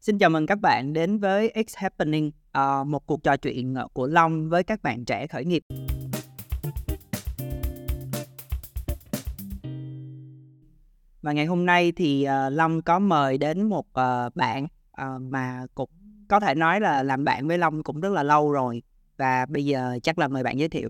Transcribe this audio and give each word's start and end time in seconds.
Xin 0.00 0.18
chào 0.18 0.30
mừng 0.30 0.46
các 0.46 0.60
bạn 0.60 0.92
đến 0.92 1.18
với 1.18 1.52
X 1.68 1.76
Happening, 1.76 2.30
ờ, 2.52 2.84
một 2.84 3.06
cuộc 3.06 3.22
trò 3.22 3.36
chuyện 3.36 3.74
ờ, 3.74 3.88
của 3.92 4.06
Long 4.06 4.48
với 4.48 4.64
các 4.64 4.82
bạn 4.82 5.04
trẻ 5.04 5.26
khởi 5.26 5.44
nghiệp. 5.44 5.62
Và 11.22 11.32
ngày 11.32 11.46
hôm 11.46 11.66
nay 11.66 11.92
thì 11.96 12.24
ờ, 12.24 12.50
Long 12.50 12.82
có 12.82 12.98
mời 12.98 13.38
đến 13.38 13.62
một 13.62 13.86
bạn 14.34 14.66
mà 15.20 15.66
cũng 15.74 15.90
có 16.28 16.40
thể 16.40 16.54
nói 16.54 16.80
là 16.80 17.02
làm 17.02 17.24
bạn 17.24 17.48
với 17.48 17.58
Long 17.58 17.82
cũng 17.82 18.00
rất 18.00 18.12
là 18.12 18.22
lâu 18.22 18.52
rồi 18.52 18.82
và 19.16 19.46
bây 19.46 19.64
giờ 19.64 19.98
chắc 20.02 20.18
là 20.18 20.28
mời 20.28 20.42
bạn 20.42 20.58
giới 20.58 20.68
thiệu. 20.68 20.88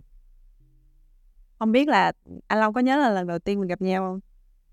Không 1.58 1.72
biết 1.72 1.88
là 1.88 2.12
anh 2.46 2.60
Long 2.60 2.74
có 2.74 2.80
nhớ 2.80 2.96
là 2.96 3.10
lần 3.10 3.26
đầu 3.26 3.38
tiên 3.38 3.60
mình 3.60 3.68
gặp 3.68 3.80
nhau 3.80 4.02
không? 4.02 4.20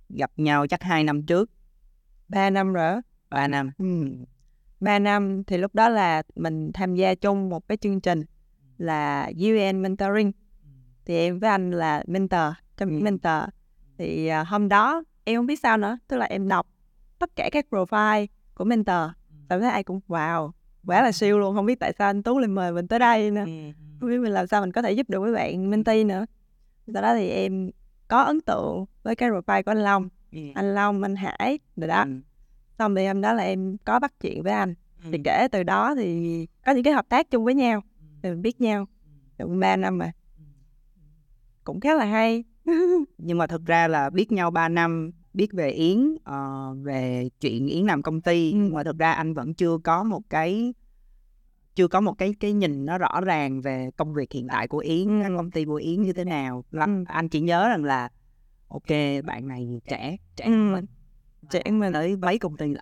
Gặp 0.10 0.32
nhau 0.38 0.68
chắc 0.68 0.84
2 0.84 1.04
năm 1.04 1.26
trước, 1.26 1.50
3 2.30 2.50
năm 2.50 2.74
rồi. 2.74 3.02
3 3.30 3.48
năm. 3.48 3.71
Ừm. 3.78 4.23
3 4.80 5.00
năm 5.00 5.43
thì 5.43 5.57
lúc 5.57 5.75
đó 5.75 5.89
là 5.89 6.24
mình 6.36 6.71
tham 6.74 6.96
gia 6.96 7.15
chung 7.15 7.50
một 7.50 7.68
cái 7.68 7.78
chương 7.78 8.02
trình 8.02 8.24
là 8.78 9.32
UN 9.38 9.82
Mentoring. 9.82 10.32
Thì 11.06 11.18
em 11.18 11.39
với 11.39 11.50
anh 11.50 11.71
là 11.71 12.04
mentor, 12.07 12.54
trong 12.78 12.92
những 12.92 13.04
mentor. 13.04 13.43
Thì 13.97 14.28
à, 14.28 14.43
hôm 14.43 14.69
đó 14.69 15.04
em 15.24 15.38
không 15.38 15.46
biết 15.46 15.60
sao 15.60 15.78
nữa, 15.78 15.97
tức 16.07 16.18
là 16.18 16.25
em 16.25 16.47
đọc 16.47 16.68
tất 17.19 17.36
cả 17.36 17.50
các 17.52 17.66
profile 17.69 18.28
của 18.55 18.64
mentor. 18.64 19.11
Cảm 19.50 19.61
thấy 19.61 19.69
ai 19.69 19.83
cũng 19.83 20.00
wow, 20.07 20.52
quá 20.86 21.02
là 21.02 21.11
siêu 21.19 21.39
luôn. 21.39 21.55
Không 21.55 21.66
biết 21.66 21.80
tại 21.80 21.94
sao 22.00 22.10
anh 22.10 22.24
Tú 22.24 22.39
lại 22.39 22.47
mời 22.47 22.71
mình 22.71 22.88
tới 22.88 23.00
đây 23.00 23.32
nữa. 23.32 23.46
Không 24.00 24.10
biết 24.10 24.18
mình 24.18 24.32
làm 24.32 24.47
sao 24.47 24.61
mình 24.61 24.71
có 24.71 24.82
thể 24.82 24.91
giúp 24.91 25.10
được 25.10 25.19
mấy 25.21 25.33
bạn 25.33 25.69
mentee 25.69 26.04
nữa. 26.04 26.25
Sau 26.94 27.02
đó 27.02 27.16
thì 27.16 27.30
em 27.30 27.71
có 28.07 28.21
ấn 28.21 28.41
tượng 28.41 28.86
với 29.04 29.16
cái 29.16 29.30
profile 29.30 29.64
của 29.64 29.71
anh 29.71 29.83
Long, 29.83 30.10
anh 30.55 30.75
Long, 30.75 31.04
anh 31.04 31.16
Hải, 31.16 31.60
rồi 31.75 31.88
đó. 31.88 32.05
Ừ. 32.78 32.84
Xong 32.84 32.95
thì 32.95 33.06
hôm 33.08 33.22
đó 33.22 33.34
là 33.34 33.44
em 33.44 33.78
có 33.86 34.00
bắt 34.00 34.14
chuyện 34.22 34.44
với 34.44 34.54
anh. 34.54 34.73
Thì 35.04 35.17
Ừ. 35.17 35.22
kể 35.23 35.48
từ 35.52 35.64
đó 35.64 35.95
thì 35.95 36.45
có 36.66 36.72
những 36.72 36.84
cái 36.84 36.94
hợp 36.94 37.06
tác 37.09 37.31
chung 37.31 37.44
với 37.45 37.53
nhau. 37.53 37.81
Thì 38.23 38.30
mình 38.30 38.42
biết 38.42 38.61
nhau 38.61 38.86
được 39.38 39.47
3 39.59 39.75
năm 39.75 39.97
mà. 39.97 40.11
Cũng 41.64 41.80
khá 41.80 41.95
là 41.95 42.06
hay. 42.06 42.44
nhưng 43.17 43.38
mà 43.38 43.47
thực 43.47 43.66
ra 43.66 43.88
là 43.88 44.09
biết 44.09 44.31
nhau 44.31 44.52
3 44.52 44.69
năm 44.69 45.11
biết 45.34 45.53
về 45.53 45.69
Yến 45.69 46.16
ờ, 46.23 46.73
về 46.84 47.30
chuyện 47.39 47.67
Yến 47.67 47.86
làm 47.86 48.02
công 48.02 48.22
ty 48.22 48.52
Ừ. 48.52 48.58
nhưng 48.58 48.73
mà 48.73 48.84
thực 48.84 48.97
ra 48.97 49.12
anh 49.12 49.34
vẫn 49.34 49.53
chưa 49.53 49.78
có 49.84 50.03
một 50.03 50.22
cái 50.30 50.73
chưa 51.75 51.88
có 51.88 52.02
một 52.02 52.14
cái 52.17 52.34
cái 52.39 52.53
nhìn 52.53 52.86
nó 52.86 52.97
rõ 52.97 53.22
ràng 53.22 53.62
về 53.62 53.89
công 53.97 54.14
việc 54.14 54.31
hiện 54.31 54.47
tại 54.47 54.67
của 54.67 54.78
Yến 54.78 55.22
Ừ. 55.23 55.38
công 55.38 55.52
ty 55.52 55.66
của 55.66 55.75
Yến 55.75 56.02
như 56.02 56.14
thế 56.14 56.23
nào 56.23 56.64
Là 56.72 56.86
Ừ. 56.86 57.03
anh 57.08 57.30
chỉ 57.30 57.41
nhớ 57.41 57.69
rằng 57.69 57.84
là 57.84 58.09
ok 58.67 58.88
bạn 59.25 59.47
này 59.47 59.81
trẻ 59.89 60.17
trẻ 60.36 60.45
Ừ. 60.45 60.52
mình 60.52 60.86
Hơn 61.53 61.80
mình. 61.80 61.94
tới 61.94 62.16
mấy 62.16 62.40
công 62.40 62.58
ty 62.58 62.73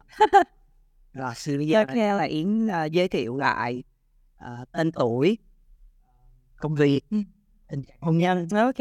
rồi 1.14 1.58
bây 1.58 1.68
giờ 1.68 1.80
Ok. 1.80 1.96
là 1.96 2.24
Yến 2.24 2.68
ờ, 2.68 2.86
giới 2.86 3.08
thiệu 3.08 3.38
lại 3.38 3.84
ờ, 4.38 4.66
tên 4.72 4.92
tuổi 4.92 5.38
công 6.58 6.76
việc 6.76 7.02
Ừ. 7.10 7.18
tình 7.68 7.84
trạng 7.84 7.98
hôn 8.02 8.18
nhân 8.18 8.48
Ok. 8.52 8.76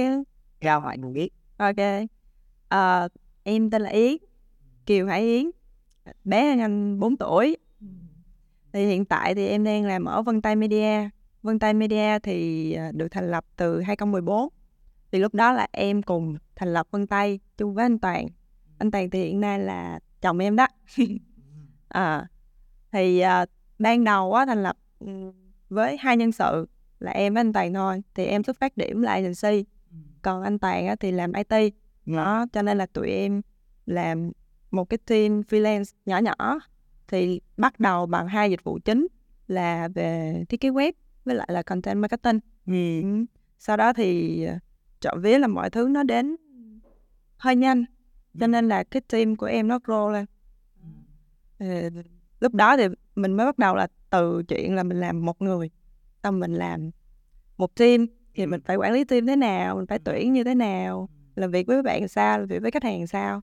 cho 0.60 0.80
mọi 0.80 0.98
người 0.98 1.12
biết 1.12 1.28
Ok. 1.56 1.76
Ờ, 2.68 3.08
em 3.42 3.70
tên 3.70 3.82
là 3.82 3.90
Yến, 3.90 4.16
Kiều 4.86 5.06
Hải 5.06 5.20
Yến, 5.22 5.50
bé 6.24 6.50
hơn 6.50 6.60
anh 6.60 7.00
4 7.00 7.16
tuổi. 7.16 7.56
Thì 8.72 8.86
hiện 8.86 9.04
tại 9.04 9.34
thì 9.34 9.46
em 9.46 9.64
đang 9.64 9.84
làm 9.84 10.04
ở 10.04 10.22
Vân 10.22 10.42
Tay 10.42 10.56
Media. 10.56 11.08
Vân 11.42 11.58
Tay 11.58 11.74
Media 11.74 12.18
thì 12.18 12.76
được 12.92 13.08
thành 13.10 13.30
lập 13.30 13.44
từ 13.56 13.80
2014. 13.80 14.48
Thì 15.12 15.18
lúc 15.18 15.34
đó 15.34 15.52
là 15.52 15.66
em 15.72 16.02
cùng 16.02 16.36
thành 16.56 16.72
lập 16.72 16.86
Vân 16.90 17.06
Tay 17.06 17.40
chung 17.56 17.74
với 17.74 17.84
anh 17.84 17.98
Toàn. 17.98 18.26
Anh 18.84 18.90
Toàn 18.90 19.10
thì 19.10 19.24
hiện 19.24 19.40
nay 19.40 19.58
là 19.58 19.98
chồng 20.20 20.38
em 20.38 20.56
đó. 20.56 20.66
à, 21.88 22.26
thì 22.92 23.20
à, 23.20 23.46
ban 23.78 24.04
đầu 24.04 24.34
á 24.34 24.46
thành 24.46 24.62
lập 24.62 24.76
ừ, 24.98 25.32
với 25.68 25.96
hai 25.96 26.16
nhân 26.16 26.32
sự 26.32 26.66
là 26.98 27.10
em 27.10 27.34
với 27.34 27.40
anh 27.40 27.52
Toàn 27.52 27.74
thôi. 27.74 28.02
Thì 28.14 28.24
em 28.24 28.42
xuất 28.44 28.56
phát 28.60 28.76
điểm 28.76 29.02
là 29.02 29.12
agency. 29.12 29.64
Còn 30.22 30.42
anh 30.42 30.58
Toàn 30.58 30.86
á, 30.86 30.96
thì 31.00 31.12
làm 31.12 31.32
IT. 31.32 31.74
Đó, 32.06 32.46
cho 32.52 32.62
nên 32.62 32.78
là 32.78 32.86
tụi 32.86 33.08
em 33.08 33.42
làm 33.86 34.32
một 34.70 34.84
cái 34.84 34.98
team 34.98 35.40
freelance 35.40 35.92
nhỏ 36.06 36.18
nhỏ 36.18 36.58
thì 37.08 37.40
bắt 37.56 37.80
đầu 37.80 38.06
bằng 38.06 38.28
hai 38.28 38.50
dịch 38.50 38.64
vụ 38.64 38.78
chính 38.84 39.06
là 39.46 39.88
về 39.94 40.44
thiết 40.48 40.60
kế 40.60 40.70
web 40.70 40.92
với 41.24 41.34
lại 41.34 41.48
là 41.50 41.62
content 41.62 41.98
marketing. 41.98 42.40
Ừ. 42.66 42.72
Sau 43.58 43.76
đó 43.76 43.92
thì 43.92 44.44
ờ, 44.44 44.54
trộm 45.00 45.20
vía 45.22 45.38
là 45.38 45.46
mọi 45.46 45.70
thứ 45.70 45.88
nó 45.88 46.02
đến 46.02 46.36
hơi 47.36 47.56
nhanh 47.56 47.84
cho 48.40 48.46
nên 48.46 48.68
là 48.68 48.84
cái 48.84 49.00
team 49.12 49.36
của 49.36 49.46
em 49.46 49.68
nó 49.68 49.78
grow 49.78 50.10
lên. 50.10 50.24
Lúc 52.40 52.54
đó 52.54 52.76
thì 52.76 52.84
mình 53.16 53.32
mới 53.32 53.46
bắt 53.46 53.58
đầu 53.58 53.74
là 53.76 53.86
từ 54.10 54.42
chuyện 54.48 54.74
là 54.74 54.82
mình 54.82 55.00
làm 55.00 55.24
một 55.24 55.42
người. 55.42 55.70
Xong 56.22 56.40
mình 56.40 56.54
làm 56.54 56.90
một 57.56 57.74
team 57.74 58.06
thì 58.34 58.46
mình 58.46 58.60
phải 58.64 58.76
quản 58.76 58.92
lý 58.92 59.04
team 59.04 59.26
thế 59.26 59.36
nào, 59.36 59.76
mình 59.76 59.86
phải 59.86 59.98
tuyển 59.98 60.32
như 60.32 60.44
thế 60.44 60.54
nào, 60.54 61.08
làm 61.36 61.50
việc 61.50 61.66
với 61.66 61.82
bạn 61.82 62.08
sao, 62.08 62.38
làm 62.38 62.48
việc 62.48 62.62
với 62.62 62.70
khách 62.70 62.84
hàng 62.84 63.06
sao. 63.06 63.40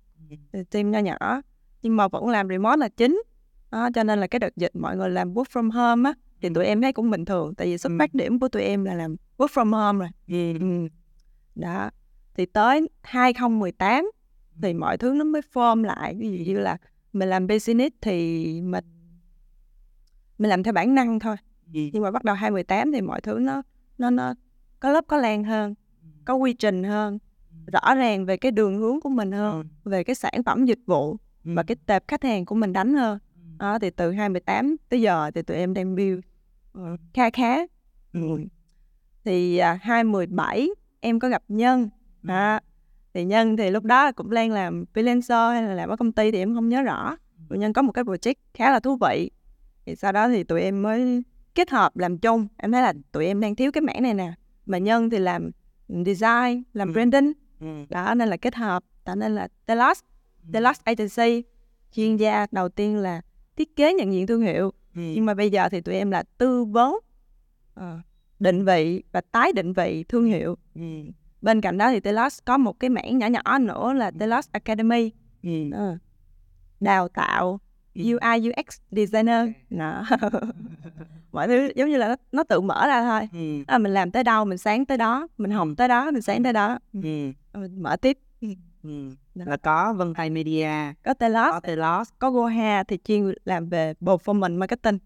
Thì 0.53 0.63
team 0.71 0.91
nho 0.91 0.99
nhỏ. 0.99 1.41
Nhưng 1.81 1.95
mà 1.95 2.07
vẫn 2.07 2.29
làm 2.29 2.47
remote 2.49 2.77
là 2.77 2.89
chính. 2.89 3.21
Đó, 3.71 3.89
cho 3.95 4.03
nên 4.03 4.19
là 4.19 4.27
cái 4.27 4.39
đợt 4.39 4.55
dịch 4.57 4.75
mọi 4.75 4.97
người 4.97 5.09
làm 5.09 5.33
work 5.33 5.43
from 5.43 5.71
home 5.71 6.09
á 6.09 6.13
thì 6.41 6.49
tụi 6.55 6.65
em 6.65 6.81
thấy 6.81 6.93
cũng 6.93 7.09
bình 7.11 7.25
thường. 7.25 7.55
Tại 7.55 7.67
vì 7.67 7.77
xuất 7.77 7.89
Ừ. 7.89 7.95
phát 7.99 8.13
điểm 8.13 8.39
của 8.39 8.47
tụi 8.47 8.61
em 8.63 8.83
là 8.83 8.93
làm 8.93 9.15
work 9.37 9.47
from 9.47 9.71
home 9.85 9.99
rồi. 9.99 10.09
Ừ. 10.59 10.87
đó. 11.55 11.89
Thì 12.35 12.45
tới 12.45 12.89
2018 13.01 14.11
thì 14.61 14.73
mọi 14.73 14.97
thứ 14.97 15.13
nó 15.13 15.23
mới 15.23 15.41
form 15.53 15.83
lại. 15.83 16.15
Ví 16.15 16.31
dụ 16.31 16.53
như 16.53 16.59
là 16.59 16.77
mình 17.13 17.29
làm 17.29 17.47
business 17.47 17.95
thì 18.01 18.45
mình 18.61 18.83
mình 20.37 20.49
làm 20.49 20.63
theo 20.63 20.73
bản 20.73 20.95
năng 20.95 21.19
thôi. 21.19 21.35
Nhưng 21.65 22.03
mà 22.03 22.11
bắt 22.11 22.23
đầu 22.23 22.35
2018 22.35 22.91
thì 22.91 23.01
mọi 23.01 23.21
thứ 23.21 23.39
nó 23.39 23.61
nó 23.97 24.09
nó 24.09 24.33
có 24.79 24.91
lớp 24.91 25.03
có 25.07 25.17
lan 25.17 25.43
hơn 25.43 25.75
có 26.25 26.35
quy 26.35 26.53
trình 26.53 26.83
hơn 26.83 27.19
rõ 27.71 27.95
ràng 27.95 28.25
về 28.25 28.37
cái 28.37 28.51
đường 28.51 28.77
hướng 28.77 29.01
của 29.01 29.09
mình 29.09 29.31
hơn 29.31 29.67
về 29.83 30.03
cái 30.03 30.15
sản 30.15 30.43
phẩm 30.45 30.65
dịch 30.65 30.79
vụ 30.85 31.17
và 31.43 31.63
cái 31.63 31.77
tệp 31.85 32.07
khách 32.07 32.23
hàng 32.23 32.45
của 32.45 32.55
mình 32.55 32.73
đánh 32.73 32.93
hơn. 32.93 33.19
Đó 33.57 33.79
thì 33.79 33.89
từ 33.89 34.11
2018 34.11 34.75
tới 34.89 35.01
giờ 35.01 35.31
thì 35.35 35.41
tụi 35.41 35.57
em 35.57 35.73
đang 35.73 35.95
build 35.95 36.19
ờ, 36.73 36.97
khá 37.13 37.29
khá. 37.29 37.57
Ừ. 38.13 38.19
thì 39.23 39.57
à, 39.57 39.79
2017 39.81 40.69
em 40.99 41.19
có 41.19 41.29
gặp 41.29 41.43
Nhân. 41.47 41.89
Đó. 42.21 42.59
Thì 43.13 43.25
Nhân 43.25 43.57
thì 43.57 43.69
lúc 43.71 43.83
đó 43.83 44.11
cũng 44.11 44.29
đang 44.29 44.51
làm 44.51 44.85
freelancer 44.93 45.51
hay 45.53 45.63
là 45.63 45.73
làm 45.73 45.89
ở 45.89 45.95
công 45.95 46.11
ty 46.11 46.31
thì 46.31 46.37
em 46.37 46.55
không 46.55 46.69
nhớ 46.69 46.81
rõ. 46.81 47.17
Tụi 47.49 47.57
Nhân 47.57 47.73
có 47.73 47.81
một 47.81 47.91
cái 47.91 48.03
project 48.03 48.33
khá 48.53 48.71
là 48.71 48.79
thú 48.79 48.97
vị. 49.01 49.31
Thì 49.85 49.95
sau 49.95 50.11
đó 50.11 50.27
thì 50.29 50.43
tụi 50.43 50.61
em 50.61 50.81
mới 50.81 51.23
kết 51.55 51.69
hợp 51.69 51.97
làm 51.97 52.17
chung. 52.17 52.47
Em 52.57 52.71
thấy 52.71 52.81
là 52.81 52.93
tụi 53.11 53.25
em 53.25 53.39
đang 53.39 53.55
thiếu 53.55 53.71
cái 53.71 53.81
mảng 53.81 54.03
này 54.03 54.13
nè. 54.13 54.33
Mà 54.65 54.77
Nhân 54.77 55.09
thì 55.09 55.17
làm 55.19 55.51
design 55.89 56.63
làm 56.73 56.87
Ừ. 56.87 56.93
branding. 56.93 57.31
Ừ. 57.59 57.67
đó 57.89 58.13
nên 58.15 58.29
là 58.29 58.37
kết 58.37 58.55
hợp. 58.55 58.83
Tạo 59.03 59.15
nên 59.15 59.35
là 59.35 59.47
Telos 59.65 59.99
Telos 60.53 60.79
Agency. 60.83 61.43
Chuyên 61.95 62.15
gia 62.17 62.45
đầu 62.51 62.69
tiên 62.69 62.97
là 62.97 63.21
thiết 63.57 63.75
kế 63.75 63.93
nhận 63.93 64.13
diện 64.13 64.27
thương 64.27 64.41
hiệu. 64.41 64.71
Nhưng 64.93 65.25
mà 65.25 65.33
bây 65.33 65.49
giờ 65.49 65.69
thì 65.69 65.81
tụi 65.81 65.95
em 65.95 66.11
là 66.11 66.23
tư 66.37 66.63
vấn 66.65 66.99
ờ, 67.73 67.99
định 68.39 68.65
vị 68.65 69.03
và 69.11 69.21
tái 69.21 69.51
định 69.53 69.73
vị 69.73 70.03
thương 70.09 70.25
hiệu 70.25 70.57
bên 71.41 71.61
cạnh 71.61 71.77
đó 71.77 71.91
thì 71.91 71.99
Telos 71.99 72.39
có 72.45 72.57
một 72.57 72.79
cái 72.79 72.89
mảng 72.89 73.17
nhỏ 73.17 73.27
nhỏ 73.27 73.57
nữa 73.57 73.93
là 73.93 74.11
Telos 74.11 74.47
Academy. 74.51 75.11
Ờ, 75.73 75.97
đào 76.79 77.07
tạo 77.07 77.59
UI 77.95 78.49
UX 78.49 78.79
designer. 78.91 79.49
Đó. 79.69 80.03
mọi 81.31 81.47
thứ 81.47 81.71
giống 81.75 81.89
như 81.89 81.97
là 81.97 82.07
nó, 82.07 82.15
nó 82.31 82.43
tự 82.43 82.61
mở 82.61 82.87
ra 82.87 83.03
thôi. 83.03 83.29
À, 83.67 83.77
mình 83.77 83.93
làm 83.93 84.11
tới 84.11 84.23
đâu 84.23 84.45
mình 84.45 84.57
sáng 84.57 84.85
tới 84.85 84.97
đó 84.97 85.27
mình 85.37 85.51
học 85.51 85.67
tới 85.77 85.87
đó 85.87 86.11
mình 86.11 86.21
sáng 86.21 86.43
tới 86.43 86.53
đó. 86.53 86.79
Ờ, 87.51 87.59
mình 87.59 87.83
mở 87.83 87.95
tiếp. 87.95 88.17
Đó. 88.83 89.45
là 89.45 89.57
có 89.57 89.93
Vân 89.93 90.13
Tay 90.13 90.29
Media 90.29 90.69
có 91.03 91.13
Telos. 91.13 91.51
có 91.51 91.59
Telos. 91.59 92.09
Có 92.19 92.31
Goha 92.31 92.83
thì 92.83 92.97
chuyên 93.03 93.33
làm 93.45 93.69
về 93.69 93.93
performance 94.01 94.57
marketing. 94.57 94.97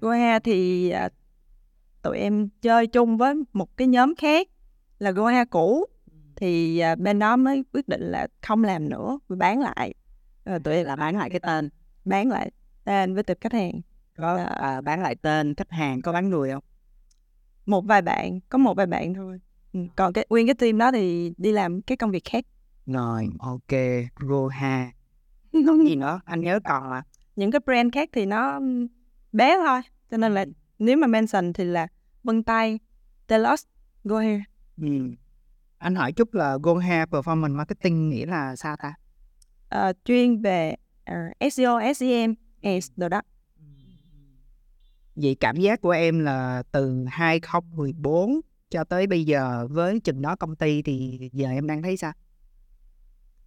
Goha 0.00 0.38
thì 0.38 0.90
à, 0.90 1.08
tụi 2.02 2.18
em 2.18 2.48
chơi 2.62 2.86
chung 2.86 3.16
với 3.16 3.34
một 3.52 3.76
cái 3.76 3.86
nhóm 3.86 4.14
khác 4.14 4.48
là 5.02 5.10
Goha 5.10 5.44
cũ. 5.44 5.86
Thì 6.36 6.78
à, 6.78 6.94
bên 6.94 7.18
đó 7.18 7.36
mới 7.36 7.64
quyết 7.72 7.88
định 7.88 8.00
là 8.00 8.28
không 8.42 8.64
làm 8.64 8.88
nữa 8.88 9.18
bán 9.28 9.60
lại. 9.60 9.94
Rồi 10.44 10.60
tụi 10.60 10.74
em 10.74 10.86
là 10.86 10.96
bán 10.96 11.16
lại 11.16 11.30
cái 11.30 11.40
tên 11.40 11.68
bán 12.04 12.28
lại 12.28 12.50
tên 12.84 13.14
với 13.14 13.22
tệp 13.22 13.40
khách 13.40 13.52
hàng. 13.52 13.80
Có 14.16 14.36
à, 14.36 14.80
bán 14.80 15.02
lại 15.02 15.14
tên 15.14 15.54
khách 15.54 15.70
hàng 15.70 16.02
có 16.02 16.12
bán 16.12 16.30
người 16.30 16.50
không? 16.50 16.64
Một 17.66 17.80
vài 17.80 18.02
bạn 18.02 18.40
có 18.48 18.58
một 18.58 18.76
vài 18.76 18.86
bạn 18.86 19.14
thôi. 19.14 19.40
Ừ, 19.72 19.80
còn 19.96 20.12
cái 20.12 20.26
nguyên 20.28 20.46
cái 20.46 20.54
team 20.54 20.78
đó 20.78 20.92
thì 20.92 21.32
đi 21.36 21.52
làm 21.52 21.82
cái 21.82 21.96
công 21.96 22.10
việc 22.10 22.24
khác. 22.24 22.44
Rồi 22.86 23.28
ok 23.38 23.80
Roha 24.28 24.92
có 25.52 25.76
gì 25.86 25.96
nữa? 25.96 26.20
Anh 26.24 26.40
nhớ 26.40 26.60
còn 26.64 26.90
là 26.90 27.02
những 27.36 27.50
cái 27.50 27.60
brand 27.66 27.94
khác 27.94 28.08
thì 28.12 28.26
nó 28.26 28.52
ừm, 28.52 28.86
bé 29.32 29.56
thôi. 29.66 29.80
Cho 30.10 30.16
nên 30.16 30.34
là 30.34 30.44
nếu 30.78 30.96
mà 30.96 31.06
mention 31.06 31.52
thì 31.52 31.64
là 31.64 31.86
Vân 32.24 32.42
Tay, 32.42 32.78
Telos, 33.26 33.64
Go 34.04 34.18
Here 34.18 34.42
ừ. 34.76 35.10
anh 35.78 35.94
hỏi 35.94 36.12
chút 36.12 36.34
là 36.34 36.58
Goha 36.62 37.04
Performance 37.04 37.56
Marketing 37.56 38.08
nghĩa 38.08 38.26
là 38.26 38.56
sao 38.56 38.76
ta? 38.82 38.94
Ờ, 39.68 39.92
chuyên 40.04 40.42
về 40.42 40.74
ờ, 41.04 41.14
SEO, 41.50 41.80
SEM 41.94 42.34
S 42.62 42.90
đồ 42.96 43.08
đó. 43.08 43.22
Vậy 45.16 45.36
cảm 45.40 45.56
giác 45.56 45.80
của 45.80 45.90
em 45.90 46.18
là 46.18 46.62
từ 46.72 47.04
2014 47.08 48.40
cho 48.70 48.84
tới 48.84 49.06
bây 49.06 49.24
giờ 49.24 49.66
với 49.70 50.00
chừng 50.00 50.22
đó 50.22 50.36
công 50.36 50.56
ty 50.56 50.82
thì 50.82 51.18
giờ 51.32 51.48
em 51.48 51.66
đang 51.66 51.82
thấy 51.82 51.96
sao? 51.96 52.12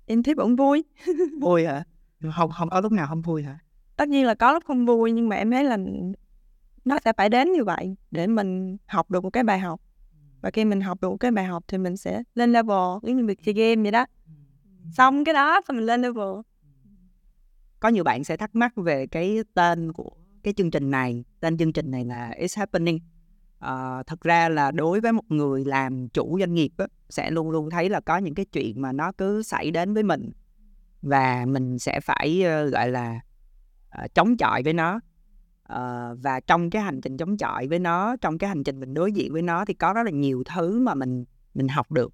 Em 0.05 0.23
thấy 0.23 0.33
vẫn 0.35 0.55
vui. 0.55 0.83
Vui 1.41 1.65
hả? 1.65 1.83
Không 2.35 2.51
không 2.51 2.69
có 2.69 2.81
lúc 2.81 2.91
nào 2.91 3.07
không 3.07 3.21
vui 3.21 3.43
hả? 3.43 3.59
Tất 3.95 4.09
nhiên 4.09 4.25
là 4.25 4.35
có 4.35 4.53
lúc 4.53 4.63
không 4.67 4.85
vui 4.85 5.11
nhưng 5.11 5.29
mà 5.29 5.35
em 5.35 5.51
thấy 5.51 5.63
là 5.63 5.77
nó 6.85 6.97
sẽ 7.05 7.13
phải 7.17 7.29
đến 7.29 7.51
như 7.51 7.63
vậy 7.63 7.95
để 8.11 8.27
mình 8.27 8.77
học 8.85 9.11
được 9.11 9.23
một 9.23 9.29
cái 9.29 9.43
bài 9.43 9.59
học 9.59 9.81
và 10.45 10.51
khi 10.51 10.65
mình 10.65 10.81
học 10.81 10.97
một 11.01 11.17
cái 11.17 11.31
bài 11.31 11.45
học 11.45 11.63
thì 11.67 11.77
mình 11.77 11.97
sẽ 11.97 12.23
lên 12.35 12.53
level 12.53 12.77
giống 13.03 13.17
như 13.17 13.25
việc 13.25 13.43
chơi 13.43 13.53
game 13.53 13.81
vậy 13.81 13.91
đó. 13.91 14.05
Xong 14.91 15.23
cái 15.23 15.33
đó 15.33 15.61
thì 15.67 15.75
mình 15.75 15.85
lên 15.85 16.01
level. 16.01 16.39
Có 17.79 17.89
nhiều 17.89 18.03
bạn 18.03 18.23
sẽ 18.23 18.37
thắc 18.37 18.55
mắc 18.55 18.73
về 18.75 19.07
cái 19.07 19.39
tên 19.53 19.93
của 19.93 20.11
cái 20.43 20.53
chương 20.53 20.71
trình 20.71 20.91
này. 20.91 21.23
Tên 21.39 21.57
chương 21.57 21.73
trình 21.73 21.91
này 21.91 22.05
là 22.05 22.33
It's 22.39 22.59
Happening. 22.59 22.99
À, 23.59 24.03
thật 24.03 24.21
ra 24.21 24.49
là 24.49 24.71
đối 24.71 25.01
với 25.01 25.13
một 25.13 25.31
người 25.31 25.65
làm 25.65 26.09
chủ 26.09 26.39
doanh 26.39 26.53
nghiệp 26.53 26.71
á, 26.77 26.87
sẽ 27.09 27.31
luôn 27.31 27.49
luôn 27.49 27.69
thấy 27.69 27.89
là 27.89 27.99
có 27.99 28.17
những 28.17 28.35
cái 28.35 28.45
chuyện 28.45 28.81
mà 28.81 28.91
nó 28.91 29.11
cứ 29.11 29.43
xảy 29.43 29.71
đến 29.71 29.93
với 29.93 30.03
mình. 30.03 30.31
Và 31.01 31.45
mình 31.45 31.79
sẽ 31.79 31.99
phải 31.99 32.43
uh, 32.65 32.73
gọi 32.73 32.89
là 32.89 33.19
uh, 34.03 34.13
chống 34.15 34.37
chọi 34.37 34.63
với 34.63 34.73
nó 34.73 34.99
uh, 35.73 36.17
và 36.21 36.39
trong 36.47 36.69
cái 36.69 36.81
hành 36.81 37.01
trình 37.01 37.17
chống 37.17 37.37
chọi 37.37 37.67
với 37.67 37.79
nó 37.79 38.15
trong 38.21 38.37
cái 38.37 38.47
hành 38.47 38.63
trình 38.63 38.79
mình 38.79 38.93
đối 38.93 39.11
diện 39.11 39.33
với 39.33 39.41
nó 39.41 39.65
thì 39.65 39.73
có 39.73 39.93
rất 39.93 40.03
là 40.03 40.11
nhiều 40.11 40.43
thứ 40.55 40.79
mà 40.79 40.93
mình 40.93 41.25
mình 41.53 41.67
học 41.67 41.91
được. 41.91 42.13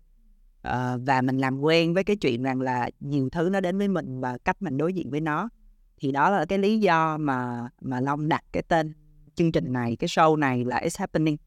Uh, 0.68 1.02
và 1.06 1.22
mình 1.22 1.38
làm 1.38 1.60
quen 1.60 1.94
với 1.94 2.04
cái 2.04 2.16
chuyện 2.16 2.44
rằng 2.44 2.62
là 2.62 2.90
nhiều 3.00 3.30
thứ 3.32 3.50
nó 3.52 3.60
đến 3.60 3.78
với 3.78 3.88
mình 3.88 4.20
và 4.20 4.38
cách 4.38 4.62
mình 4.62 4.78
đối 4.78 4.94
diện 4.94 5.12
với 5.12 5.22
nó. 5.22 5.50
Thì 5.98 6.12
đó 6.12 6.30
là 6.30 6.46
cái 6.46 6.60
lý 6.60 6.80
do 6.80 7.18
mà 7.18 7.70
mà 7.82 8.00
long 8.00 8.30
đặt 8.30 8.44
cái 8.52 8.64
tên 8.64 8.94
chương 9.36 9.52
trình 9.52 9.74
này 9.74 9.96
cái 9.96 10.08
show 10.08 10.36
này 10.36 10.66
là 10.66 10.82
it's 10.84 11.00
happening. 11.00 11.38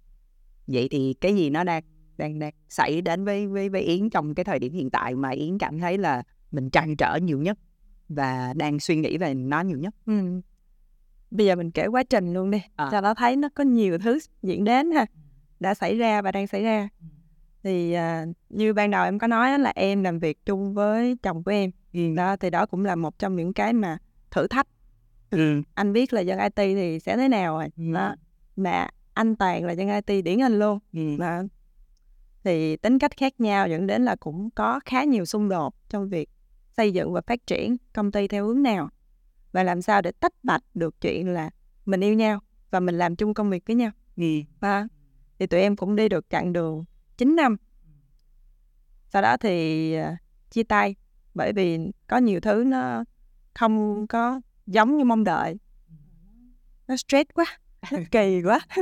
Vậy 0.66 0.88
thì 0.90 1.14
cái 1.20 1.36
gì 1.36 1.50
nó 1.50 1.64
đang 1.64 1.82
đang 2.16 2.38
đang 2.38 2.52
xảy 2.68 3.00
đến 3.00 3.24
với 3.24 3.46
với 3.46 3.68
với 3.68 3.80
yến 3.80 4.10
trong 4.10 4.34
cái 4.34 4.44
thời 4.44 4.58
điểm 4.58 4.72
hiện 4.72 4.90
tại 4.90 5.14
mà 5.14 5.30
yến 5.30 5.58
cảm 5.58 5.78
thấy 5.78 5.98
là 5.98 6.22
mình 6.50 6.70
trăn 6.70 6.96
trở 6.96 7.16
nhiều 7.16 7.38
nhất 7.38 7.58
và 8.08 8.52
đang 8.56 8.80
suy 8.80 8.96
nghĩ 8.96 9.18
về 9.18 9.34
nó 9.34 9.60
nhiều 9.60 9.78
nhất? 9.78 9.94
Ừ 10.06 10.40
bây 11.34 11.46
giờ 11.46 11.56
mình 11.56 11.70
kể 11.70 11.86
quá 11.86 12.02
trình 12.02 12.32
luôn 12.34 12.50
đi 12.50 12.62
À. 12.76 12.88
cho 12.92 13.00
nó 13.00 13.14
thấy 13.14 13.36
nó 13.36 13.48
có 13.54 13.64
nhiều 13.64 13.98
thứ 13.98 14.19
diễn 14.42 14.64
đến 14.64 14.90
ha 14.90 15.06
đã 15.60 15.75
xảy 15.75 15.96
ra 15.98 16.22
và 16.22 16.32
đang 16.32 16.46
xảy 16.46 16.62
ra 16.62 16.88
thì 17.62 17.92
à, 17.92 18.26
như 18.48 18.72
ban 18.72 18.90
đầu 18.90 19.04
em 19.04 19.19
có 19.19 19.26
nói 19.26 19.58
là 19.58 19.72
em 19.75 20.02
làm 20.04 20.19
việc 20.19 20.46
chung 20.46 20.75
với 20.75 21.16
chồng 21.22 21.42
của 21.44 21.50
em 21.50 21.70
đó 22.16 22.36
thì 22.36 22.50
đó 22.50 22.66
cũng 22.66 22.84
là 22.84 22.96
một 22.96 23.19
trong 23.19 23.36
những 23.36 23.52
cái 23.52 23.72
mà 23.72 23.98
thử 24.31 24.46
thách 24.46 24.66
ừ. 25.31 25.62
anh 25.75 25.92
biết 25.92 26.12
là 26.12 26.20
dân 26.20 26.38
IT 26.38 26.56
thì 26.56 27.00
sẽ 27.00 27.16
thế 27.16 27.28
nào 27.28 27.54
rồi 27.58 27.69
Ừ. 27.76 27.92
đó 27.94 28.14
mà 28.56 28.88
anh 29.14 29.36
toàn 29.36 29.64
là 29.64 29.72
dân 29.72 29.88
IT 30.06 30.22
điển 30.25 30.40
hình 30.40 30.58
luôn 30.58 30.78
Ừ. 30.92 31.16
đó. 31.19 31.42
thì 32.44 32.76
tính 32.76 32.98
cách 32.98 33.16
khác 33.16 33.40
nhau 33.40 33.69
dẫn 33.69 33.86
đến 33.86 34.04
là 34.04 34.16
cũng 34.16 34.50
có 34.50 34.81
khá 34.84 35.04
nhiều 35.04 35.25
xung 35.25 35.48
đột 35.48 35.75
trong 35.88 36.08
việc 36.08 36.28
xây 36.76 36.92
dựng 36.92 37.12
và 37.12 37.20
phát 37.26 37.46
triển 37.46 37.76
công 37.92 38.12
ty 38.12 38.28
theo 38.28 38.46
hướng 38.46 38.62
nào 38.62 38.88
và 39.54 39.62
làm 39.62 39.82
sao 39.82 40.02
để 40.02 40.12
tách 40.12 40.32
bạch 40.42 40.62
được 40.74 41.00
chuyện 41.00 41.28
là 41.28 41.50
mình 41.86 42.00
yêu 42.00 42.14
nhau 42.14 42.40
và 42.70 42.80
mình 42.80 42.98
làm 42.98 43.16
chung 43.16 43.34
công 43.34 43.50
việc 43.50 43.62
với 43.66 43.76
nhau. 43.76 43.90
Ừ. 44.16 44.24
và 44.60 44.86
thì 45.38 45.46
tụi 45.46 45.60
em 45.60 45.76
cũng 45.76 45.96
đi 45.96 46.08
được 46.08 46.30
chặng 46.30 46.52
đường 46.52 46.84
9 47.16 47.36
năm. 47.36 47.56
Sau 49.08 49.22
đó 49.22 49.36
thì 49.36 49.94
à, 49.94 50.16
chia 50.50 50.62
tay 50.62 50.96
bởi 51.34 51.52
vì 51.52 51.78
có 52.06 52.16
nhiều 52.16 52.40
thứ 52.40 52.64
nó 52.66 53.04
không 53.54 54.06
có 54.06 54.40
giống 54.66 54.96
như 54.96 55.04
mong 55.04 55.24
đợi. 55.24 55.58
Nó 56.88 56.96
stress 56.96 57.30
quá 57.34 57.44
nó 57.92 57.98
kỳ 58.10 58.42
quá. 58.42 58.60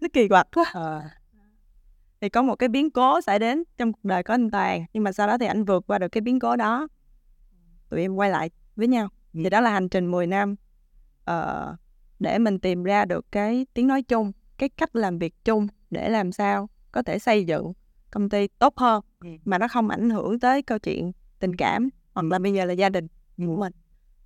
Nó 0.00 0.08
kỳ 0.12 0.28
quặc 0.28 0.48
quá. 0.54 0.64
Ờ. 0.72 1.02
thì 2.20 2.28
có 2.28 2.42
một 2.42 2.56
cái 2.56 2.68
biến 2.68 2.90
cố 2.90 3.20
xảy 3.20 3.38
đến 3.38 3.62
trong 3.78 3.92
cuộc 3.92 4.04
đời 4.04 4.22
của 4.22 4.32
anh 4.32 4.50
Toàn 4.50 4.84
nhưng 4.92 5.02
mà 5.04 5.12
sau 5.12 5.26
đó 5.26 5.38
thì 5.38 5.46
anh 5.46 5.64
vượt 5.64 5.86
qua 5.86 5.98
được 5.98 6.08
cái 6.08 6.20
biến 6.20 6.40
cố 6.40 6.56
đó 6.56 6.88
tụi 7.94 8.02
em 8.02 8.14
quay 8.14 8.30
lại 8.30 8.50
với 8.76 8.88
nhau. 8.88 9.08
Ừ. 9.34 9.40
thì 9.44 9.50
đó 9.50 9.60
là 9.60 9.70
hành 9.70 9.88
trình 9.88 10.10
10 10.10 10.26
năm 10.26 10.54
ờ, 11.24 11.76
để 12.18 12.38
mình 12.38 12.58
tìm 12.58 12.82
ra 12.82 13.04
được 13.04 13.26
cái 13.32 13.66
tiếng 13.74 13.86
nói 13.86 14.02
chung 14.02 14.32
cái 14.58 14.68
cách 14.68 14.96
làm 14.96 15.18
việc 15.18 15.34
chung 15.44 15.66
để 15.90 16.08
làm 16.08 16.32
sao 16.32 16.68
có 16.92 17.02
thể 17.02 17.18
xây 17.18 17.44
dựng 17.44 17.72
công 18.10 18.28
ty 18.28 18.48
tốt 18.58 18.74
hơn 18.76 19.02
Ừ. 19.20 19.28
mà 19.44 19.58
nó 19.58 19.68
không 19.68 19.88
ảnh 19.88 20.10
hưởng 20.10 20.40
tới 20.40 20.62
câu 20.62 20.78
chuyện 20.78 21.12
tình 21.38 21.56
cảm 21.56 21.88
hoặc 22.14 22.26
là 22.30 22.38
bây 22.38 22.52
giờ 22.52 22.64
là 22.64 22.72
gia 22.72 22.88
đình 22.88 23.06
của 23.36 23.56
mình. 23.56 23.72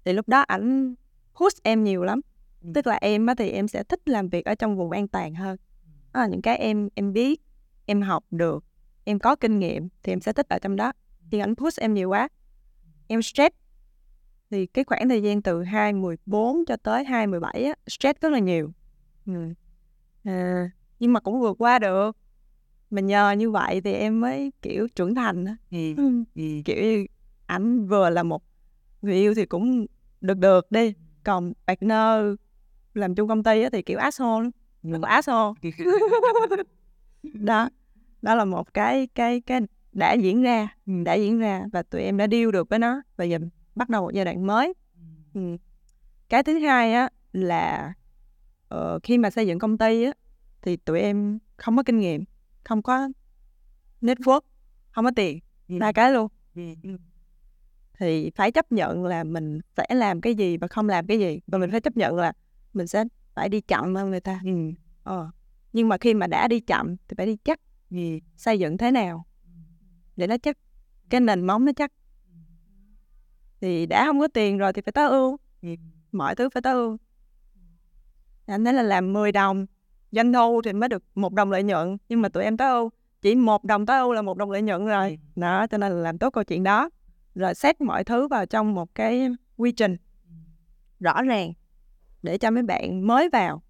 Thì 0.04 0.12
lúc 0.12 0.28
đó 0.28 0.40
ảnh 0.40 0.94
push 1.40 1.62
em 1.62 1.84
nhiều 1.84 2.04
lắm. 2.04 2.20
Ừ. 2.62 2.70
tức 2.74 2.86
là 2.86 2.98
em 3.00 3.26
á 3.26 3.34
thì 3.38 3.50
em 3.50 3.68
sẽ 3.68 3.84
thích 3.84 4.08
làm 4.08 4.28
việc 4.28 4.44
ở 4.44 4.54
trong 4.54 4.76
vùng 4.76 4.90
an 4.90 5.08
toàn 5.08 5.34
hơn. 5.34 5.56
Đó 6.14 6.20
là 6.20 6.26
những 6.26 6.42
cái 6.42 6.56
em 6.58 6.88
em 6.94 7.12
biết 7.12 7.40
em 7.86 8.02
học 8.02 8.24
được 8.30 8.64
em 9.04 9.18
có 9.18 9.36
kinh 9.36 9.58
nghiệm 9.58 9.88
thì 10.02 10.12
em 10.12 10.20
sẽ 10.20 10.32
thích 10.32 10.48
ở 10.48 10.58
trong 10.58 10.76
đó. 10.76 10.92
Thì 11.30 11.38
ảnh 11.38 11.54
push 11.56 11.80
em 11.80 11.94
nhiều 11.94 12.08
quá 12.10 12.28
em 13.08 13.22
stress 13.22 13.56
thì 14.50 14.66
cái 14.66 14.84
khoảng 14.84 15.08
thời 15.08 15.22
gian 15.22 15.42
từ 15.42 15.62
2014 15.62 16.64
cho 16.66 16.76
tới 16.76 17.04
2017 17.04 17.64
á, 17.64 17.74
stress 17.88 18.20
rất 18.20 18.32
là 18.32 18.38
nhiều 18.38 18.72
ừ. 19.26 19.32
à, 20.24 20.70
nhưng 21.00 21.12
mà 21.12 21.20
cũng 21.20 21.40
vượt 21.40 21.56
qua 21.58 21.78
được 21.78 22.16
mà 22.90 23.00
nhờ 23.00 23.30
như 23.30 23.50
vậy 23.50 23.80
thì 23.80 23.92
em 23.92 24.20
mới 24.20 24.52
kiểu 24.62 24.88
trưởng 24.94 25.14
thành 25.14 25.44
á. 25.44 25.56
Ừ. 25.70 25.94
Ừ. 25.96 26.24
Ừ. 26.34 26.42
kiểu 26.64 26.82
như 26.82 27.06
ảnh 27.46 27.86
vừa 27.86 28.10
là 28.10 28.22
một 28.22 28.42
người 29.02 29.14
yêu 29.14 29.34
thì 29.34 29.46
cũng 29.46 29.86
được 30.20 30.38
được 30.38 30.70
đi 30.70 30.94
còn 31.24 31.52
partner 31.66 32.36
làm 32.94 33.14
chung 33.14 33.28
công 33.28 33.42
ty 33.42 33.62
á, 33.62 33.70
thì 33.72 33.82
kiểu 33.82 33.98
asshole 33.98 34.42
lắm. 34.42 34.50
Rất 34.82 34.98
là 35.02 35.08
asshole 35.08 35.54
đó 37.34 37.68
đó 38.22 38.34
là 38.34 38.44
một 38.44 38.74
cái 38.74 39.08
cái 39.14 39.40
cái 39.40 39.60
đã 39.92 40.12
diễn 40.12 40.42
ra 40.42 40.68
đã 41.04 41.14
diễn 41.14 41.38
ra 41.38 41.64
và 41.72 41.82
tụi 41.82 42.02
em 42.02 42.16
đã 42.16 42.26
deal 42.30 42.50
được 42.50 42.68
với 42.68 42.78
nó 42.78 43.02
và 43.16 43.24
giờ 43.24 43.38
bắt 43.74 43.88
đầu 43.88 44.02
một 44.02 44.10
giai 44.14 44.24
đoạn 44.24 44.46
mới 44.46 44.74
ừ. 45.34 45.40
cái 46.28 46.42
thứ 46.42 46.58
hai 46.58 46.92
á 46.94 47.08
là 47.32 47.92
ờ, 48.68 48.98
khi 49.02 49.18
mà 49.18 49.30
xây 49.30 49.46
dựng 49.46 49.58
công 49.58 49.78
ty 49.78 50.04
á 50.04 50.12
thì 50.62 50.76
tụi 50.76 51.00
em 51.00 51.38
không 51.56 51.76
có 51.76 51.82
kinh 51.82 51.98
nghiệm 51.98 52.24
không 52.64 52.82
có 52.82 53.08
network 54.02 54.40
không 54.90 55.04
có 55.04 55.10
tiền 55.16 55.38
Ừ. 55.68 55.76
ba 55.80 55.92
cái 55.92 56.12
luôn 56.12 56.28
Ừ. 56.54 56.62
thì 57.98 58.30
phải 58.34 58.52
chấp 58.52 58.72
nhận 58.72 59.04
là 59.04 59.24
mình 59.24 59.60
sẽ 59.76 59.86
làm 59.94 60.20
cái 60.20 60.34
gì 60.34 60.56
và 60.56 60.66
không 60.68 60.88
làm 60.88 61.06
cái 61.06 61.18
gì 61.18 61.40
và 61.46 61.58
mình 61.58 61.70
phải 61.70 61.80
chấp 61.80 61.96
nhận 61.96 62.16
là 62.16 62.32
mình 62.72 62.86
sẽ 62.86 63.04
phải 63.34 63.48
đi 63.48 63.60
chậm 63.60 63.94
hơn 63.94 64.10
người 64.10 64.20
ta 64.20 64.40
Ừ. 64.44 64.50
ờ. 65.02 65.30
nhưng 65.72 65.88
mà 65.88 65.98
khi 65.98 66.14
mà 66.14 66.26
đã 66.26 66.48
đi 66.48 66.60
chậm 66.60 66.96
thì 67.08 67.14
phải 67.16 67.26
đi 67.26 67.36
chắc 67.44 67.60
Ừ. 67.90 67.96
xây 68.36 68.58
dựng 68.58 68.78
thế 68.78 68.90
nào 68.90 69.24
để 70.18 70.26
nó 70.26 70.36
chắc, 70.42 70.58
cái 71.10 71.20
nền 71.20 71.46
móng 71.46 71.64
nó 71.64 71.72
chắc. 71.76 71.92
Thì 73.60 73.86
đã 73.86 74.06
không 74.06 74.20
có 74.20 74.28
tiền 74.28 74.58
rồi 74.58 74.72
thì 74.72 74.82
phải 74.82 74.92
tối 74.92 75.08
ưu. 75.08 75.36
Mọi 76.12 76.34
thứ 76.34 76.48
phải 76.48 76.62
tối 76.62 76.72
ưu. 76.72 76.96
Anh 78.46 78.64
nói 78.64 78.74
là 78.74 78.82
làm 78.82 79.12
10 79.12 79.32
đồng, 79.32 79.66
doanh 80.12 80.32
thu 80.32 80.62
thì 80.64 80.72
mới 80.72 80.88
được 80.88 81.02
một 81.14 81.32
đồng 81.32 81.50
lợi 81.50 81.62
nhuận, 81.62 81.96
nhưng 82.08 82.22
mà 82.22 82.28
tụi 82.28 82.44
em 82.44 82.56
tối 82.56 82.70
ưu. 82.70 82.90
Chỉ 83.20 83.34
một 83.34 83.64
đồng 83.64 83.86
tối 83.86 83.98
ưu 83.98 84.12
là 84.12 84.22
một 84.22 84.36
đồng 84.36 84.50
lợi 84.50 84.62
nhuận 84.62 84.86
rồi. 84.86 85.18
Đó, 85.36 85.66
cho 85.66 85.78
nên 85.78 85.92
là 85.92 85.98
làm 85.98 86.18
tốt 86.18 86.30
câu 86.30 86.44
chuyện 86.44 86.62
đó. 86.62 86.90
Rồi 87.34 87.54
xét 87.54 87.80
mọi 87.80 88.04
thứ 88.04 88.28
vào 88.28 88.46
trong 88.46 88.74
một 88.74 88.94
cái 88.94 89.28
quy 89.56 89.72
trình 89.72 89.96
rõ 91.00 91.22
ràng 91.22 91.52
để 92.22 92.38
cho 92.38 92.50
mấy 92.50 92.62
bạn 92.62 93.06
mới 93.06 93.28
vào. 93.28 93.62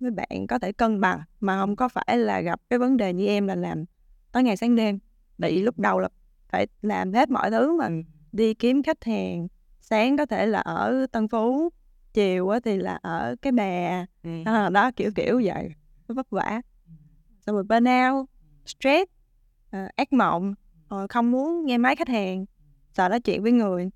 Mấy 0.00 0.10
bạn 0.10 0.46
có 0.48 0.58
thể 0.58 0.72
cân 0.72 1.00
bằng 1.00 1.20
mà 1.40 1.60
không 1.60 1.76
có 1.76 1.88
phải 1.88 2.18
là 2.18 2.40
gặp 2.40 2.60
cái 2.70 2.78
vấn 2.78 2.96
đề 2.96 3.12
như 3.12 3.26
em 3.26 3.46
là 3.46 3.54
làm 3.54 3.84
tối 4.32 4.42
ngày 4.42 4.56
sáng 4.56 4.76
đêm 4.76 4.98
bị 5.38 5.62
lúc 5.62 5.78
đầu 5.78 6.00
là 6.00 6.08
phải 6.48 6.66
làm 6.82 7.12
hết 7.12 7.30
mọi 7.30 7.50
thứ 7.50 7.76
mà 7.78 7.88
đi 8.32 8.54
kiếm 8.54 8.82
khách 8.82 9.04
hàng. 9.04 9.48
Sáng 9.80 10.16
có 10.16 10.26
thể 10.26 10.46
là 10.46 10.60
ở 10.60 11.06
Tân 11.12 11.28
Phú 11.28 11.68
chiều 12.14 12.50
thì 12.64 12.76
là 12.76 12.98
ở 13.02 13.36
cái 13.42 13.52
bè. 13.52 14.04
Ừ. 14.22 14.30
à, 14.44 14.70
đó 14.70 14.90
kiểu 14.96 15.10
kiểu 15.14 15.40
vậy 15.44 15.68
nó 16.08 16.14
vất 16.14 16.30
vả. 16.30 16.60
Xong 17.46 17.54
rồi 17.54 17.64
burnout 17.64 18.26
stress 18.66 19.10
à, 19.70 19.90
ác 19.96 20.12
mộng 20.12 20.54
rồi 20.90 21.08
không 21.08 21.30
muốn 21.30 21.66
nghe 21.66 21.78
máy 21.78 21.96
khách 21.96 22.08
hàng 22.08 22.44
sợ 22.94 23.08
nói 23.08 23.20
chuyện 23.20 23.42
với 23.42 23.52
người. 23.52 23.90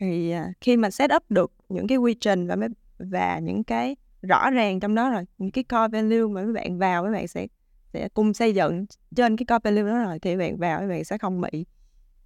Thì 0.00 0.30
à, 0.30 0.52
khi 0.60 0.76
mà 0.76 0.90
set 0.90 1.10
up 1.16 1.22
được 1.28 1.52
những 1.68 1.86
cái 1.86 1.98
quy 1.98 2.14
trình 2.14 2.46
và 2.46 2.56
mấy, 2.56 2.68
và 2.98 3.38
những 3.38 3.64
cái 3.64 3.96
rõ 4.22 4.50
ràng 4.50 4.80
trong 4.80 4.94
đó 4.94 5.10
rồi 5.10 5.24
những 5.38 5.50
cái 5.50 5.64
core 5.64 5.88
value 5.88 6.26
mà 6.26 6.42
mấy 6.42 6.52
bạn 6.52 6.78
vào 6.78 7.02
mấy 7.02 7.12
bạn 7.12 7.28
sẽ 7.28 7.46
sẽ 7.92 8.08
cùng 8.08 8.34
xây 8.34 8.54
dựng 8.54 8.86
trên 9.16 9.36
cái 9.36 9.46
core 9.46 9.70
value 9.70 9.90
đó 9.90 10.04
rồi 10.04 10.18
thì 10.18 10.36
bạn 10.36 10.56
vào 10.56 10.78
mấy 10.78 10.88
bạn 10.88 11.04
sẽ 11.04 11.18
không 11.18 11.40
bị 11.40 11.66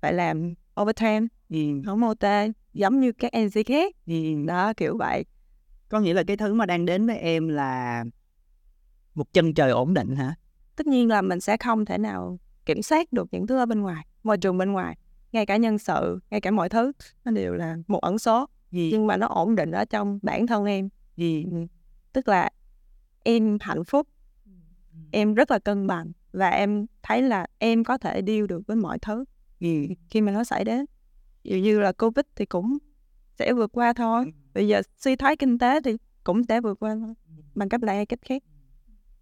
phải 0.00 0.12
làm 0.12 0.54
overtime. 0.80 1.26
Ừ. 1.50 1.58
không 1.86 2.02
OT 2.04 2.24
giống 2.72 3.00
như 3.00 3.12
các 3.12 3.32
NC 3.32 3.66
khác. 3.66 3.94
Ừ. 4.06 4.14
đó 4.46 4.72
kiểu 4.76 4.96
vậy. 4.98 5.24
Có 5.88 6.00
nghĩa 6.00 6.14
là 6.14 6.22
cái 6.26 6.36
thứ 6.36 6.54
mà 6.54 6.66
đang 6.66 6.86
đến 6.86 7.06
với 7.06 7.18
em 7.18 7.48
là 7.48 8.04
một 9.14 9.32
chân 9.32 9.54
trời 9.54 9.70
ổn 9.70 9.94
định 9.94 10.16
hả? 10.16 10.34
Tất 10.76 10.86
nhiên 10.86 11.08
là 11.08 11.22
mình 11.22 11.40
sẽ 11.40 11.56
không 11.56 11.84
thể 11.84 11.98
nào 11.98 12.38
kiểm 12.66 12.82
soát 12.82 13.12
được 13.12 13.28
những 13.32 13.46
thứ 13.46 13.58
ở 13.58 13.66
bên 13.66 13.80
ngoài 13.80 14.06
môi 14.22 14.38
trường 14.38 14.58
bên 14.58 14.72
ngoài 14.72 14.96
ngay 15.32 15.46
cả 15.46 15.56
nhân 15.56 15.78
sự 15.78 16.20
ngay 16.30 16.40
cả 16.40 16.50
mọi 16.50 16.68
thứ. 16.68 16.92
Nó 17.24 17.32
đều 17.32 17.54
là 17.54 17.76
một 17.86 17.98
ẩn 17.98 18.18
số. 18.18 18.46
Gì 18.70 18.88
nhưng 18.92 19.06
mà 19.06 19.16
nó 19.16 19.26
ổn 19.26 19.54
định 19.54 19.70
ở 19.70 19.84
trong 19.84 20.18
bản 20.22 20.46
thân 20.46 20.64
em. 20.64 20.88
Gì 21.16 21.44
Ừ. 21.50 21.66
tức 22.12 22.28
là 22.28 22.50
em 23.24 23.58
hạnh 23.60 23.84
phúc 23.84 24.08
em 25.10 25.34
rất 25.34 25.50
là 25.50 25.58
cân 25.58 25.86
bằng 25.86 26.12
và 26.32 26.48
em 26.48 26.86
thấy 27.02 27.22
là 27.22 27.46
em 27.58 27.84
có 27.84 27.98
thể 27.98 28.22
deal 28.26 28.46
được 28.46 28.66
với 28.66 28.76
mọi 28.76 28.98
thứ 28.98 29.24
gì 29.60 29.88
khi 30.10 30.20
mà 30.20 30.32
nó 30.32 30.44
xảy 30.44 30.64
đến. 30.64 30.84
Dụ 31.44 31.56
như 31.56 31.80
là 31.80 31.92
covid 31.92 32.24
thì 32.36 32.46
cũng 32.46 32.78
sẽ 33.38 33.52
vượt 33.52 33.72
qua 33.72 33.92
thôi. 33.92 34.32
Bây 34.54 34.68
giờ 34.68 34.82
suy 34.98 35.16
thoái 35.16 35.36
kinh 35.36 35.58
tế 35.58 35.80
thì 35.80 35.96
cũng 36.24 36.44
sẽ 36.44 36.60
vượt 36.60 36.78
qua 36.80 36.96
thôi 37.00 37.14
bằng 37.54 37.68
cách 37.68 37.82
này 37.82 37.96
hay 37.96 38.06
cách 38.06 38.20
khác. 38.22 38.42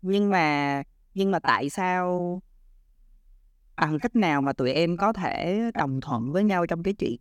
Nhưng 0.03 0.31
mà 0.31 0.83
nhưng 1.15 1.31
mà 1.31 1.39
tại 1.39 1.71
sao 1.71 2.43
bằng 3.77 3.99
cách 3.99 4.17
nào 4.17 4.43
mà 4.43 4.53
tụi 4.53 4.73
em 4.73 4.97
có 4.97 5.13
thể 5.13 5.61
đồng 5.75 6.01
thuận 6.01 6.33
với 6.33 6.45
nhau 6.45 6.67
trong 6.67 6.83
cái 6.83 6.95
chuyện 6.95 7.17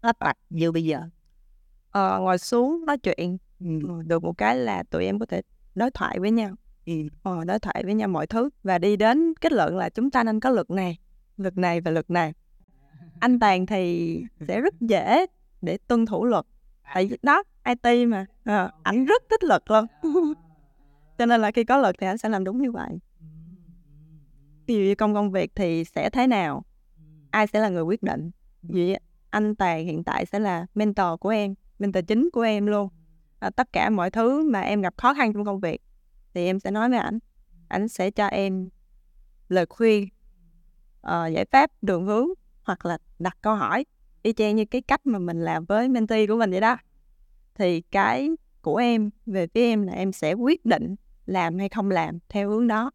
áp 0.00 0.18
đặt 0.20 0.38
như 0.50 0.72
bây 0.72 0.84
giờ? 0.84 1.02
Ờ, 1.90 2.18
ngồi 2.20 2.38
xuống 2.38 2.84
nói 2.86 2.98
chuyện 2.98 3.38
ừ. 3.60 3.66
Được 4.06 4.22
một 4.22 4.38
cái 4.38 4.56
là 4.56 4.82
tụi 4.82 5.04
em 5.04 5.18
có 5.18 5.26
thể 5.26 5.42
đối 5.74 5.90
thoại 5.90 6.18
với 6.18 6.30
nhau 6.30 6.56
Ừ. 6.90 6.96
ờ, 7.22 7.44
đối 7.44 7.58
thoại 7.58 7.82
với 7.84 7.94
nhau 7.94 8.08
mọi 8.08 8.26
thứ. 8.26 8.50
Và 8.62 8.78
đi 8.78 8.96
đến 8.96 9.34
kết 9.40 9.52
luận 9.52 9.76
là 9.76 9.88
chúng 9.88 10.10
ta 10.10 10.24
nên 10.24 10.40
có 10.40 10.50
luật 10.50 10.70
này 10.70 10.98
luật 11.36 11.58
này 11.58 11.80
và 11.80 11.90
luật 11.90 12.10
này. 12.10 12.32
Anh 13.20 13.38
Tàn 13.38 13.66
thì 13.66 14.16
sẽ 14.48 14.60
rất 14.60 14.80
dễ 14.80 15.26
để 15.62 15.78
tuân 15.86 16.06
thủ 16.06 16.24
luật. 16.24 16.44
Tại 16.94 17.06
vì 17.06 17.16
đó 17.22 17.42
IT 17.64 18.06
mà 18.08 18.26
à, 18.44 18.70
ảnh 18.82 19.04
rất 19.04 19.22
thích 19.30 19.44
luật 19.44 19.62
luôn. 19.66 19.86
Cho 21.18 21.26
nên 21.26 21.40
là 21.40 21.50
khi 21.50 21.64
có 21.64 21.76
luật 21.76 21.96
thì 22.00 22.06
anh 22.06 22.18
sẽ 22.18 22.28
làm 22.28 22.44
đúng 22.44 22.62
như 22.62 22.72
vậy. 22.72 22.98
Ví 24.66 24.74
dụ 24.74 24.94
công 24.98 25.14
công 25.14 25.30
việc 25.30 25.52
thì 25.54 25.84
sẽ 25.84 26.10
thế 26.10 26.26
nào? 26.26 26.64
Ai 27.30 27.46
sẽ 27.46 27.60
là 27.60 27.68
người 27.68 27.82
quyết 27.82 28.02
định? 28.02 28.30
Ví 28.62 28.88
dụ 28.88 28.94
anh 29.30 29.54
Tàn 29.54 29.84
hiện 29.84 30.04
tại 30.04 30.26
sẽ 30.26 30.38
là 30.38 30.66
mentor 30.74 31.20
của 31.20 31.28
em 31.28 31.54
mentor 31.78 32.04
chính 32.06 32.28
của 32.32 32.40
em 32.40 32.66
luôn. 32.66 32.88
À, 33.38 33.50
tất 33.50 33.72
cả 33.72 33.90
mọi 33.90 34.10
thứ 34.10 34.50
mà 34.50 34.60
em 34.60 34.80
gặp 34.80 34.94
khó 34.96 35.14
khăn 35.14 35.32
trong 35.32 35.44
công 35.44 35.60
việc 35.60 35.82
thì 36.34 36.44
em 36.44 36.60
sẽ 36.60 36.70
nói 36.70 36.88
với 36.88 36.98
ảnh. 36.98 37.18
Ảnh 37.68 37.88
sẽ 37.88 38.10
cho 38.10 38.26
em 38.26 38.68
lời 39.48 39.66
khuyên 39.66 40.08
uh, 41.06 41.32
giải 41.32 41.44
pháp 41.52 41.70
đường 41.82 42.06
hướng 42.06 42.28
hoặc 42.62 42.86
là 42.86 42.98
đặt 43.18 43.38
câu 43.42 43.54
hỏi 43.54 43.84
y 44.22 44.32
chang 44.32 44.56
như 44.56 44.64
cái 44.64 44.80
cách 44.80 45.06
mà 45.06 45.18
mình 45.18 45.44
làm 45.44 45.64
với 45.64 45.88
mentee 45.88 46.26
của 46.26 46.36
mình 46.36 46.50
vậy 46.50 46.60
đó. 46.60 46.76
Thì 47.54 47.80
cái 47.80 48.30
của 48.62 48.76
em 48.76 49.10
về 49.26 49.46
phía 49.46 49.62
em 49.62 49.82
là 49.82 49.92
em 49.92 50.12
sẽ 50.12 50.32
quyết 50.32 50.64
định 50.64 50.96
làm 51.26 51.58
hay 51.58 51.68
không 51.68 51.90
làm 51.90 52.18
theo 52.28 52.50
hướng 52.50 52.68
đó. 52.68 52.90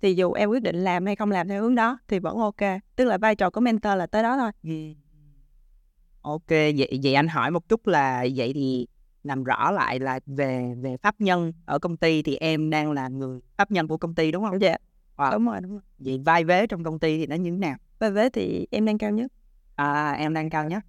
Thì 0.00 0.14
dù 0.14 0.32
em 0.32 0.50
quyết 0.50 0.62
định 0.62 0.76
làm 0.76 1.06
hay 1.06 1.16
không 1.16 1.30
làm 1.30 1.48
theo 1.48 1.62
hướng 1.62 1.74
đó 1.74 1.98
thì 2.08 2.18
vẫn 2.18 2.36
ok 2.36 2.80
tức 2.96 3.04
là 3.04 3.18
vai 3.18 3.34
trò 3.34 3.50
của 3.50 3.60
mentor 3.60 3.96
là 3.96 4.06
tới 4.06 4.22
đó 4.22 4.36
thôi. 4.36 4.50
Ừ. 4.62 4.94
Ok 6.20 6.48
vậy 6.48 7.00
vậy 7.02 7.14
anh 7.14 7.28
hỏi 7.28 7.50
một 7.50 7.68
chút 7.68 7.86
là 7.86 8.26
vậy 8.34 8.52
thì 8.54 8.86
làm 9.26 9.44
rõ 9.44 9.70
lại 9.70 9.98
là 10.00 10.20
về 10.26 10.74
về 10.80 10.96
pháp 10.96 11.14
nhân 11.20 11.52
ở 11.64 11.78
công 11.78 11.96
ty 11.96 12.22
thì 12.22 12.36
em 12.36 12.70
đang 12.70 12.92
là 12.92 13.08
người 13.08 13.40
pháp 13.56 13.70
nhân 13.70 13.88
của 13.88 13.96
công 13.96 14.14
ty 14.14 14.32
đúng 14.32 14.44
không? 14.44 14.60
dạ 14.60 14.76
Wow. 15.16 15.32
đúng 15.32 15.46
rồi 15.46 15.60
đúng 15.60 15.70
rồi 15.72 15.80
Vậy 15.98 16.18
vai 16.24 16.44
vế 16.44 16.66
trong 16.66 16.84
công 16.84 16.98
ty 16.98 17.18
thì 17.18 17.26
nó 17.26 17.36
như 17.36 17.50
thế 17.50 17.56
nào? 17.56 17.76
và 17.98 18.10
vế 18.10 18.30
thì 18.30 18.66
em 18.70 18.84
đang 18.84 18.98
cao 18.98 19.10
nhất 19.10 19.32
À, 19.76 20.12
em 20.12 20.34
đang 20.34 20.50
cao 20.50 20.68
nhất. 20.68 20.82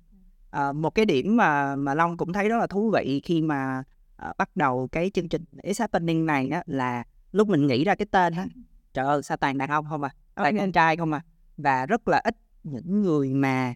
À, 0.51 0.71
một 0.71 0.89
cái 0.95 1.05
điểm 1.05 1.37
mà 1.37 1.75
mà 1.75 1.93
Long 1.93 2.17
cũng 2.17 2.33
thấy 2.33 2.49
rất 2.49 2.57
là 2.57 2.67
thú 2.67 2.91
vị 2.91 3.21
khi 3.23 3.41
mà 3.41 3.83
à, 4.15 4.33
bắt 4.37 4.49
đầu 4.55 4.87
cái 4.91 5.11
chương 5.13 5.29
trình 5.29 5.43
It's 5.63 5.73
Happening 5.79 6.25
này 6.25 6.49
á 6.49 6.63
là 6.65 7.03
lúc 7.31 7.47
mình 7.47 7.67
nghĩ 7.67 7.83
ra 7.83 7.95
cái 7.95 8.05
tên 8.11 8.33
á 8.33 8.47
trời 8.93 9.05
ơi 9.05 9.23
sao 9.23 9.37
toàn 9.37 9.57
đàn 9.57 9.69
ông 9.69 9.85
không 9.89 10.03
à 10.03 10.09
toàn 10.35 10.55
Ok. 10.55 10.61
con 10.61 10.71
trai 10.71 10.97
không 10.97 11.11
à 11.13 11.21
và 11.57 11.85
rất 11.85 12.07
là 12.07 12.21
ít 12.23 12.35
những 12.63 13.01
người 13.01 13.33
mà 13.33 13.73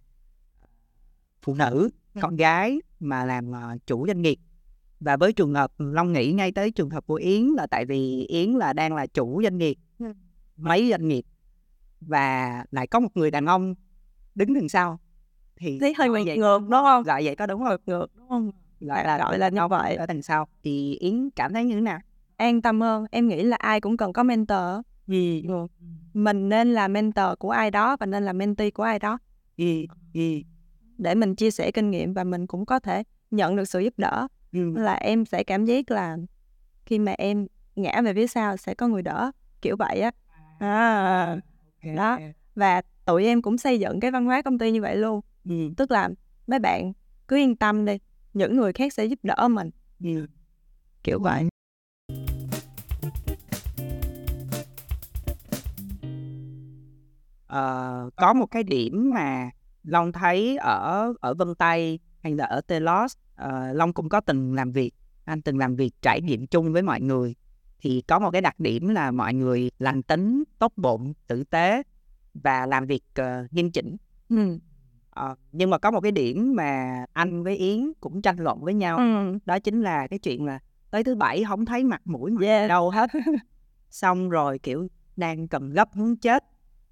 phụ 1.41 1.53
nữ 1.53 1.89
con 2.21 2.35
gái 2.35 2.81
mà 2.99 3.25
làm 3.25 3.55
à, 3.55 3.75
chủ 3.85 4.07
doanh 4.07 4.21
nghiệp 4.21 4.37
và 5.01 5.17
với 5.17 5.33
trường 5.33 5.53
hợp 5.53 5.71
Long 5.77 6.13
nghĩ 6.13 6.31
ngay 6.31 6.51
tới 6.51 6.71
trường 6.71 6.89
hợp 6.89 7.05
của 7.07 7.15
Yến 7.15 7.43
là 7.43 7.67
tại 7.67 7.85
vì 7.85 8.25
Yến 8.29 8.51
là 8.51 8.73
đang 8.73 8.95
là 8.95 9.07
chủ 9.07 9.41
doanh 9.43 9.57
nghiệp 9.57 9.77
Ừ. 9.99 10.13
mấy 10.57 10.89
doanh 10.89 11.07
nghiệp. 11.07 11.25
Và 12.01 12.65
lại 12.71 12.87
có 12.87 12.99
một 12.99 13.09
người 13.15 13.31
đàn 13.31 13.45
ông 13.45 13.75
đứng 14.35 14.53
đằng 14.53 14.69
sau. 14.69 14.99
Thì 15.55 15.79
thấy 15.79 15.93
hơi 15.97 16.09
ngược 16.09 16.35
ngược 16.37 16.59
đúng 16.61 16.69
không? 16.83 17.03
Gọi 17.03 17.25
vậy 17.25 17.35
có 17.35 17.45
đúng 17.45 17.63
không? 17.63 17.77
Ngược 17.85 18.07
đúng 18.15 18.29
không? 18.29 18.51
Gọi 18.79 19.03
là 19.05 19.17
gọi 19.17 19.37
là 19.39 19.49
như 19.49 19.67
vậy. 19.69 19.95
ở 19.95 20.05
đằng 20.05 20.21
sau. 20.21 20.47
Thì 20.63 20.95
Yến 20.95 21.29
cảm 21.35 21.53
thấy 21.53 21.65
như 21.65 21.75
thế 21.75 21.81
nào? 21.81 21.99
An 22.37 22.61
tâm 22.61 22.81
hơn 22.81 23.05
em 23.11 23.27
nghĩ 23.27 23.43
là 23.43 23.57
ai 23.57 23.81
cũng 23.81 23.97
cần 23.97 24.13
có 24.13 24.23
mentor. 24.23 24.85
Gì 25.07 25.45
mình 26.13 26.49
nên 26.49 26.73
là 26.73 26.87
mentor 26.87 27.25
của 27.39 27.49
ai 27.49 27.71
đó 27.71 27.97
và 27.99 28.05
nên 28.05 28.23
là 28.23 28.33
mentee 28.33 28.71
của 28.71 28.83
ai 28.83 28.99
đó. 28.99 29.19
Gì 29.57 29.87
gì 30.13 30.43
để 30.97 31.15
mình 31.15 31.35
chia 31.35 31.51
sẻ 31.51 31.71
kinh 31.71 31.91
nghiệm 31.91 32.13
và 32.13 32.23
mình 32.23 32.47
cũng 32.47 32.65
có 32.65 32.79
thể 32.79 33.03
nhận 33.31 33.55
được 33.55 33.65
sự 33.65 33.79
giúp 33.79 33.93
đỡ 33.97 34.27
ừ. 34.53 34.73
là 34.77 34.93
em 34.93 35.25
sẽ 35.25 35.43
cảm 35.43 35.65
giác 35.65 35.91
là 35.91 36.17
khi 36.85 36.99
mà 36.99 37.11
em 37.11 37.47
ngã 37.75 38.01
về 38.01 38.13
phía 38.13 38.27
sau 38.27 38.57
sẽ 38.57 38.73
có 38.73 38.87
người 38.87 39.01
đỡ 39.01 39.31
kiểu 39.61 39.75
vậy 39.77 40.01
á 40.01 40.11
à, 40.59 41.37
đó. 41.95 42.19
và 42.55 42.81
tụi 43.05 43.25
em 43.25 43.41
cũng 43.41 43.57
xây 43.57 43.79
dựng 43.79 43.99
cái 43.99 44.11
văn 44.11 44.25
hóa 44.25 44.41
công 44.41 44.57
ty 44.57 44.71
như 44.71 44.81
vậy 44.81 44.95
luôn 44.95 45.21
ừ. 45.49 45.55
tức 45.77 45.91
là 45.91 46.09
mấy 46.47 46.59
bạn 46.59 46.93
cứ 47.27 47.35
yên 47.37 47.55
tâm 47.55 47.85
đi 47.85 47.97
những 48.33 48.57
người 48.57 48.73
khác 48.73 48.93
sẽ 48.93 49.05
giúp 49.05 49.19
đỡ 49.23 49.47
mình 49.47 49.69
Ừ. 50.03 50.27
kiểu 51.03 51.19
vậy 51.21 51.47
Ờ, 57.47 58.09
có 58.15 58.33
một 58.33 58.45
cái 58.45 58.63
điểm 58.63 59.11
mà 59.13 59.49
Long 59.83 60.11
thấy 60.11 60.57
ở 60.57 61.13
ở 61.21 61.33
Vân 61.33 61.55
Tây 61.55 61.99
hay 62.23 62.35
là 62.35 62.45
ở 62.45 62.61
Telos 62.61 63.13
ờ, 63.41 63.73
Long 63.73 63.93
cũng 63.93 64.09
có 64.09 64.21
từng 64.21 64.53
làm 64.53 64.71
việc 64.71 64.91
anh 65.25 65.41
từng 65.41 65.57
làm 65.57 65.75
việc 65.75 65.91
trải 66.01 66.21
nghiệm 66.21 66.47
chung 66.47 66.73
với 66.73 66.81
mọi 66.81 67.01
người 67.01 67.35
thì 67.79 68.01
có 68.07 68.19
một 68.19 68.31
cái 68.31 68.41
đặc 68.41 68.59
điểm 68.59 68.89
là 68.89 69.11
mọi 69.11 69.33
người 69.33 69.71
lành 69.79 70.03
tính 70.03 70.43
tốt 70.59 70.73
bụng 70.75 71.13
tử 71.27 71.43
tế 71.43 71.83
và 72.33 72.65
làm 72.65 72.85
việc 72.85 73.03
ờ, 73.15 73.47
nghiêm 73.51 73.71
chỉnh 73.71 73.97
ừ. 74.29 74.59
Ờ, 75.09 75.35
nhưng 75.51 75.69
mà 75.69 75.77
có 75.77 75.91
một 75.91 76.01
cái 76.01 76.11
điểm 76.11 76.55
mà 76.55 77.05
anh 77.13 77.43
với 77.43 77.55
Yến 77.57 77.91
cũng 78.01 78.21
tranh 78.21 78.39
luận 78.39 78.61
với 78.63 78.73
nhau 78.73 78.97
Ừ. 78.97 79.37
đó 79.45 79.59
chính 79.59 79.81
là 79.81 80.07
cái 80.07 80.19
chuyện 80.19 80.45
là 80.45 80.59
tới 80.91 81.03
thứ 81.03 81.15
bảy 81.15 81.43
không 81.43 81.65
thấy 81.65 81.83
mặt 81.83 82.01
mũi 82.05 82.31
mặt 82.31 82.41
Yeah. 82.45 82.69
đâu 82.69 82.89
hết 82.89 83.09
xong 83.89 84.29
rồi 84.29 84.59
kiểu 84.59 84.87
đang 85.15 85.47
cần 85.47 85.69
gấp 85.73 85.95
muốn 85.95 86.15
chết 86.15 86.43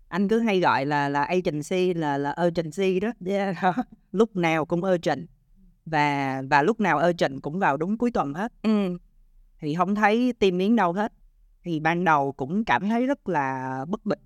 anh 0.08 0.28
cứ 0.28 0.40
hay 0.40 0.60
gọi 0.60 0.86
là 0.86 1.10
là 1.10 1.24
agency 1.24 1.94
là 1.94 2.18
là 2.18 2.36
urgency 2.48 3.00
đó 3.00 3.12
Yeah. 3.26 3.56
lúc 4.12 4.36
nào 4.36 4.66
cũng 4.66 4.82
urgent 4.84 5.28
và 5.92 6.42
và 6.50 6.62
lúc 6.62 6.80
nào 6.80 7.00
urgent 7.10 7.42
cũng 7.42 7.60
vào 7.60 7.78
đúng 7.78 7.98
cuối 7.98 8.12
tuần 8.12 8.34
hết 8.34 8.52
ừ. 8.64 8.98
thì 9.62 9.76
không 9.76 9.96
thấy 9.96 10.34
tim 10.40 10.58
miếng 10.58 10.76
đâu 10.76 10.94
hết 10.94 11.14
thì 11.64 11.80
ban 11.80 12.04
đầu 12.04 12.32
cũng 12.32 12.66
cảm 12.66 12.90
thấy 12.90 13.06
rất 13.08 13.30
là 13.30 13.86
bất 13.90 14.06
bình 14.06 14.20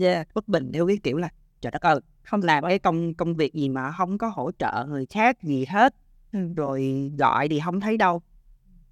Yeah. 0.00 0.28
bất 0.34 0.48
bình 0.48 0.70
theo 0.72 0.86
cái 0.86 0.98
kiểu 1.02 1.16
là 1.18 1.28
trời 1.60 1.70
đất 1.70 1.82
ơi 1.82 2.00
không 2.22 2.42
làm 2.42 2.64
cái 2.64 2.78
công 2.78 3.14
công 3.14 3.34
việc 3.36 3.54
gì 3.54 3.68
mà 3.68 3.92
không 3.92 4.18
có 4.18 4.28
hỗ 4.28 4.50
trợ 4.58 4.86
người 4.88 5.06
khác 5.06 5.42
gì 5.42 5.64
hết 5.68 5.94
Ừ. 6.32 6.38
rồi 6.56 7.10
gọi 7.18 7.48
thì 7.48 7.60
không 7.64 7.80
thấy 7.80 7.96
đâu 7.96 8.22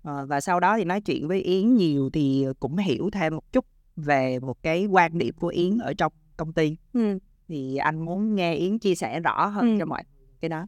Ờ, 0.03 0.27
và 0.27 0.41
sau 0.41 0.61
đó 0.61 0.77
thì 0.77 0.85
nói 0.85 1.01
chuyện 1.01 1.29
với 1.29 1.41
Yến 1.43 1.75
nhiều 1.75 2.11
thì 2.13 2.47
cũng 2.61 2.77
hiểu 2.77 3.11
thêm 3.13 3.35
một 3.35 3.53
chút 3.53 3.65
về 3.97 4.39
một 4.41 4.63
cái 4.63 4.87
quan 4.87 5.19
điểm 5.19 5.35
của 5.41 5.49
Yến 5.49 5.79
ở 5.79 5.95
trong 5.95 6.13
công 6.37 6.53
ty 6.53 6.77
Ừ. 6.93 7.19
thì 7.49 7.77
anh 7.77 8.05
muốn 8.05 8.35
nghe 8.35 8.55
Yến 8.55 8.79
chia 8.79 8.95
sẻ 8.95 9.21
rõ 9.21 9.47
hơn 9.47 9.73
Ừ. 9.73 9.77
cho 9.79 9.87
mọi 9.87 10.03
cái 10.41 10.49
đó 10.49 10.67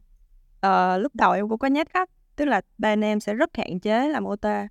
Ờ, 0.61 0.97
lúc 0.97 1.15
đầu 1.15 1.31
em 1.31 1.49
cũng 1.49 1.57
có 1.59 1.67
nhát 1.67 1.89
khách 1.89 2.09
tức 2.35 2.45
là 2.45 2.61
bên 2.77 3.01
em 3.01 3.19
sẽ 3.19 3.33
rất 3.33 3.49
hạn 3.57 3.79
chế 3.79 4.09
làm 4.09 4.23
OT 4.23 4.67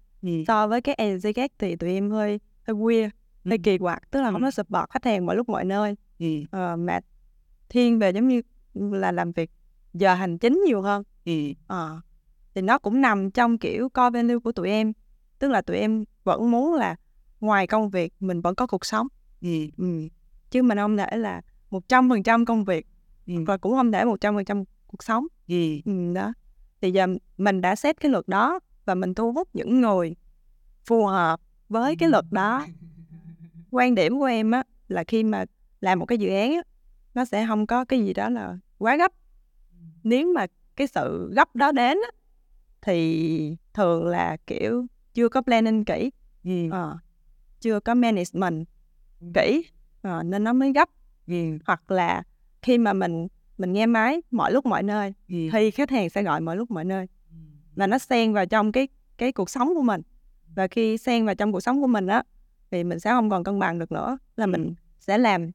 so 0.46 0.66
với 0.68 0.80
các 0.80 0.96
agency 0.96 1.32
khác 1.32 1.50
thì 1.58 1.76
tụi 1.76 1.90
em 1.90 2.10
hơi 2.10 2.40
hơi 2.66 2.74
weird 2.76 3.10
hơi 3.44 3.58
Ừ. 3.58 3.62
kỳ 3.64 3.78
quặc 3.78 4.10
tức 4.10 4.20
là 4.22 4.30
không 4.32 4.42
có 4.42 4.50
support 4.50 4.90
khách 4.90 5.04
hàng 5.04 5.26
mọi 5.26 5.36
lúc 5.36 5.48
mọi 5.48 5.64
nơi 5.64 5.96
ừ. 6.18 6.26
ờ, 6.50 6.76
mà 6.76 7.00
thiên 7.68 7.98
về 7.98 8.10
giống 8.10 8.28
như 8.28 8.42
là 8.74 9.12
làm 9.12 9.32
việc 9.32 9.50
giờ 9.94 10.14
hành 10.14 10.38
chính 10.38 10.62
nhiều 10.66 10.82
hơn 10.82 11.02
Ừ. 11.24 11.32
Ờ, 11.66 12.00
thì 12.54 12.62
nó 12.62 12.78
cũng 12.78 13.00
nằm 13.00 13.30
trong 13.30 13.58
kiểu 13.58 13.88
core 13.88 14.10
value 14.10 14.38
của 14.44 14.52
tụi 14.52 14.68
em 14.68 14.92
tức 15.38 15.48
là 15.50 15.62
tụi 15.62 15.76
em 15.76 16.04
vẫn 16.24 16.50
muốn 16.50 16.74
là 16.74 16.96
ngoài 17.40 17.66
công 17.66 17.90
việc 17.90 18.12
mình 18.20 18.40
vẫn 18.40 18.54
có 18.54 18.66
cuộc 18.66 18.84
sống 18.86 19.06
Ừ. 19.40 19.48
ừ. 19.76 20.08
chứ 20.50 20.62
mình 20.62 20.78
không 20.78 20.96
thể 20.96 21.16
là 21.16 21.40
một 21.70 21.88
trăm 21.88 22.08
phần 22.08 22.22
trăm 22.22 22.44
công 22.44 22.64
việc 22.64 22.86
Ừ. 23.26 23.34
và 23.46 23.56
cũng 23.56 23.72
không 23.72 23.92
thể 23.92 24.04
một 24.04 24.20
trăm 24.20 24.34
phần 24.34 24.44
trăm 24.44 24.64
cuộc 24.90 25.02
sống 25.02 25.26
Ừ. 25.48 25.80
ừ, 25.84 26.12
đó 26.14 26.32
thì 26.80 26.90
giờ 26.90 27.06
mình 27.38 27.60
đã 27.60 27.76
xét 27.76 28.00
cái 28.00 28.10
luật 28.10 28.28
đó 28.28 28.60
và 28.84 28.94
mình 28.94 29.14
thu 29.14 29.32
hút 29.32 29.48
những 29.52 29.80
người 29.80 30.14
phù 30.86 31.06
hợp 31.06 31.40
với 31.68 31.96
cái 31.96 32.08
luật 32.08 32.24
đó 32.30 32.66
quan 33.70 33.94
điểm 33.94 34.18
của 34.18 34.24
em 34.24 34.50
á 34.50 34.62
là 34.88 35.04
khi 35.04 35.24
mà 35.24 35.44
làm 35.80 35.98
một 35.98 36.06
cái 36.06 36.18
dự 36.18 36.28
án 36.28 36.52
á 36.54 36.62
nó 37.14 37.24
sẽ 37.24 37.46
không 37.46 37.66
có 37.66 37.84
cái 37.84 38.00
gì 38.04 38.12
đó 38.14 38.28
là 38.30 38.58
quá 38.78 38.96
gấp 38.96 39.12
nếu 40.02 40.32
mà 40.34 40.46
cái 40.76 40.86
sự 40.86 41.32
gấp 41.36 41.56
đó 41.56 41.72
đến 41.72 41.98
á, 42.06 42.10
thì 42.82 43.56
thường 43.74 44.06
là 44.06 44.36
kiểu 44.46 44.86
chưa 45.14 45.28
có 45.28 45.42
planning 45.42 45.84
kỹ 45.84 46.10
Ừ. 46.44 46.70
ờ, 46.70 46.96
chưa 47.60 47.80
có 47.80 47.94
management 47.94 48.68
kỹ 49.34 49.64
ờ, 50.02 50.22
nên 50.22 50.44
nó 50.44 50.52
mới 50.52 50.72
gấp 50.72 50.88
Ừ. 51.26 51.58
hoặc 51.66 51.90
là 51.90 52.22
khi 52.62 52.78
mà 52.78 52.92
mình 52.92 53.28
mình 53.60 53.72
nghe 53.72 53.86
máy 53.86 54.22
mọi 54.30 54.52
lúc 54.52 54.66
mọi 54.66 54.82
nơi. 54.82 55.14
Thì 55.28 55.70
khách 55.70 55.90
hàng 55.90 56.10
sẽ 56.10 56.22
gọi 56.22 56.40
mọi 56.40 56.56
lúc 56.56 56.70
mọi 56.70 56.84
nơi. 56.84 57.06
Và 57.74 57.86
nó 57.86 57.98
xen 57.98 58.32
vào 58.32 58.46
trong 58.46 58.72
cái 58.72 58.88
cái 59.18 59.32
cuộc 59.32 59.50
sống 59.50 59.74
của 59.74 59.82
mình. 59.82 60.02
Và 60.54 60.68
khi 60.68 60.98
xen 60.98 61.26
vào 61.26 61.34
trong 61.34 61.52
cuộc 61.52 61.60
sống 61.60 61.80
của 61.80 61.86
mình 61.86 62.06
á 62.06 62.22
thì 62.70 62.84
mình 62.84 63.00
sẽ 63.00 63.10
không 63.10 63.30
còn 63.30 63.44
cân 63.44 63.58
bằng 63.58 63.78
được 63.78 63.92
nữa 63.92 64.18
là 64.36 64.46
mình 64.46 64.74
sẽ 65.00 65.18
làm 65.18 65.50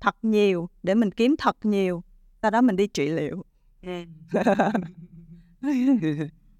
thật 0.00 0.16
nhiều 0.22 0.68
để 0.82 0.94
mình 0.94 1.10
kiếm 1.10 1.34
thật 1.38 1.56
nhiều 1.62 2.02
sau 2.42 2.50
đó 2.50 2.60
mình 2.60 2.76
đi 2.76 2.86
trị 2.86 3.08
liệu. 3.08 3.44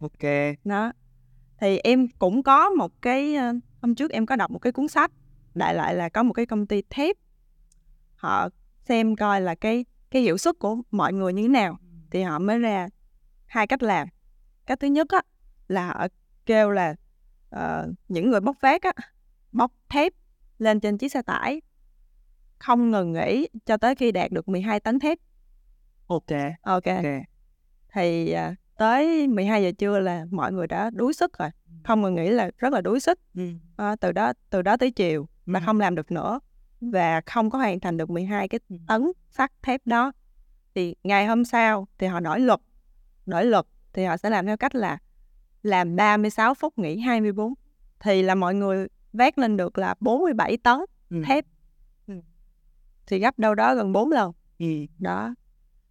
Ok. 0.01 0.31
Đó. 0.65 0.93
Thì 1.61 1.79
em 1.79 2.09
cũng 2.19 2.43
có 2.43 2.71
một 2.71 3.03
cái 3.03 3.37
hôm 3.83 3.95
trước 3.95 4.11
em 4.11 4.27
có 4.27 4.37
đọc 4.37 4.51
một 4.51 4.59
cái 4.59 4.73
cuốn 4.73 4.89
sách 4.89 5.13
đại 5.55 5.75
lại 5.75 5.95
là 5.95 6.09
có 6.09 6.23
một 6.23 6.33
cái 6.33 6.47
công 6.47 6.67
ty 6.67 6.83
thép. 6.91 7.17
Họ 8.15 8.49
xem 8.85 9.17
coi 9.17 9.41
là 9.41 9.55
cái 9.55 9.85
cái 10.11 10.23
hiệu 10.23 10.39
suất 10.39 10.59
của 10.59 10.77
mọi 10.91 11.13
người 11.13 11.33
như 11.33 11.43
thế 11.43 11.49
nào 11.49 11.79
thì 12.11 12.23
họ 12.23 12.39
mới 12.39 12.59
ra 12.59 12.89
hai 13.47 13.67
cách 13.67 13.83
làm. 13.83 14.09
Cách 14.67 14.81
thứ 14.81 14.87
nhất 14.87 15.09
á 15.09 15.23
là 15.69 15.87
họ 15.87 16.07
kêu 16.47 16.71
là 16.71 16.95
uh, 17.57 17.95
những 18.09 18.31
người 18.31 18.41
bóc 18.41 18.57
vác 18.61 18.83
á 18.83 18.93
bóc 19.53 19.73
thép 19.89 20.13
lên 20.59 20.81
trên 20.81 20.99
chiếc 20.99 21.09
xe 21.13 21.23
tải 21.23 21.63
không 22.59 22.91
ngừng 22.91 23.13
nghỉ 23.13 23.49
cho 23.67 23.77
tới 23.77 23.95
khi 23.95 24.13
đạt 24.13 24.31
được 24.31 24.49
12 24.49 24.81
tấn 24.81 24.99
thép. 24.99 25.19
Ok 26.07 26.31
ok, 26.63 26.85
ok. 26.87 27.05
Thì 27.95 28.35
uh, 28.35 28.57
tới 28.79 29.27
12 29.29 29.63
giờ 29.63 29.73
trưa 29.79 29.99
là 29.99 30.25
mọi 30.31 30.53
người 30.53 30.67
đã 30.67 30.91
đuối 30.91 31.13
sức 31.13 31.39
rồi 31.39 31.51
không 31.85 32.03
ngừng 32.03 32.15
nghỉ 32.15 32.31
là 32.31 32.51
rất 32.59 32.73
là 32.73 32.81
đuối 32.81 33.01
sức. 33.01 33.21
Ừ. 33.35 33.51
uh, 33.93 34.01
từ 34.01 34.13
đó 34.13 34.33
từ 34.51 34.63
đó 34.63 34.77
tới 34.77 34.91
chiều 34.91 35.29
mà 35.47 35.59
Ừ. 35.59 35.63
không 35.67 35.81
làm 35.81 35.95
được 35.95 36.11
nữa 36.13 36.41
và 36.81 37.21
không 37.27 37.51
có 37.51 37.59
hoàn 37.59 37.81
thành 37.81 37.97
được 37.97 38.11
12 38.11 38.49
cái 38.49 38.61
Ừ. 38.69 38.77
tấn 38.89 39.13
sắt 39.31 39.53
thép 39.63 39.81
đó 39.87 40.13
thì 40.75 40.95
ngày 41.05 41.27
hôm 41.27 41.45
sau 41.45 41.89
thì 41.99 42.07
họ 42.07 42.21
đổi 42.21 42.41
luật 42.41 42.61
đổi 43.27 43.45
luật 43.45 43.67
thì 43.93 44.05
họ 44.05 44.17
sẽ 44.17 44.31
làm 44.31 44.47
theo 44.47 44.57
cách 44.57 44.75
là 44.75 44.99
làm 45.63 45.97
36 45.97 46.55
phút 46.55 46.79
nghỉ 46.79 46.99
24 47.01 47.55
thì 48.01 48.23
là 48.23 48.35
mọi 48.35 48.55
người 48.55 48.87
vác 49.13 49.39
lên 49.39 49.57
được 49.57 49.79
là 49.79 49.95
47 50.01 50.57
tấn 50.57 50.79
Ừ. 51.11 51.23
thép 51.27 51.45
Ừ. 52.07 52.15
thì 53.07 53.19
gấp 53.19 53.39
đâu 53.39 53.55
đó 53.55 53.75
gần 53.75 53.93
4 53.93 54.11
lần 54.13 54.33
Ừ. 54.59 54.67
đó 54.99 55.35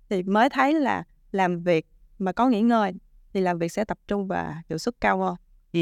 thì 0.10 0.24
mới 0.24 0.50
thấy 0.50 0.74
là 0.74 1.04
làm 1.32 1.64
việc 1.64 1.86
mà 2.20 2.32
có 2.32 2.48
nghỉ 2.50 2.62
ngơi 2.62 2.94
thì 3.34 3.42
làm 3.42 3.60
việc 3.60 3.72
sẽ 3.72 3.86
tập 3.86 3.98
trung 4.08 4.28
và 4.28 4.62
hiệu 4.70 4.78
suất 4.78 4.96
cao 5.02 5.20
hơn 5.20 5.36
Ừ. 5.74 5.80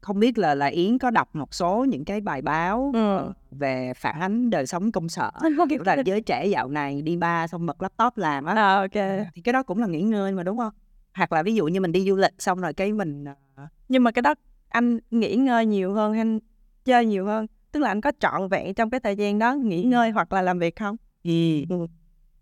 không 0.00 0.18
biết 0.18 0.38
là 0.38 0.54
là 0.54 0.66
yến 0.66 0.98
có 0.98 1.10
đọc 1.10 1.28
một 1.34 1.54
số 1.54 1.84
những 1.88 2.04
cái 2.04 2.20
bài 2.20 2.42
báo 2.42 2.90
Ừ. 2.94 3.16
ờ, 3.16 3.32
về 3.50 3.92
phản 3.96 4.20
ánh 4.20 4.50
đời 4.50 4.66
sống 4.66 4.92
công 4.92 5.08
sở 5.08 5.30
kiểu 5.70 5.82
là 5.84 5.96
giới 6.04 6.20
trẻ 6.20 6.46
dạo 6.46 6.68
này 6.68 7.02
đi 7.02 7.16
ba 7.16 7.46
xong 7.46 7.66
bật 7.66 7.82
laptop 7.82 8.16
làm 8.16 8.44
á. 8.44 8.54
À, 8.54 8.76
ok. 8.76 9.26
Thì 9.34 9.42
cái 9.42 9.52
đó 9.52 9.62
cũng 9.62 9.78
là 9.78 9.86
nghỉ 9.86 10.02
ngơi 10.02 10.32
mà 10.32 10.42
đúng 10.42 10.58
không? 10.58 10.72
Hoặc 11.14 11.32
là 11.32 11.42
ví 11.42 11.54
dụ 11.54 11.66
như 11.66 11.80
mình 11.80 11.92
đi 11.92 12.08
du 12.08 12.16
lịch 12.16 12.34
xong 12.38 12.60
rồi 12.60 12.74
cái 12.74 12.92
mình 12.92 13.24
ờ, 13.54 13.66
nhưng 13.88 14.04
mà 14.04 14.10
cái 14.10 14.22
đó 14.22 14.34
anh 14.68 14.98
nghỉ 15.10 15.36
ngơi 15.36 15.66
nhiều 15.66 15.92
hơn 15.94 16.12
hay 16.12 16.20
anh 16.20 16.38
chơi 16.84 17.06
nhiều 17.06 17.26
hơn? 17.26 17.46
Tức 17.72 17.80
là 17.80 17.88
anh 17.88 18.00
có 18.00 18.12
trọn 18.20 18.48
vẹn 18.48 18.74
trong 18.74 18.90
cái 18.90 19.00
thời 19.00 19.16
gian 19.16 19.38
đó 19.38 19.54
nghỉ 19.54 19.82
ngơi 19.82 20.10
hoặc 20.10 20.32
là 20.32 20.42
làm 20.42 20.58
việc 20.58 20.76
không? 20.76 20.96
Ừ. 21.24 21.30
Ừ. 21.68 21.86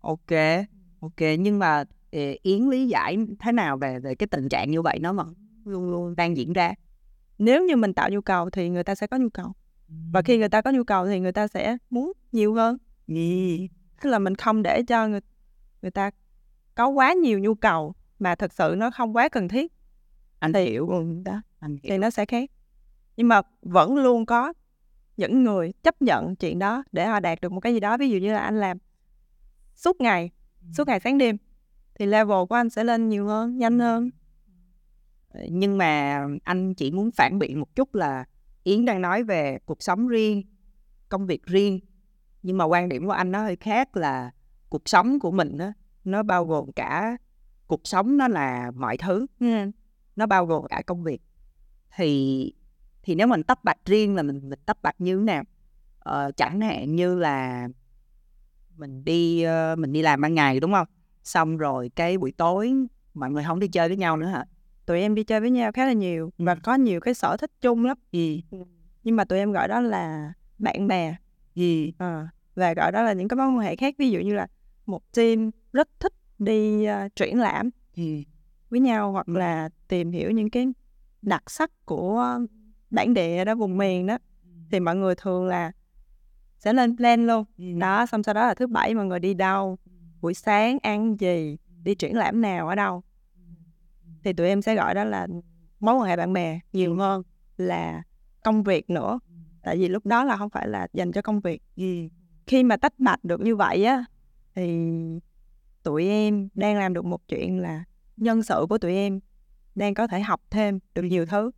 ok 0.01 0.39
ok. 0.99 1.21
Nhưng 1.39 1.59
mà 1.59 1.83
ờ, 2.11 2.19
yến 2.41 2.69
lý 2.69 2.87
giải 2.87 3.17
thế 3.39 3.51
nào 3.51 3.77
về 3.77 3.99
về 3.99 4.15
cái 4.15 4.27
tình 4.27 4.49
trạng 4.49 4.71
như 4.71 4.81
vậy 4.81 4.99
nó 5.01 5.13
vẫn 5.13 5.33
luôn 5.65 5.91
luôn 5.91 6.15
đang 6.15 6.37
diễn 6.37 6.53
ra 6.53 6.73
nếu 7.39 7.65
như 7.65 7.75
mình 7.75 7.93
tạo 7.93 8.09
nhu 8.09 8.21
cầu 8.21 8.49
thì 8.49 8.69
người 8.69 8.83
ta 8.83 8.95
sẽ 8.95 9.07
có 9.07 9.17
nhu 9.17 9.29
cầu. 9.29 9.53
Và 10.11 10.21
khi 10.21 10.37
người 10.37 10.49
ta 10.49 10.61
có 10.61 10.71
nhu 10.71 10.83
cầu 10.83 11.07
thì 11.07 11.19
người 11.19 11.31
ta 11.31 11.47
sẽ 11.47 11.77
muốn 11.89 12.13
nhiều 12.31 12.53
hơn. 12.53 12.77
Ừ. 13.07 13.15
tức 14.01 14.09
là 14.09 14.19
mình 14.19 14.35
không 14.35 14.63
để 14.63 14.83
cho 14.83 15.07
người 15.07 15.19
người 15.81 15.91
ta 15.91 16.11
có 16.75 16.87
quá 16.87 17.13
nhiều 17.13 17.39
nhu 17.39 17.55
cầu 17.55 17.93
mà 18.19 18.35
thực 18.35 18.53
sự 18.53 18.75
nó 18.77 18.91
không 18.91 19.15
quá 19.15 19.29
cần 19.29 19.47
thiết. 19.47 19.71
Anh 20.39 20.53
thì 20.53 20.69
hiểu 20.69 20.89
ừ, 20.89 21.03
đó 21.25 21.41
anh 21.59 21.71
hiểu. 21.71 21.79
thì 21.83 21.97
nó 21.97 22.09
sẽ 22.09 22.25
khác. 22.25 22.51
Nhưng 23.17 23.27
mà 23.27 23.41
vẫn 23.61 23.95
luôn 23.95 24.25
có 24.25 24.53
những 25.17 25.43
người 25.43 25.73
chấp 25.83 26.01
nhận 26.01 26.35
chuyện 26.35 26.59
đó 26.59 26.83
để 26.91 27.05
họ 27.05 27.19
đạt 27.19 27.41
được 27.41 27.51
một 27.51 27.59
cái 27.59 27.73
gì 27.73 27.79
đó. 27.79 27.97
Ví 27.97 28.09
dụ 28.09 28.17
như 28.17 28.33
là 28.33 28.39
anh 28.39 28.59
làm 28.59 28.77
suốt 29.75 30.01
ngày 30.01 30.31
suốt 30.77 30.87
ngày 30.87 30.99
sáng 30.99 31.17
đêm 31.17 31.37
thì 31.95 32.05
level 32.05 32.37
của 32.49 32.55
anh 32.55 32.69
sẽ 32.69 32.83
lên 32.83 33.09
nhiều 33.09 33.27
hơn 33.27 33.57
nhanh 33.57 33.79
hơn 33.79 34.09
nhưng 35.49 35.77
mà 35.77 36.25
anh 36.43 36.73
chỉ 36.73 36.91
muốn 36.91 37.11
phản 37.11 37.39
biện 37.39 37.59
một 37.59 37.75
chút 37.75 37.95
là 37.95 38.25
Yến 38.63 38.85
đang 38.85 39.01
nói 39.01 39.23
về 39.23 39.59
cuộc 39.65 39.83
sống 39.83 40.07
riêng, 40.07 40.43
công 41.09 41.25
việc 41.25 41.45
riêng. 41.45 41.79
Nhưng 42.43 42.57
mà 42.57 42.65
quan 42.65 42.89
điểm 42.89 43.05
của 43.05 43.11
anh 43.11 43.31
nó 43.31 43.41
hơi 43.43 43.55
khác 43.55 43.97
là 43.97 44.31
cuộc 44.69 44.89
sống 44.89 45.19
của 45.19 45.31
mình 45.31 45.57
đó, 45.57 45.71
nó 46.03 46.23
bao 46.23 46.45
gồm 46.45 46.71
cả 46.71 47.17
cuộc 47.67 47.81
sống 47.83 48.17
nó 48.17 48.27
là 48.27 48.71
mọi 48.75 48.97
thứ, 48.97 49.25
nó 50.15 50.25
bao 50.25 50.45
gồm 50.45 50.67
cả 50.69 50.81
công 50.87 51.03
việc. 51.03 51.21
Thì 51.95 52.53
thì 53.03 53.15
nếu 53.15 53.27
mình 53.27 53.43
tách 53.43 53.63
bạch 53.63 53.85
riêng 53.85 54.15
là 54.15 54.23
mình 54.23 54.49
mình 54.49 54.59
tách 54.65 54.81
bạch 54.81 55.01
như 55.01 55.17
thế 55.17 55.23
nào? 55.23 55.43
Ờ, 55.99 56.31
chẳng 56.37 56.61
hạn 56.61 56.95
như 56.95 57.15
là 57.15 57.67
mình 58.77 59.03
đi 59.03 59.41
ờ, 59.41 59.75
mình 59.75 59.93
đi 59.93 60.01
làm 60.01 60.21
ban 60.21 60.33
ngày 60.33 60.59
đúng 60.59 60.71
không? 60.73 60.87
Xong 61.23 61.57
rồi 61.57 61.91
cái 61.95 62.17
buổi 62.17 62.31
tối 62.31 62.73
mọi 63.13 63.31
người 63.31 63.43
không 63.43 63.59
đi 63.59 63.67
chơi 63.67 63.87
với 63.87 63.97
nhau 63.97 64.17
nữa 64.17 64.27
hả? 64.27 64.45
Tụi 64.89 64.99
em 65.01 65.15
đi 65.15 65.23
chơi 65.23 65.39
với 65.39 65.49
nhau 65.51 65.71
khá 65.71 65.85
là 65.85 65.93
nhiều 65.93 66.31
và 66.37 66.55
có 66.55 66.75
nhiều 66.75 66.99
cái 66.99 67.13
sở 67.13 67.37
thích 67.37 67.51
chung 67.61 67.85
lắm 67.85 67.97
Ừ. 68.11 68.19
nhưng 69.03 69.15
mà 69.15 69.25
tụi 69.25 69.39
em 69.39 69.51
gọi 69.51 69.67
đó 69.67 69.79
là 69.81 70.33
bạn 70.59 70.87
bè 70.87 71.15
Ừ. 71.55 71.63
Ờ, 71.97 72.27
và 72.55 72.73
gọi 72.73 72.91
đó 72.91 73.01
là 73.01 73.13
những 73.13 73.27
cái 73.27 73.37
mối 73.37 73.47
quan 73.47 73.59
hệ 73.59 73.75
khác 73.75 73.95
ví 73.97 74.09
dụ 74.11 74.19
như 74.19 74.33
là 74.33 74.47
một 74.85 75.01
team 75.15 75.51
rất 75.73 75.89
thích 75.99 76.13
đi 76.39 76.85
ờ, 76.85 77.07
triển 77.15 77.39
lãm 77.39 77.69
Ừ. 77.97 78.03
với 78.69 78.79
nhau 78.79 79.11
hoặc 79.11 79.27
Ừ. 79.27 79.33
là 79.33 79.69
tìm 79.87 80.11
hiểu 80.11 80.31
những 80.31 80.49
cái 80.49 80.67
đặc 81.21 81.43
sắc 81.49 81.71
của 81.85 82.39
bản 82.89 83.13
địa 83.13 83.45
đó 83.45 83.55
vùng 83.55 83.77
miền 83.77 84.07
đó 84.07 84.17
thì 84.71 84.79
mọi 84.79 84.95
người 84.95 85.15
thường 85.15 85.45
là 85.47 85.71
sẽ 86.59 86.73
lên 86.73 86.97
plan 86.97 87.27
luôn 87.27 87.45
Ừ. 87.57 87.63
đó 87.79 88.05
xong 88.05 88.23
sau 88.23 88.33
đó 88.33 88.47
là 88.47 88.53
thứ 88.53 88.67
bảy 88.67 88.95
mọi 88.95 89.05
người 89.05 89.19
đi 89.19 89.33
đâu 89.33 89.77
buổi 90.21 90.33
sáng 90.33 90.77
ăn 90.81 91.15
gì 91.19 91.57
đi 91.83 91.95
triển 91.95 92.15
lãm 92.17 92.41
nào 92.41 92.67
ở 92.67 92.75
đâu 92.75 93.03
thì 94.29 94.33
tụi 94.33 94.47
em 94.47 94.61
sẽ 94.61 94.75
gọi 94.75 94.93
đó 94.95 95.03
là 95.03 95.27
mối 95.79 95.95
quan 95.95 96.07
hệ 96.09 96.15
bạn 96.15 96.33
bè 96.33 96.59
nhiều 96.73 96.95
hơn 96.95 97.21
là 97.57 98.03
công 98.43 98.63
việc 98.63 98.89
nữa. 98.89 99.19
Tại 99.63 99.77
vì 99.77 99.87
lúc 99.89 100.05
đó 100.05 100.23
là 100.23 100.37
không 100.37 100.49
phải 100.49 100.67
là 100.67 100.87
dành 100.93 101.11
cho 101.11 101.21
công 101.21 101.39
việc 101.39 101.61
Ừ. 101.75 101.83
khi 102.47 102.63
mà 102.63 102.77
tách 102.77 102.93
bạch 102.99 103.23
được 103.23 103.41
như 103.41 103.55
vậy 103.55 103.83
á 103.85 104.05
thì 104.55 104.77
tụi 105.83 106.07
em 106.07 106.49
đang 106.53 106.77
làm 106.77 106.93
được 106.93 107.05
một 107.05 107.21
chuyện 107.27 107.59
là 107.59 107.83
nhân 108.17 108.43
sự 108.43 108.65
của 108.69 108.77
tụi 108.77 108.93
em 108.95 109.19
đang 109.75 109.93
có 109.93 110.07
thể 110.07 110.19
học 110.21 110.41
thêm 110.49 110.79
được 110.95 111.03
nhiều 111.03 111.25
thứ. 111.25 111.51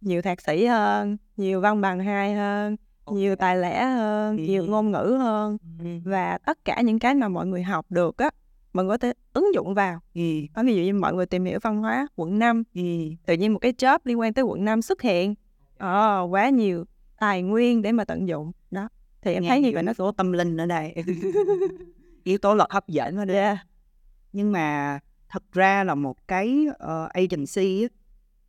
Nhiều 0.00 0.22
thạc 0.22 0.40
sĩ 0.40 0.66
hơn 0.66 1.16
nhiều 1.36 1.60
văn 1.60 1.80
bằng 1.80 2.00
hai 2.00 2.34
hơn 2.34 2.76
nhiều 3.10 3.36
tài 3.36 3.56
lẻ 3.56 3.84
hơn 3.84 4.36
nhiều 4.36 4.62
Ừ. 4.62 4.68
ngôn 4.68 4.90
ngữ 4.90 5.16
hơn. 5.20 5.56
Ừ. 5.78 5.86
và 6.04 6.38
tất 6.46 6.58
cả 6.64 6.80
những 6.80 6.98
cái 6.98 7.14
mà 7.14 7.28
mọi 7.28 7.46
người 7.46 7.62
học 7.62 7.86
được 7.88 8.16
á 8.16 8.30
mọi 8.74 8.84
người 8.84 8.92
có 8.94 8.98
thể 8.98 9.12
ứng 9.32 9.54
dụng 9.54 9.74
vào 9.74 10.00
Ừ. 10.14 10.20
Đó, 10.54 10.62
ví 10.66 10.76
dụ 10.76 10.82
như 10.82 10.94
mọi 10.94 11.14
người 11.14 11.26
tìm 11.26 11.44
hiểu 11.44 11.58
văn 11.62 11.76
hóa 11.78 12.06
quận 12.16 12.38
5 12.38 12.62
Ừ. 12.74 12.82
tự 13.26 13.34
nhiên 13.34 13.52
một 13.52 13.58
cái 13.58 13.72
job 13.72 13.98
liên 14.04 14.20
quan 14.20 14.32
tới 14.32 14.44
quận 14.44 14.64
5 14.64 14.82
xuất 14.82 15.02
hiện 15.02 15.34
ờ 15.78 16.26
quá 16.30 16.48
nhiều 16.48 16.84
tài 17.20 17.42
nguyên 17.42 17.82
để 17.82 17.92
mà 17.92 18.04
tận 18.04 18.28
dụng 18.28 18.52
đó 18.70 18.88
thì 19.22 19.32
em 19.34 19.42
Nghe 19.42 19.48
thấy 19.48 19.60
như 19.60 19.70
vậy 19.74 19.82
nó 19.82 19.92
tố 19.92 20.12
tâm 20.12 20.32
linh 20.32 20.56
ở 20.56 20.66
đây 20.66 20.94
yếu 22.24 22.38
tố 22.38 22.54
là 22.54 22.66
hấp 22.70 22.88
dẫn 22.88 23.16
ở 23.16 23.24
đây 23.24 23.36
yeah. 23.36 23.58
nhưng 24.32 24.52
mà 24.52 24.98
thật 25.28 25.42
ra 25.52 25.84
là 25.84 25.94
một 25.94 26.28
cái 26.28 26.66
ờ, 26.78 27.08
agency 27.12 27.82
á, 27.82 27.88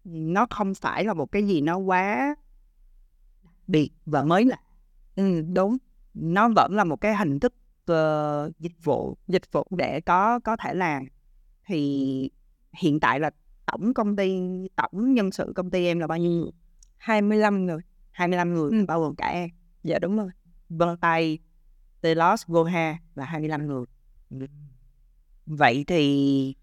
nó 0.04 0.48
không 0.50 0.74
phải 0.76 1.06
là 1.06 1.14
một 1.14 1.32
cái 1.32 1.44
gì 1.48 1.62
nó 1.62 1.78
quá 1.78 2.36
biệt 3.68 3.92
và 4.06 4.24
mới 4.24 4.46
lạ 4.46 4.58
ừ, 5.16 5.42
đúng 5.54 5.78
nó 6.14 6.50
vẫn 6.56 6.76
là 6.76 6.84
một 6.84 7.02
cái 7.02 7.16
hình 7.16 7.40
thức 7.40 7.54
ờ, 7.86 8.52
dịch 8.60 8.84
vụ 8.84 9.18
dịch 9.28 9.52
vụ 9.52 9.68
để 9.70 10.02
có 10.02 10.40
có 10.40 10.56
thể 10.58 10.74
làm 10.74 11.06
thì 11.68 12.30
hiện 12.74 13.00
tại 13.00 13.20
là 13.20 13.32
tổng 13.66 13.94
công 13.94 14.16
ty 14.16 14.40
tổng 14.76 15.14
nhân 15.14 15.32
sự 15.32 15.54
công 15.56 15.70
ty 15.70 15.86
em 15.86 16.00
là 16.00 16.08
bao 16.08 16.18
nhiêu 16.18 16.52
25 16.98 17.66
người 17.66 17.82
25 18.12 18.54
người 18.54 18.72
Ừ. 18.72 18.86
bao 18.88 19.00
gồm 19.02 19.16
cả 19.16 19.28
em 19.28 19.50
dạ 19.84 20.00
đúng 20.00 20.18
rồi 20.18 20.30
Vân 20.70 20.98
Tay, 20.98 21.40
Telos, 22.02 22.46
Goha 22.48 22.98
là 23.16 23.26
25 23.26 23.68
người. 23.68 23.86
Vậy 25.46 25.84
thì 25.88 26.56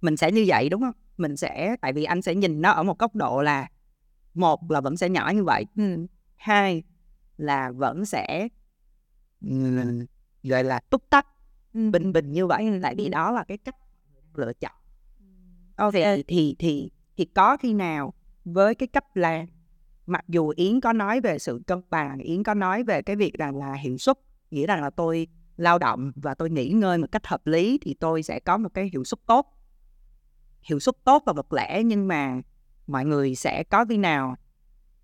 mình 0.00 0.16
sẽ 0.16 0.32
như 0.32 0.44
vậy 0.48 0.68
đúng 0.68 0.80
không? 0.80 0.94
Mình 1.16 1.36
sẽ 1.36 1.76
tại 1.80 1.92
vì 1.92 2.04
anh 2.04 2.22
sẽ 2.22 2.34
nhìn 2.34 2.60
nó 2.62 2.70
ở 2.70 2.82
một 2.82 2.98
góc 2.98 3.14
độ 3.16 3.42
là 3.42 3.68
một 4.34 4.70
là 4.70 4.80
vẫn 4.80 4.96
sẽ 4.96 5.08
nhỏ 5.08 5.30
như 5.34 5.44
vậy, 5.44 5.66
ừ. 5.76 6.06
hai 6.36 6.82
là 7.36 7.70
vẫn 7.70 8.04
sẽ 8.04 8.48
gọi 10.42 10.64
là 10.64 10.80
túc 10.90 11.10
tắc 11.10 11.26
bình 11.72 12.12
bình 12.12 12.32
như 12.32 12.46
vậy. 12.46 12.80
Tại 12.82 12.94
vì 12.94 13.08
đó 13.08 13.30
là 13.30 13.44
cái 13.44 13.58
cách 13.58 13.76
lựa 14.34 14.52
chọn. 14.52 14.72
Ok 15.76 15.92
thì 15.92 16.22
thì 16.28 16.56
thì 16.58 16.90
thì 17.16 17.24
có 17.24 17.56
khi 17.56 17.74
nào 17.74 18.14
với 18.44 18.74
cái 18.74 18.86
cách 18.86 19.16
làm 19.16 19.46
mặc 20.06 20.24
dù 20.28 20.52
Yến 20.56 20.80
có 20.80 20.92
nói 20.92 21.20
về 21.20 21.38
sự 21.38 21.62
cân 21.66 21.82
bằng 21.90 22.18
Yến 22.18 22.42
có 22.42 22.54
nói 22.54 22.84
về 22.84 23.02
cái 23.02 23.16
việc 23.16 23.34
rằng 23.34 23.56
là 23.56 23.74
hiệu 23.74 23.98
suất 23.98 24.18
nghĩa 24.50 24.66
rằng 24.66 24.82
là 24.82 24.90
tôi 24.90 25.28
lao 25.56 25.78
động 25.78 26.12
và 26.16 26.34
tôi 26.34 26.50
nghỉ 26.50 26.68
ngơi 26.68 26.98
một 26.98 27.06
cách 27.12 27.26
hợp 27.26 27.46
lý 27.46 27.78
thì 27.82 27.94
tôi 27.94 28.22
sẽ 28.22 28.40
có 28.40 28.56
một 28.56 28.68
cái 28.74 28.90
hiệu 28.92 29.04
suất 29.04 29.18
tốt. 29.26 29.46
Hiệu 30.62 30.80
suất 30.80 30.94
tốt 31.04 31.22
và 31.26 31.32
vật 31.32 31.52
lẻ 31.52 31.82
nhưng 31.84 32.08
mà 32.08 32.40
mọi 32.86 33.04
người 33.04 33.34
sẽ 33.34 33.64
có 33.64 33.84
khi 33.88 33.96
nào 33.96 34.36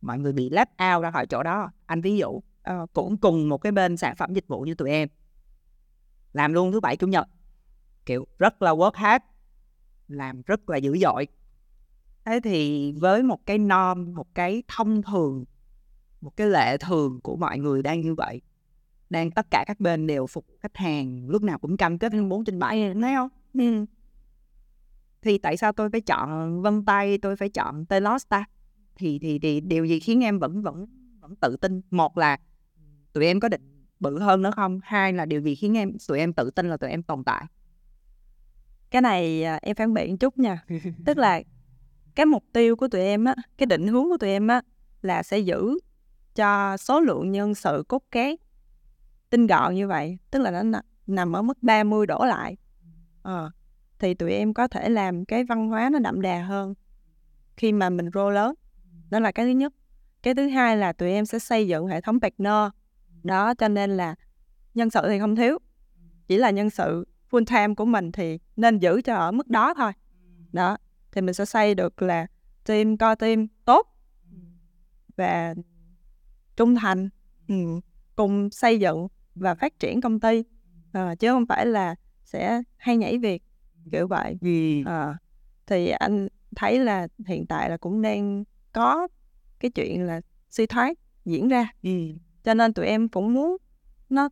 mọi 0.00 0.18
người 0.18 0.32
bị 0.32 0.50
left 0.50 0.96
out 0.96 1.02
ra 1.02 1.10
khỏi 1.10 1.26
chỗ 1.26 1.42
đó. 1.42 1.70
Anh 1.86 2.00
ví 2.00 2.16
dụ 2.16 2.42
uh, 2.70 2.92
cũng 2.92 3.16
cùng 3.16 3.48
một 3.48 3.58
cái 3.58 3.72
bên 3.72 3.96
sản 3.96 4.16
phẩm 4.16 4.34
dịch 4.34 4.48
vụ 4.48 4.60
như 4.60 4.74
tụi 4.74 4.90
em. 4.90 5.08
Làm 6.32 6.52
luôn 6.52 6.72
thứ 6.72 6.80
bảy 6.80 6.96
chủ 6.96 7.06
nhật. 7.06 7.28
Kiểu 8.06 8.26
rất 8.38 8.62
là 8.62 8.70
work 8.70 8.92
hard 8.94 9.24
làm 10.08 10.42
rất 10.42 10.70
là 10.70 10.76
dữ 10.76 10.98
dội. 10.98 11.26
Thế 12.24 12.40
thì 12.44 12.92
với 12.92 13.22
một 13.22 13.46
cái 13.46 13.58
norm 13.58 14.14
một 14.14 14.34
cái 14.34 14.62
thông 14.68 15.02
thường 15.02 15.44
một 16.20 16.36
cái 16.36 16.46
lệ 16.46 16.76
thường 16.76 17.20
của 17.20 17.36
mọi 17.36 17.58
người 17.58 17.82
đang 17.82 18.00
như 18.00 18.14
vậy 18.14 18.40
đang 19.10 19.30
tất 19.30 19.46
cả 19.50 19.64
các 19.66 19.80
bên 19.80 20.06
đều 20.06 20.26
phục 20.26 20.46
khách 20.60 20.76
hàng 20.76 21.28
lúc 21.28 21.42
nào 21.42 21.58
cũng 21.58 21.76
cam 21.76 21.98
kết 21.98 22.12
bốn 22.28 22.44
trên 22.44 22.58
bảy 22.58 22.94
thấy 22.94 23.14
không? 23.14 23.28
Ừ. 23.54 23.86
thì 25.22 25.38
tại 25.38 25.56
sao 25.56 25.72
tôi 25.72 25.90
phải 25.90 26.00
chọn 26.00 26.62
vân 26.62 26.84
tay 26.84 27.18
tôi 27.18 27.36
phải 27.36 27.48
chọn 27.48 27.86
telos 27.86 28.26
ta? 28.28 28.44
Thì 28.94 29.18
thì 29.18 29.38
thì 29.38 29.60
điều 29.60 29.84
gì 29.84 30.00
khiến 30.00 30.20
em 30.20 30.38
vẫn 30.38 30.62
vẫn 30.62 30.86
vẫn 31.20 31.36
tự 31.36 31.56
tin? 31.56 31.80
Một 31.90 32.18
là 32.18 32.38
tụi 33.12 33.26
em 33.26 33.40
có 33.40 33.48
định 33.48 33.86
bự 34.00 34.18
hơn 34.18 34.42
nữa 34.42 34.50
không? 34.56 34.80
Hai 34.84 35.12
là 35.12 35.26
điều 35.26 35.40
gì 35.40 35.54
khiến 35.54 35.76
em 35.76 35.92
tụi 36.08 36.18
em 36.18 36.32
tự 36.32 36.50
tin 36.50 36.68
là 36.68 36.76
tụi 36.76 36.90
em 36.90 37.02
tồn 37.02 37.24
tại? 37.24 37.44
Cái 38.90 39.02
này 39.02 39.44
à, 39.44 39.58
em 39.62 39.76
phản 39.76 39.94
biện 39.94 40.18
chút 40.18 40.38
nha. 40.38 40.64
Tức 41.04 41.18
là 41.18 41.42
cái 42.14 42.26
mục 42.26 42.44
tiêu 42.52 42.76
của 42.76 42.88
tụi 42.88 43.00
em 43.00 43.24
á 43.24 43.34
cái 43.58 43.66
định 43.66 43.86
hướng 43.86 44.04
của 44.04 44.16
tụi 44.16 44.30
em 44.30 44.48
á 44.48 44.62
là 45.02 45.22
sẽ 45.22 45.38
giữ 45.38 45.78
cho 46.34 46.76
số 46.76 47.00
lượng 47.00 47.32
nhân 47.32 47.54
sự 47.54 47.84
cốt 47.88 48.02
cán 48.10 48.36
tinh 49.30 49.46
gọn 49.46 49.74
như 49.74 49.88
vậy 49.88 50.18
tức 50.30 50.38
là 50.38 50.62
nó 50.62 50.80
nằm 51.06 51.36
ở 51.36 51.42
mức 51.42 51.62
30 51.62 52.06
đổ 52.06 52.24
lại. 52.24 52.56
Ờ, 53.22 53.50
thì 53.98 54.14
tụi 54.14 54.32
em 54.32 54.54
có 54.54 54.68
thể 54.68 54.88
làm 54.88 55.24
cái 55.24 55.44
văn 55.44 55.68
hóa 55.68 55.90
nó 55.92 55.98
đậm 55.98 56.20
đà 56.20 56.42
hơn 56.42 56.74
khi 57.56 57.72
mà 57.72 57.90
mình 57.90 58.10
rô 58.14 58.30
lớn. 58.30 58.54
Đó 59.10 59.20
là 59.20 59.32
cái 59.32 59.46
thứ 59.46 59.50
nhất. 59.50 59.72
Cái 60.22 60.34
thứ 60.34 60.48
hai 60.48 60.76
là 60.76 60.92
tụi 60.92 61.10
em 61.10 61.26
sẽ 61.26 61.38
xây 61.38 61.68
dựng 61.68 61.86
hệ 61.86 62.00
thống 62.00 62.20
partner 62.20 62.68
đó 63.22 63.54
cho 63.54 63.68
nên 63.68 63.90
là 63.90 64.14
nhân 64.74 64.90
sự 64.90 65.00
thì 65.08 65.18
không 65.18 65.36
thiếu. 65.36 65.58
Chỉ 66.28 66.38
là 66.38 66.50
nhân 66.50 66.70
sự 66.70 67.04
full 67.30 67.44
time 67.44 67.74
của 67.74 67.84
mình 67.84 68.12
thì 68.12 68.38
nên 68.56 68.78
giữ 68.78 69.00
cho 69.04 69.14
ở 69.14 69.32
mức 69.32 69.48
đó 69.48 69.74
thôi. 69.74 69.92
Đó 70.52 70.76
thì 71.12 71.20
mình 71.20 71.34
sẽ 71.34 71.44
xây 71.44 71.74
được 71.74 72.02
là 72.02 72.26
team 72.64 72.96
co 72.96 73.14
team 73.14 73.46
tốt 73.64 73.86
và 75.16 75.54
trung 76.56 76.74
thành 76.74 77.08
ừ, 77.48 77.54
cùng 78.16 78.50
xây 78.50 78.80
dựng 78.80 79.08
và 79.34 79.54
phát 79.54 79.78
triển 79.78 80.00
công 80.00 80.20
ty. 80.20 80.42
À, 80.92 81.14
chứ 81.14 81.28
không 81.28 81.46
phải 81.46 81.66
là 81.66 81.94
sẽ 82.24 82.62
hay 82.76 82.96
nhảy 82.96 83.18
việc 83.18 83.42
kiểu 83.92 84.08
vậy. 84.08 84.38
À, 84.86 85.18
thì 85.66 85.88
anh 85.88 86.28
thấy 86.56 86.78
là 86.78 87.08
hiện 87.26 87.46
tại 87.46 87.70
là 87.70 87.76
cũng 87.76 88.02
đang 88.02 88.44
có 88.72 89.08
cái 89.60 89.70
chuyện 89.70 90.02
là 90.02 90.20
suy 90.50 90.66
thoái 90.66 90.94
diễn 91.24 91.48
ra 91.48 91.68
cho 92.44 92.54
nên 92.54 92.72
tụi 92.72 92.86
em 92.86 93.08
cũng 93.08 93.34
muốn 93.34 93.56
nó 94.08 94.28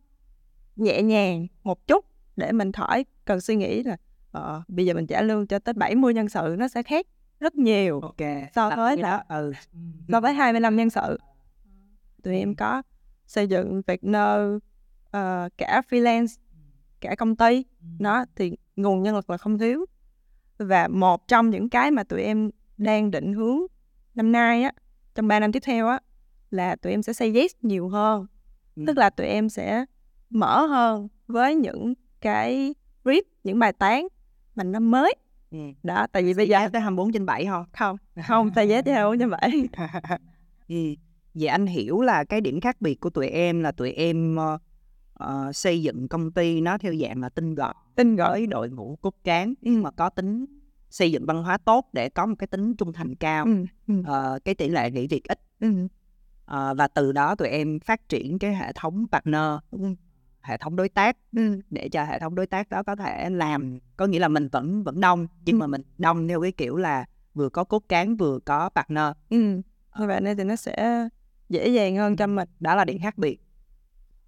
nhẹ 0.75 1.01
nhàng 1.01 1.47
một 1.63 1.87
chút 1.87 2.05
để 2.35 2.51
mình 2.51 2.71
khỏi 2.71 3.05
cần 3.25 3.41
suy 3.41 3.55
nghĩ 3.55 3.83
là 3.83 3.97
uh, 4.37 4.69
bây 4.69 4.85
giờ 4.85 4.93
mình 4.93 5.07
trả 5.07 5.21
lương 5.21 5.47
cho 5.47 5.59
tới 5.59 5.73
70 5.73 6.13
nhân 6.13 6.29
sự 6.29 6.55
nó 6.59 6.67
sẽ 6.67 6.83
khác 6.83 7.07
rất 7.39 7.55
nhiều 7.55 7.99
okay. 7.99 8.49
so 8.55 8.69
với 8.69 8.97
là 8.97 9.23
ừ. 9.29 9.53
so 10.11 10.21
với 10.21 10.33
25 10.33 10.75
nhân 10.75 10.89
sự. 10.89 11.19
Tụi 12.23 12.37
em 12.37 12.55
có 12.55 12.81
xây 13.27 13.47
dựng 13.47 13.81
partner 13.83 14.55
uh, 15.07 15.51
cả 15.57 15.81
freelance 15.89 16.37
cả 17.01 17.15
công 17.15 17.35
ty. 17.35 17.65
Nó 17.99 18.25
thì 18.35 18.51
nguồn 18.75 19.03
nhân 19.03 19.15
lực 19.15 19.29
là 19.29 19.37
không 19.37 19.57
thiếu. 19.57 19.85
Và 20.57 20.87
một 20.87 21.27
trong 21.27 21.49
những 21.49 21.69
cái 21.69 21.91
mà 21.91 22.03
tụi 22.03 22.21
em 22.21 22.49
đang 22.77 23.11
định 23.11 23.33
hướng 23.33 23.59
năm 24.15 24.31
nay 24.31 24.63
á 24.63 24.71
trong 25.15 25.27
3 25.27 25.39
năm 25.39 25.51
tiếp 25.51 25.59
theo 25.59 25.87
á 25.87 25.99
là 26.51 26.75
tụi 26.75 26.93
em 26.93 27.03
sẽ 27.03 27.13
say 27.13 27.33
yes 27.33 27.51
nhiều 27.61 27.89
hơn 27.89 28.25
ừ. 28.75 28.83
tức 28.87 28.97
là 28.97 29.09
tụi 29.09 29.27
em 29.27 29.49
sẽ 29.49 29.85
mở 30.29 30.65
hơn 30.65 31.07
với 31.27 31.55
những 31.55 31.93
cái 32.21 32.75
brief 33.03 33.21
những 33.43 33.59
bài 33.59 33.73
toán 33.73 34.03
mà 34.55 34.63
nó 34.63 34.79
mới 34.79 35.15
ừ. 35.51 35.57
đó 35.83 36.07
tại 36.11 36.23
vì 36.23 36.33
bây 36.33 36.47
giờ 36.47 36.69
tới 36.73 36.81
24 36.81 37.11
trên 37.11 37.25
7 37.25 37.45
không 37.45 37.65
không 37.73 37.97
không 38.27 38.49
say 38.55 38.71
yes 38.71 38.85
tới 38.85 38.93
24 38.93 39.19
trên 39.19 39.29
7 39.29 39.51
ừ. 40.67 40.95
vậy 41.33 41.47
anh 41.47 41.65
hiểu 41.65 42.01
là 42.01 42.23
cái 42.23 42.41
điểm 42.41 42.61
khác 42.61 42.81
biệt 42.81 42.99
của 42.99 43.09
tụi 43.09 43.27
em 43.27 43.61
là 43.61 43.71
tụi 43.71 43.91
em 43.91 44.37
uh, 44.37 44.61
uh, 45.23 45.55
xây 45.55 45.81
dựng 45.81 46.07
công 46.07 46.31
ty 46.31 46.61
nó 46.61 46.77
theo 46.77 46.95
dạng 46.95 47.21
là 47.21 47.29
tinh 47.29 47.55
gọn 47.55 47.75
tinh 47.95 48.15
gọn 48.15 48.49
đội 48.49 48.69
ngũ 48.69 48.97
cốt 49.01 49.15
cán 49.23 49.53
nhưng 49.61 49.83
mà 49.83 49.91
có 49.91 50.09
tính 50.09 50.45
xây 50.89 51.11
dựng 51.11 51.25
văn 51.25 51.43
hóa 51.43 51.57
tốt 51.57 51.85
để 51.93 52.09
có 52.09 52.25
một 52.25 52.35
cái 52.39 52.47
tính 52.47 52.75
trung 52.75 52.93
thành 52.93 53.15
cao 53.15 53.45
ừ. 53.87 53.93
Uh, 53.99 54.45
cái 54.45 54.55
tỷ 54.55 54.69
lệ 54.69 54.91
nghỉ 54.91 55.07
việc 55.07 55.23
ít 55.23 55.39
ừ. 55.59 55.87
Uh, 56.53 56.77
và 56.77 56.87
từ 56.87 57.11
đó 57.11 57.35
tụi 57.35 57.47
em 57.47 57.79
phát 57.79 58.09
triển 58.09 58.39
cái 58.39 58.55
hệ 58.55 58.71
thống 58.75 59.05
partner 59.11 59.57
ừ. 59.71 59.79
hệ 60.41 60.57
thống 60.57 60.75
đối 60.75 60.89
tác 60.89 61.17
ừ. 61.35 61.61
để 61.69 61.89
cho 61.89 62.03
hệ 62.03 62.19
thống 62.19 62.35
đối 62.35 62.47
tác 62.47 62.69
đó 62.69 62.83
có 62.83 62.95
thể 62.95 63.29
làm 63.29 63.79
có 63.97 64.05
nghĩa 64.05 64.19
là 64.19 64.27
mình 64.27 64.47
vẫn 64.51 64.83
vẫn 64.83 65.01
đông 65.01 65.27
nhưng 65.45 65.55
ừ. 65.55 65.59
mà 65.59 65.67
mình 65.67 65.81
đông 65.97 66.27
theo 66.27 66.41
cái 66.41 66.51
kiểu 66.51 66.77
là 66.77 67.05
vừa 67.33 67.49
có 67.49 67.63
cốt 67.63 67.83
cán 67.89 68.15
vừa 68.15 68.39
có 68.39 68.69
partner 68.69 69.11
ừ. 69.29 69.61
vậy 69.97 70.21
nên 70.21 70.37
thì 70.37 70.43
nó 70.43 70.55
sẽ 70.55 71.07
dễ 71.49 71.67
dàng 71.67 71.97
hơn 71.97 72.15
cho 72.15 72.27
mình 72.27 72.49
đó 72.59 72.75
là 72.75 72.85
điểm 72.85 72.99
khác 73.01 73.17
biệt 73.17 73.39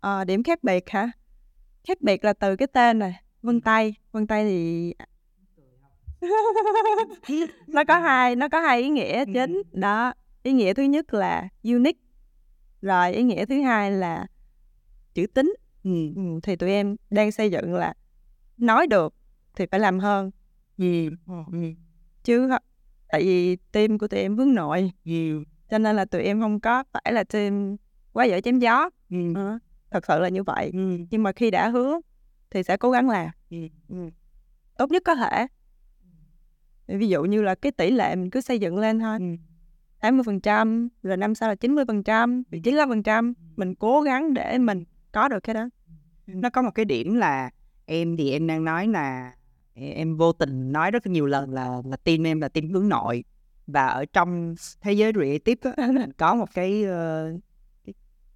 à, 0.02 0.24
điểm 0.24 0.44
khác 0.44 0.64
biệt 0.64 0.90
hả 0.90 1.12
khác 1.84 2.02
biệt 2.02 2.26
là 2.26 2.34
từ 2.34 2.56
cái 2.56 2.68
tên 2.68 3.00
này 3.00 3.22
vân 3.42 3.62
tay 3.62 3.96
vân 4.12 4.28
tay 4.28 4.44
thì 4.46 4.94
nó 7.68 7.84
có 7.84 8.00
hai 8.00 8.36
nó 8.36 8.48
có 8.50 8.62
hai 8.62 8.82
ý 8.82 8.90
nghĩa 8.90 9.26
chính 9.34 9.62
đó 9.72 10.14
ý 10.44 10.52
nghĩa 10.52 10.74
thứ 10.74 10.84
nhất 10.84 11.14
là 11.14 11.48
unique 11.64 12.01
rồi 12.82 13.12
ý 13.12 13.24
nghĩa 13.24 13.46
thứ 13.46 13.62
hai 13.62 13.92
là 13.92 14.28
chữ 15.14 15.28
tính 15.28 15.54
ừ. 15.84 16.14
ừ. 16.16 16.22
thì 16.44 16.56
tụi 16.56 16.70
em 16.70 16.96
đang 17.10 17.32
xây 17.32 17.52
dựng 17.52 17.74
là 17.74 17.94
nói 18.58 18.88
được 18.88 19.14
thì 19.56 19.66
phải 19.72 19.80
làm 19.80 20.00
hơn 20.00 20.32
ừ. 20.78 21.10
ừ. 21.28 21.34
ừ. 21.52 21.60
chứ 22.24 22.50
tại 23.08 23.24
vì 23.24 23.56
team 23.56 23.98
của 23.98 24.08
tụi 24.08 24.20
em 24.20 24.38
hướng 24.38 24.54
nội 24.54 24.92
ừ. 25.06 25.44
cho 25.70 25.78
nên 25.78 25.96
là 25.96 26.06
tụi 26.06 26.22
em 26.22 26.42
không 26.42 26.60
có 26.60 26.84
phải 26.94 27.14
là 27.14 27.24
team 27.24 27.76
quá 28.14 28.26
dở 28.26 28.42
chém 28.42 28.60
gió 28.60 28.90
ừ. 29.10 29.34
à, 29.36 29.60
thật 29.92 30.06
sự 30.08 30.20
là 30.20 30.30
như 30.30 30.44
vậy 30.44 30.70
ừ. 30.74 30.98
nhưng 31.12 31.24
mà 31.24 31.32
khi 31.32 31.52
đã 31.52 31.70
hứa 31.70 32.00
thì 32.50 32.64
sẽ 32.64 32.78
cố 32.78 32.92
gắng 32.92 33.10
làm. 33.10 33.30
Ừ. 33.50 33.58
tốt 34.78 34.92
nhất 34.92 35.02
có 35.06 35.16
thể 35.16 35.48
ví 36.88 37.08
dụ 37.08 37.24
như 37.24 37.42
là 37.42 37.56
cái 37.56 37.72
tỷ 37.72 37.92
lệ 37.92 38.16
mình 38.16 38.30
cứ 38.30 38.42
xây 38.42 38.60
dựng 38.60 38.78
lên 38.78 39.00
thôi 39.00 39.18
ừ. 39.20 39.26
80% 40.02 40.88
rồi 41.04 41.18
năm 41.18 41.36
sau 41.36 41.50
là 41.50 41.56
90% 41.56 42.44
rồi 42.52 42.62
95% 42.64 43.34
mình 43.56 43.76
cố 43.76 44.02
gắng 44.02 44.34
để 44.34 44.58
mình 44.58 44.84
có 45.12 45.28
được 45.28 45.40
cái 45.40 45.54
đó. 45.54 45.70
Ừ. 46.28 46.34
Nó 46.36 46.50
có 46.50 46.62
một 46.62 46.72
cái 46.76 46.86
điểm 46.86 47.16
là 47.16 47.50
em 47.86 48.18
thì 48.18 48.32
em 48.32 48.48
đang 48.48 48.64
nói 48.64 48.88
là 48.88 49.34
em 49.74 50.18
vô 50.18 50.32
tình 50.32 50.72
nói 50.72 50.92
rất 50.92 51.08
nhiều 51.08 51.26
lần 51.26 51.54
là 51.54 51.82
là 51.86 51.98
tim 51.98 52.24
em 52.24 52.42
là 52.42 52.50
tim 52.50 52.70
hướng 52.70 52.90
nội. 52.90 53.24
Và 53.68 53.88
ở 53.88 54.06
trong 54.06 54.56
thế 54.82 54.94
giới 54.94 55.14
creative 55.14 55.72
á, 55.78 55.88
có 56.18 56.36
một 56.36 56.48
cái 56.54 56.86
uh, 56.86 57.42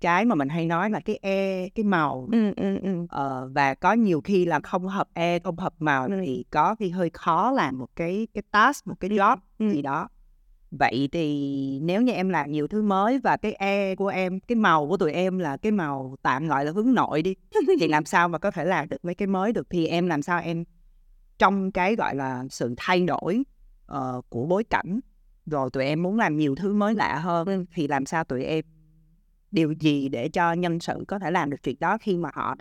cái 0.01 0.25
mà 0.25 0.35
mình 0.35 0.49
hay 0.49 0.65
nói 0.65 0.89
là 0.89 0.99
cái 0.99 1.19
e 1.21 1.69
cái 1.69 1.83
màu. 1.83 2.27
Ừ, 2.31 2.53
ừ, 2.55 2.77
ừ. 2.83 3.05
Ờ, 3.09 3.49
và 3.53 3.73
có 3.73 3.93
nhiều 3.93 4.21
khi 4.21 4.45
là 4.45 4.59
không 4.59 4.87
hợp 4.87 5.07
e 5.13 5.39
không 5.39 5.57
hợp 5.57 5.73
màu 5.79 6.05
ừ. 6.05 6.21
thì 6.25 6.45
có 6.49 6.75
khi 6.75 6.89
hơi 6.89 7.09
khó 7.13 7.51
làm 7.51 7.79
một 7.79 7.89
cái 7.95 8.27
cái 8.33 8.43
task 8.51 8.87
một 8.87 8.95
cái 8.99 9.09
ừ. 9.09 9.15
job 9.15 9.37
ừ. 9.59 9.69
gì 9.69 9.81
đó 9.81 10.07
vậy 10.71 11.09
thì 11.11 11.79
nếu 11.81 12.01
như 12.01 12.11
em 12.11 12.29
làm 12.29 12.51
nhiều 12.51 12.67
thứ 12.67 12.81
mới 12.81 13.19
và 13.19 13.37
cái 13.37 13.53
e 13.53 13.95
của 13.95 14.07
em 14.07 14.39
cái 14.39 14.55
màu 14.55 14.87
của 14.87 14.97
tụi 14.97 15.11
em 15.11 15.39
là 15.39 15.57
cái 15.57 15.71
màu 15.71 16.15
tạm 16.21 16.47
gọi 16.47 16.65
là 16.65 16.71
hướng 16.71 16.93
nội 16.93 17.21
đi 17.21 17.35
thì 17.79 17.87
làm 17.87 18.05
sao 18.05 18.27
mà 18.29 18.37
có 18.37 18.51
thể 18.51 18.65
làm 18.65 18.89
được 18.89 19.05
mấy 19.05 19.15
cái 19.15 19.27
mới 19.27 19.53
được? 19.53 19.67
Thì 19.69 19.87
em 19.87 20.07
làm 20.07 20.21
sao 20.21 20.41
em 20.41 20.63
trong 21.37 21.71
cái 21.71 21.95
gọi 21.95 22.15
là 22.15 22.43
sự 22.49 22.73
thay 22.77 23.05
đổi 23.05 23.43
uh, 23.91 24.25
của 24.29 24.45
bối 24.45 24.63
cảnh 24.63 24.99
rồi 25.45 25.69
tụi 25.73 25.85
em 25.85 26.03
muốn 26.03 26.17
làm 26.17 26.37
nhiều 26.37 26.55
thứ 26.55 26.73
mới 26.73 26.95
lạ 26.95 27.19
hơn 27.19 27.65
thì 27.73 27.87
làm 27.87 28.05
sao 28.05 28.23
tụi 28.23 28.43
em 28.43 28.65
điều 29.51 29.71
gì 29.71 30.09
để 30.09 30.29
cho 30.29 30.53
nhân 30.53 30.79
sự 30.79 31.03
có 31.07 31.19
thể 31.19 31.31
làm 31.31 31.49
được 31.49 31.57
chuyện 31.63 31.75
đó 31.79 31.97
khi 31.97 32.17
mà 32.17 32.29
họ 32.33 32.55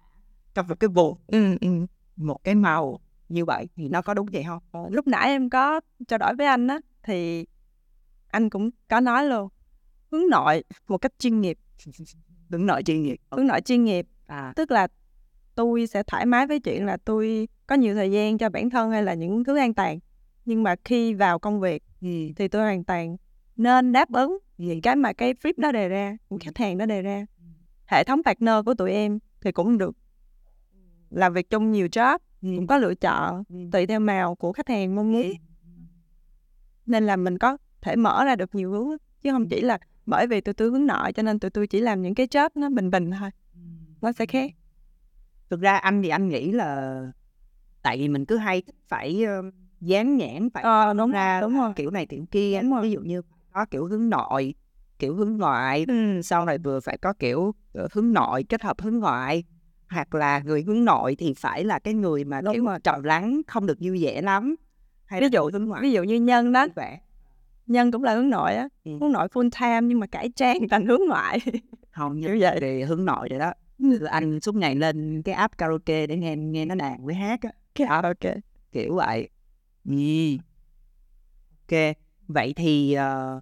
trong 0.54 0.68
một 0.68 0.80
cái 0.80 0.88
vùng 0.88 1.18
ừ, 1.26 1.56
ừ, 1.60 1.68
một 2.16 2.44
cái 2.44 2.54
màu 2.54 3.00
như 3.28 3.44
vậy? 3.44 3.68
Thì 3.76 3.88
nó 3.88 4.02
có 4.02 4.14
đúng 4.14 4.26
vậy 4.32 4.44
không? 4.46 4.62
Ờ, 4.70 4.80
lúc 4.90 5.06
nãy 5.06 5.28
em 5.28 5.50
có 5.50 5.80
trao 6.08 6.18
đổi 6.18 6.34
với 6.38 6.46
anh 6.46 6.66
á 6.66 6.78
thì 7.02 7.46
anh 8.34 8.50
cũng 8.50 8.70
có 8.88 9.00
nói 9.00 9.26
luôn 9.26 9.48
hướng 10.10 10.28
nội 10.30 10.64
một 10.88 10.98
cách 10.98 11.12
chuyên 11.18 11.40
nghiệp. 11.40 11.58
Hướng 12.50 12.66
nội 12.66 12.82
chuyên 12.82 13.02
nghiệp 13.02 13.16
hướng 13.30 13.46
nội 13.46 13.60
chuyên 13.60 13.84
nghiệp 13.84 14.06
à. 14.26 14.52
tức 14.56 14.70
là 14.70 14.88
tôi 15.54 15.86
sẽ 15.86 16.02
thoải 16.02 16.26
mái 16.26 16.46
với 16.46 16.60
chuyện 16.60 16.86
là 16.86 16.96
tôi 17.04 17.48
có 17.66 17.74
nhiều 17.74 17.94
thời 17.94 18.10
gian 18.10 18.38
cho 18.38 18.48
bản 18.48 18.70
thân 18.70 18.90
hay 18.90 19.02
là 19.02 19.14
những 19.14 19.44
thứ 19.44 19.56
an 19.56 19.74
toàn. 19.74 19.98
Nhưng 20.44 20.62
mà 20.62 20.74
khi 20.84 21.14
vào 21.14 21.38
công 21.38 21.60
việc 21.60 21.82
ừ. 22.00 22.08
thì 22.36 22.48
tôi 22.48 22.62
hoàn 22.62 22.84
toàn 22.84 23.16
nên 23.56 23.92
đáp 23.92 24.12
ứng 24.12 24.38
những 24.58 24.80
cái 24.80 24.96
mà 24.96 25.12
cái 25.12 25.34
flip 25.34 25.52
đó 25.56 25.72
đề 25.72 25.88
ra 25.88 26.16
của 26.28 26.38
khách 26.40 26.58
hàng 26.58 26.78
đó 26.78 26.86
đề 26.86 27.02
ra. 27.02 27.26
Hệ 27.86 28.04
thống 28.04 28.22
partner 28.24 28.54
của 28.66 28.74
tụi 28.74 28.92
em 28.92 29.18
thì 29.40 29.52
cũng 29.52 29.78
được 29.78 29.96
làm 31.10 31.32
việc 31.32 31.50
chung 31.50 31.72
nhiều 31.72 31.86
job 31.86 32.18
Ừm. 32.42 32.56
cũng 32.56 32.66
có 32.66 32.78
lựa 32.78 32.94
chọn 32.94 33.42
Ừm. 33.48 33.70
tùy 33.70 33.86
theo 33.86 34.00
màu 34.00 34.34
của 34.34 34.52
khách 34.52 34.68
hàng 34.68 34.94
mong 34.94 35.12
muốn. 35.12 35.32
Nên 36.86 37.06
là 37.06 37.16
mình 37.16 37.38
có 37.38 37.56
thể 37.84 37.96
mở 37.96 38.24
ra 38.24 38.36
được 38.36 38.54
nhiều 38.54 38.70
hướng 38.70 38.88
chứ 39.22 39.30
không 39.30 39.48
chỉ 39.48 39.60
là 39.60 39.78
bởi 40.06 40.26
vì 40.26 40.40
tụi 40.40 40.54
tôi 40.54 40.70
hướng 40.70 40.86
nội 40.86 41.12
cho 41.12 41.22
nên 41.22 41.38
tụi 41.38 41.50
tôi 41.50 41.66
chỉ 41.66 41.80
làm 41.80 42.02
những 42.02 42.14
cái 42.14 42.26
job 42.26 42.50
nó 42.54 42.70
bình 42.70 42.90
bình 42.90 43.10
thôi. 43.20 43.30
Nó 44.00 44.12
sẽ 44.12 44.26
khác. 44.26 44.50
Thực 45.50 45.60
ra 45.60 45.76
anh 45.76 46.02
thì 46.02 46.08
anh 46.08 46.28
nghĩ 46.28 46.52
là 46.52 47.00
tại 47.82 47.98
vì 47.98 48.08
mình 48.08 48.24
cứ 48.24 48.36
hay 48.36 48.62
phải 48.88 49.24
dán 49.80 50.16
nhãn 50.16 50.50
phải 50.50 50.62
ờ 50.62 50.94
đúng 50.94 51.10
ra 51.10 51.40
đúng 51.40 51.58
rồi. 51.58 51.72
kiểu 51.76 51.90
này 51.90 52.06
kiểu 52.06 52.24
kia 52.30 52.60
Đúng 52.62 52.70
rồi. 52.72 52.82
ví 52.82 52.90
dụ 52.90 53.00
như 53.00 53.22
có 53.52 53.64
kiểu 53.70 53.86
hướng 53.86 54.10
nội 54.10 54.54
kiểu 54.98 55.14
hướng 55.14 55.36
ngoại 55.36 55.84
ừ. 55.88 56.22
sau 56.22 56.44
này 56.44 56.58
vừa 56.58 56.80
phải 56.80 56.98
có 56.98 57.12
kiểu 57.12 57.54
ờ, 57.72 57.88
hướng 57.92 58.12
nội 58.12 58.44
kết 58.48 58.62
hợp 58.62 58.80
hướng 58.80 58.98
ngoại 58.98 59.44
hoặc 59.88 60.14
là 60.14 60.38
người 60.38 60.62
hướng 60.62 60.84
nội 60.84 61.16
thì 61.18 61.34
phải 61.34 61.64
là 61.64 61.78
cái 61.78 61.94
người 61.94 62.24
mà 62.24 62.40
Đúng 62.40 62.54
kiểu 62.54 62.66
trầm 62.84 63.02
lắng 63.02 63.40
không 63.46 63.66
được 63.66 63.78
vui 63.80 64.04
vẻ 64.04 64.22
lắm 64.22 64.54
hay 65.04 65.20
ví 65.20 65.28
dụ 65.32 65.50
hướng 65.52 65.64
ngoại 65.64 65.82
ví 65.82 65.92
dụ 65.92 66.02
như 66.02 66.16
nhân 66.16 66.52
đó 66.52 66.66
nhân 67.66 67.92
cũng 67.92 68.02
là 68.04 68.14
hướng 68.14 68.30
nội 68.30 68.54
á 68.54 68.68
Ừ. 68.84 68.90
hướng 69.00 69.12
nội 69.12 69.28
full 69.28 69.50
time 69.60 69.88
nhưng 69.88 70.00
mà 70.00 70.06
cải 70.06 70.30
trang 70.36 70.68
thành 70.70 70.86
hướng 70.86 71.00
ngoại. 71.08 71.38
Không 71.90 72.20
như 72.20 72.28
vậy. 72.40 72.58
thì 72.60 72.82
hướng 72.82 73.04
nội 73.04 73.28
rồi 73.28 73.38
đó. 73.38 73.52
Là 73.78 74.10
anh 74.10 74.40
suốt 74.40 74.54
ngày 74.54 74.74
lên 74.74 75.22
cái 75.22 75.34
app 75.34 75.58
karaoke 75.58 76.06
để 76.06 76.16
nghe 76.16 76.36
nghe 76.36 76.64
nó 76.64 76.74
đàn 76.74 77.04
với 77.06 77.14
hát 77.14 77.40
á. 77.42 77.50
Ok 78.02 78.34
kiểu 78.72 78.94
vậy. 78.94 79.28
Ừ. 79.84 79.94
ok. 81.68 81.96
Vậy 82.28 82.52
thì 82.56 82.92
ờ, 82.94 83.40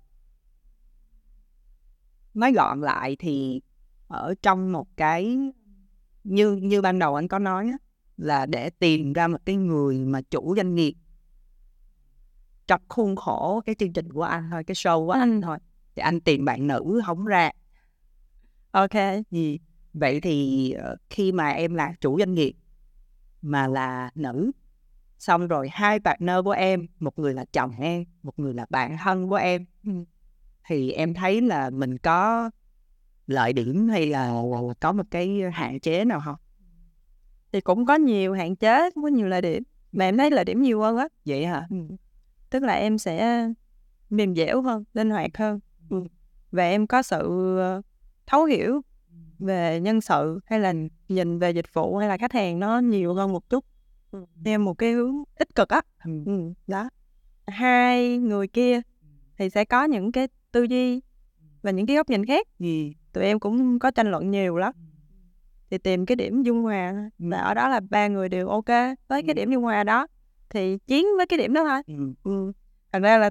nói 2.35 2.53
gọn 2.53 2.81
lại 2.81 3.17
thì 3.19 3.61
ở 4.09 4.35
trong 4.43 4.73
một 4.73 4.87
cái 4.97 5.39
như 6.25 6.53
như 6.53 6.83
ban 6.83 6.99
đầu 6.99 7.15
anh 7.15 7.29
có 7.29 7.39
nói 7.39 7.67
á, 7.67 7.79
là 8.17 8.47
để 8.47 8.71
tìm 8.71 9.13
ra 9.13 9.29
một 9.29 9.39
cái 9.45 9.57
người 9.57 9.99
mà 9.99 10.21
chủ 10.23 10.55
doanh 10.57 10.75
nghiệp 10.75 10.95
trong 12.73 12.83
khuôn 12.89 13.17
khổ 13.17 13.63
cái 13.67 13.75
chương 13.75 13.93
trình 13.93 14.13
của 14.13 14.23
anh 14.23 14.49
thôi 14.51 14.65
cái 14.65 14.75
show 14.75 15.07
của 15.07 15.13
anh 15.13 15.41
thôi 15.41 15.59
thì 15.97 16.01
anh 16.01 16.21
tìm 16.21 16.45
bạn 16.45 16.67
nữ 16.67 17.01
không 17.07 17.25
ra. 17.25 17.51
Ok 18.71 18.91
gì 19.31 19.59
vậy 19.93 20.21
thì 20.21 20.71
ờ, 20.73 20.97
khi 21.11 21.33
mà 21.33 21.49
em 21.49 21.75
là 21.75 21.95
chủ 22.01 22.19
doanh 22.19 22.35
nghiệp 22.35 22.53
mà 23.43 23.67
là 23.67 24.11
nữ 24.15 24.53
xong 25.19 25.49
rồi 25.49 25.69
hai 25.73 26.01
partner 26.01 26.37
của 26.45 26.51
em 26.51 26.87
một 27.01 27.19
người 27.19 27.35
là 27.35 27.45
chồng 27.53 27.73
em 27.79 28.05
một 28.23 28.39
người 28.39 28.55
là 28.55 28.67
bạn 28.71 28.97
thân 29.05 29.29
của 29.29 29.37
em 29.37 29.67
thì 30.67 30.93
em 30.93 31.15
thấy 31.15 31.41
là 31.41 31.71
mình 31.71 31.99
có 31.99 32.51
lợi 33.27 33.53
điểm 33.53 33.89
hay 33.89 34.07
là 34.07 34.43
có 34.81 34.93
một 34.93 35.07
cái 35.11 35.41
hạn 35.53 35.81
chế 35.81 36.05
nào 36.05 36.21
không 36.25 36.37
thì 37.53 37.61
cũng 37.61 37.87
có 37.87 37.95
nhiều 37.95 38.33
hạn 38.33 38.57
chế 38.57 38.91
cũng 38.91 39.03
có 39.03 39.09
nhiều 39.09 39.29
lợi 39.29 39.43
điểm 39.43 39.63
mà 39.93 40.05
em 40.05 40.17
thấy 40.17 40.31
lợi 40.31 40.45
điểm 40.45 40.63
nhiều 40.63 40.81
hơn 40.81 40.97
á. 40.97 41.09
Vậy 41.25 41.47
hả? 41.47 41.67
Ừ. 41.71 41.77
tức 42.53 42.63
là 42.63 42.75
em 42.75 42.99
sẽ 42.99 43.49
mềm 44.11 44.35
dẻo 44.35 44.63
hơn 44.63 44.85
linh 44.95 45.11
hoạt 45.11 45.31
hơn. 45.39 45.61
Ừ. 45.91 46.05
và 46.51 46.63
em 46.65 46.87
có 46.87 47.03
sự 47.03 47.57
ờ, 47.59 47.83
thấu 48.27 48.45
hiểu 48.45 48.81
về 49.39 49.81
nhân 49.81 50.01
sự 50.01 50.41
hay 50.47 50.61
là 50.61 50.75
nhìn 51.09 51.39
về 51.39 51.51
dịch 51.51 51.75
vụ 51.75 51.97
hay 51.97 52.09
là 52.09 52.17
khách 52.17 52.33
hàng 52.33 52.61
nó 52.61 52.79
nhiều 52.79 53.15
hơn 53.15 53.33
một 53.33 53.49
chút. 53.51 53.65
Theo 54.45 54.59
một 54.59 54.75
cái 54.75 54.93
hướng 54.93 55.15
tích 55.39 55.55
cực 55.55 55.69
á. 55.69 55.81
Ừ. 56.05 56.11
ừ. 56.27 56.53
đó. 56.67 56.91
Hai 57.47 58.19
người 58.19 58.49
kia 58.49 58.81
thì 59.39 59.51
sẽ 59.51 59.65
có 59.65 59.85
những 59.85 60.13
cái 60.13 60.29
tư 60.53 60.63
duy 60.63 61.01
và 61.63 61.71
những 61.71 61.87
cái 61.87 61.97
góc 61.97 62.09
nhìn 62.11 62.27
khác. 62.27 62.47
Gì? 62.59 62.95
Tụi 63.13 63.25
em 63.25 63.41
cũng 63.41 63.79
có 63.79 63.91
tranh 63.91 64.11
luận 64.11 64.31
nhiều 64.31 64.57
lắm. 64.57 64.75
Thì 65.71 65.79
tìm 65.79 66.07
cái 66.07 66.17
điểm 66.17 66.43
dung 66.43 66.63
hòa 66.63 67.11
và 67.19 67.39
ở 67.39 67.55
đó 67.55 67.69
là 67.69 67.81
ba 67.91 68.09
người 68.09 68.29
đều 68.29 68.49
ok 68.49 68.69
với 69.09 69.23
cái 69.23 69.29
Ừ. 69.29 69.35
điểm 69.35 69.51
dung 69.53 69.63
hòa 69.63 69.85
đó 69.85 70.07
thì 70.53 70.79
chiến 70.87 71.07
với 71.17 71.27
cái 71.27 71.39
điểm 71.39 71.53
đó 71.53 71.65
thôi. 71.65 71.83
Ừ. 71.87 72.15
ừ. 72.23 72.53
thành 72.93 73.03
ra 73.03 73.19
là 73.19 73.31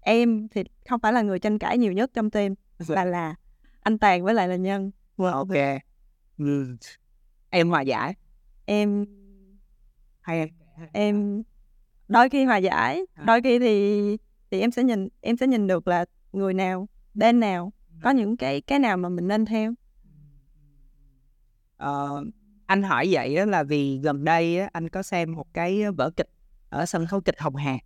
em 0.00 0.48
thì 0.48 0.62
không 0.88 1.00
phải 1.00 1.12
là 1.12 1.22
người 1.22 1.38
tranh 1.38 1.58
cãi 1.58 1.78
nhiều 1.78 1.92
nhất 1.92 2.10
trong 2.14 2.30
team 2.30 2.54
là 2.88 3.04
là 3.04 3.34
anh 3.80 3.98
Tàn 3.98 4.24
với 4.24 4.34
lại 4.34 4.48
là 4.48 4.56
Nhân. 4.56 4.90
Ok 5.16 5.48
ừ. 6.38 6.76
em 7.50 7.68
hòa 7.68 7.80
giải. 7.80 8.14
Em 8.66 9.06
hay 10.20 10.38
em 10.38 10.48
em 10.92 11.42
đôi 12.08 12.28
khi 12.28 12.44
hòa 12.44 12.56
giải 12.56 13.06
À. 13.14 13.24
đôi 13.26 13.40
khi 13.42 13.58
thì 13.58 14.16
thì 14.50 14.60
em 14.60 14.70
sẽ 14.70 14.84
nhìn 14.84 15.08
em 15.20 15.36
sẽ 15.36 15.46
nhìn 15.46 15.66
được 15.66 15.88
là 15.88 16.04
người 16.32 16.54
nào 16.54 16.88
bên 17.14 17.40
nào 17.40 17.72
có 18.02 18.10
những 18.10 18.36
cái 18.36 18.60
cái 18.60 18.78
nào 18.78 18.96
mà 18.96 19.08
mình 19.08 19.28
nên 19.28 19.44
theo. 19.44 19.74
Ờ, 21.76 22.24
anh 22.66 22.82
hỏi 22.82 23.08
vậy 23.10 23.36
á 23.36 23.44
là 23.44 23.62
vì 23.62 23.98
gần 23.98 24.24
đây 24.24 24.58
á, 24.58 24.68
anh 24.72 24.88
có 24.88 25.02
xem 25.02 25.32
một 25.32 25.54
cái 25.54 25.90
vở 25.90 26.10
kịch 26.10 26.28
ở 26.70 26.86
sân 26.86 27.06
khấu 27.06 27.20
kịch 27.20 27.40
Hồng 27.40 27.56
Hà. 27.56 27.78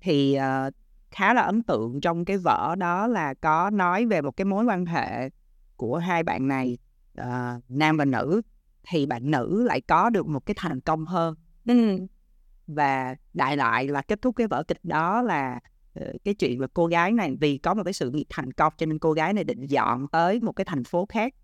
Thì 0.00 0.34
ờ, 0.34 0.70
khá 1.10 1.34
là 1.34 1.42
ấn 1.42 1.62
tượng 1.62 2.00
trong 2.00 2.24
cái 2.24 2.38
vở 2.38 2.74
đó 2.78 3.06
là 3.06 3.34
có 3.34 3.70
nói 3.70 4.06
về 4.06 4.20
một 4.22 4.36
cái 4.36 4.44
mối 4.44 4.64
quan 4.64 4.86
hệ 4.86 5.30
của 5.76 5.98
hai 5.98 6.22
bạn 6.22 6.48
này 6.48 6.78
ờ, 7.16 7.60
nam 7.68 7.96
và 7.96 8.04
nữ 8.04 8.42
thì 8.88 9.06
bạn 9.06 9.30
nữ 9.30 9.62
lại 9.62 9.80
có 9.80 10.10
được 10.10 10.26
một 10.26 10.46
cái 10.46 10.54
thành 10.58 10.80
công 10.80 11.06
hơn. 11.06 11.34
Ừ. 11.66 11.98
và 12.66 13.16
đại 13.34 13.56
lại 13.56 13.88
là 13.88 14.02
kết 14.02 14.22
thúc 14.22 14.36
cái 14.36 14.46
vở 14.46 14.62
kịch 14.62 14.78
đó 14.82 15.22
là 15.22 15.60
ờ, 15.94 16.12
cái 16.24 16.34
chuyện 16.34 16.60
là 16.60 16.66
cô 16.74 16.86
gái 16.86 17.12
này 17.12 17.36
vì 17.40 17.58
có 17.58 17.74
một 17.74 17.82
cái 17.84 17.92
sự 17.92 18.10
nghiệp 18.10 18.26
thành 18.30 18.52
công 18.52 18.72
cho 18.76 18.86
nên 18.86 18.98
cô 18.98 19.12
gái 19.12 19.32
này 19.32 19.44
định 19.44 19.66
dọn 19.66 20.08
tới 20.08 20.40
một 20.40 20.52
cái 20.52 20.64
thành 20.64 20.84
phố 20.84 21.06
khác. 21.06 21.34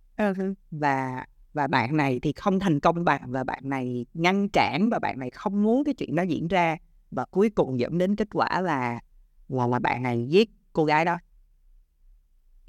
Và 0.71 1.27
và 1.53 1.67
bạn 1.67 1.97
này 1.97 2.21
thì 2.23 2.33
không 2.33 2.61
thành 2.61 2.81
công 2.81 3.05
bằng 3.05 3.23
và 3.27 3.45
bạn 3.45 3.69
này 3.69 4.07
ngăn 4.15 4.49
cản 4.49 4.89
và 4.91 4.99
bạn 4.99 5.19
này 5.19 5.31
không 5.31 5.63
muốn 5.63 5.85
cái 5.85 5.95
chuyện 5.95 6.15
đó 6.15 6.23
diễn 6.23 6.49
ra. 6.49 6.77
Và 7.11 7.25
cuối 7.25 7.51
cùng 7.51 7.81
dẫn 7.81 7.99
đến 7.99 8.17
kết 8.17 8.29
quả 8.33 8.61
là 8.61 9.01
là, 9.49 9.67
là 9.67 9.79
bạn 9.79 10.03
này 10.03 10.27
giết 10.29 10.51
cô 10.73 10.85
gái 10.85 11.05
đó. 11.05 11.19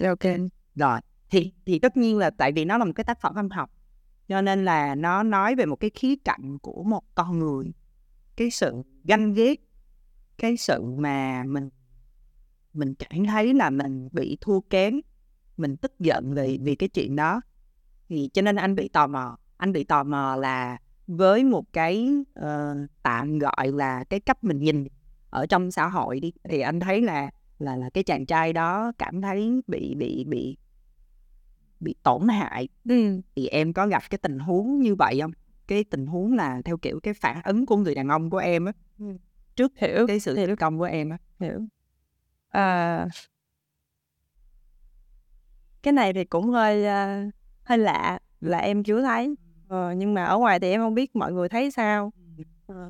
Ok. 0.03 0.33
Rồi 0.75 0.99
thì 1.29 1.53
thì 1.65 1.79
tất 1.79 1.97
nhiên 1.97 2.17
là 2.17 2.29
tại 2.29 2.51
vì 2.51 2.65
nó 2.65 2.77
là 2.77 2.85
một 2.85 2.91
cái 2.95 3.03
tác 3.03 3.21
phẩm 3.21 3.33
văn 3.35 3.49
học 3.49 3.71
cho 4.27 4.41
nên 4.41 4.65
là 4.65 4.95
nó 4.95 5.23
nói 5.23 5.55
về 5.55 5.65
một 5.65 5.75
cái 5.75 5.89
khía 5.89 6.15
cạnh 6.25 6.59
của 6.59 6.83
một 6.83 7.03
con 7.15 7.39
người. 7.39 7.65
Cái 8.35 8.51
sự 8.51 8.83
ganh 9.03 9.33
ghét 9.33 9.59
cái 10.37 10.57
sự 10.57 10.81
mà 10.83 11.43
mình 11.43 11.69
mình 12.73 12.93
cảm 12.95 13.25
thấy 13.25 13.53
là 13.53 13.69
mình 13.69 14.09
bị 14.11 14.37
thua 14.41 14.59
kém 14.59 15.01
mình 15.57 15.77
tức 15.77 15.99
giận 15.99 16.33
vì 16.33 16.59
vì 16.61 16.75
cái 16.75 16.89
chuyện 16.89 17.15
đó 17.15 17.41
thì 18.11 18.29
cho 18.33 18.41
nên 18.41 18.55
anh 18.55 18.75
bị 18.75 18.87
tò 18.89 19.07
mò 19.07 19.37
anh 19.57 19.71
bị 19.71 19.83
tò 19.83 20.03
mò 20.03 20.35
là 20.35 20.77
với 21.07 21.43
một 21.43 21.65
cái 21.73 22.09
ờ, 22.33 22.75
tạm 23.03 23.39
gọi 23.39 23.67
là 23.73 24.03
cái 24.03 24.19
cách 24.19 24.43
mình 24.43 24.59
nhìn 24.59 24.87
ở 25.29 25.45
trong 25.45 25.71
xã 25.71 25.87
hội 25.87 26.19
đi 26.19 26.33
thì 26.49 26.59
anh 26.59 26.79
thấy 26.79 27.01
là 27.01 27.29
là 27.59 27.75
là 27.75 27.89
cái 27.89 28.03
chàng 28.03 28.25
trai 28.25 28.53
đó 28.53 28.91
cảm 28.97 29.21
thấy 29.21 29.61
bị 29.67 29.95
bị 29.95 30.23
bị 30.27 30.57
bị 31.79 31.95
tổn 32.03 32.27
hại. 32.27 32.67
Ừ. 32.89 33.21
thì 33.35 33.47
em 33.47 33.73
có 33.73 33.87
gặp 33.87 34.03
cái 34.09 34.17
tình 34.17 34.39
huống 34.39 34.79
như 34.79 34.95
vậy 34.95 35.19
không? 35.21 35.31
Cái 35.67 35.83
tình 35.83 36.05
huống 36.05 36.33
là 36.33 36.61
theo 36.65 36.77
kiểu 36.77 36.99
cái 37.03 37.13
phản 37.13 37.41
ứng 37.43 37.65
của 37.65 37.77
người 37.77 37.95
đàn 37.95 38.07
ông 38.07 38.29
của 38.29 38.37
em 38.37 38.65
á 38.65 38.71
Ừ. 38.99 39.05
trước 39.55 39.71
hiểu. 39.77 40.07
cái 40.07 40.19
sự 40.19 40.35
thành 40.35 40.55
công 40.55 40.77
của 40.77 40.83
em 40.83 41.09
á. 41.09 41.17
Hiểu. 41.39 41.59
À, 42.49 43.07
cái 45.83 45.93
này 45.93 46.13
thì 46.13 46.25
cũng 46.25 46.49
hơi 46.49 46.85
à, 46.85 47.25
hơi 47.63 47.77
lạ 47.77 48.19
là 48.41 48.57
em 48.57 48.83
chưa 48.83 49.01
thấy. 49.01 49.35
Ờ, 49.67 49.91
nhưng 49.91 50.13
mà 50.13 50.25
ở 50.25 50.37
ngoài 50.37 50.59
thì 50.59 50.71
em 50.71 50.81
không 50.81 50.93
biết 50.93 51.15
mọi 51.15 51.33
người 51.33 51.49
thấy 51.49 51.71
sao. 51.71 52.11
Ờ. 52.67 52.89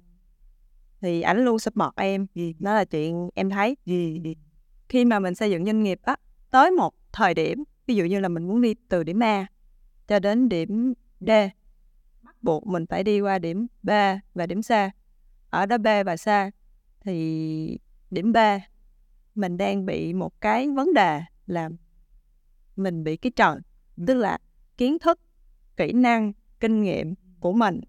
Thì 1.01 1.21
ảnh 1.21 1.45
luôn 1.45 1.59
support 1.59 1.95
em. 1.95 2.27
Đó 2.59 2.73
là 2.73 2.85
chuyện 2.85 3.29
em 3.35 3.49
thấy. 3.49 3.77
Khi 4.89 5.05
mà 5.05 5.19
mình 5.19 5.35
xây 5.35 5.51
dựng 5.51 5.65
doanh 5.65 5.83
nghiệp 5.83 5.99
á 6.03 6.15
tới 6.51 6.71
một 6.71 6.93
thời 7.11 7.33
điểm 7.33 7.63
ví 7.87 7.95
dụ 7.95 8.05
như 8.05 8.19
là 8.19 8.29
mình 8.29 8.47
muốn 8.47 8.61
đi 8.61 8.75
từ 8.89 9.03
điểm 9.03 9.19
A 9.23 9.47
cho 10.07 10.19
đến 10.19 10.49
điểm 10.49 10.93
D 11.19 11.29
bắt 12.21 12.35
buộc 12.41 12.67
mình 12.67 12.85
phải 12.85 13.03
đi 13.03 13.21
qua 13.21 13.39
điểm 13.39 13.67
B 13.83 13.89
và 14.33 14.45
điểm 14.45 14.61
C. 14.61 14.71
Ở 15.49 15.65
đó 15.65 15.77
B 15.77 15.87
và 16.05 16.15
C 16.15 16.53
thì 17.01 17.77
điểm 18.11 18.33
B 18.33 18.37
mình 19.35 19.57
đang 19.57 19.85
bị 19.85 20.13
một 20.13 20.41
cái 20.41 20.69
vấn 20.69 20.93
đề 20.93 21.21
là 21.47 21.69
mình 22.75 23.03
bị 23.03 23.17
cái 23.17 23.31
trần. 23.35 23.61
Tức 24.07 24.13
là 24.13 24.37
kiến 24.81 24.99
thức 24.99 25.19
kỹ 25.77 25.93
năng 25.93 26.33
kinh 26.59 26.81
nghiệm 26.81 27.13
của 27.39 27.53
mình. 27.53 27.81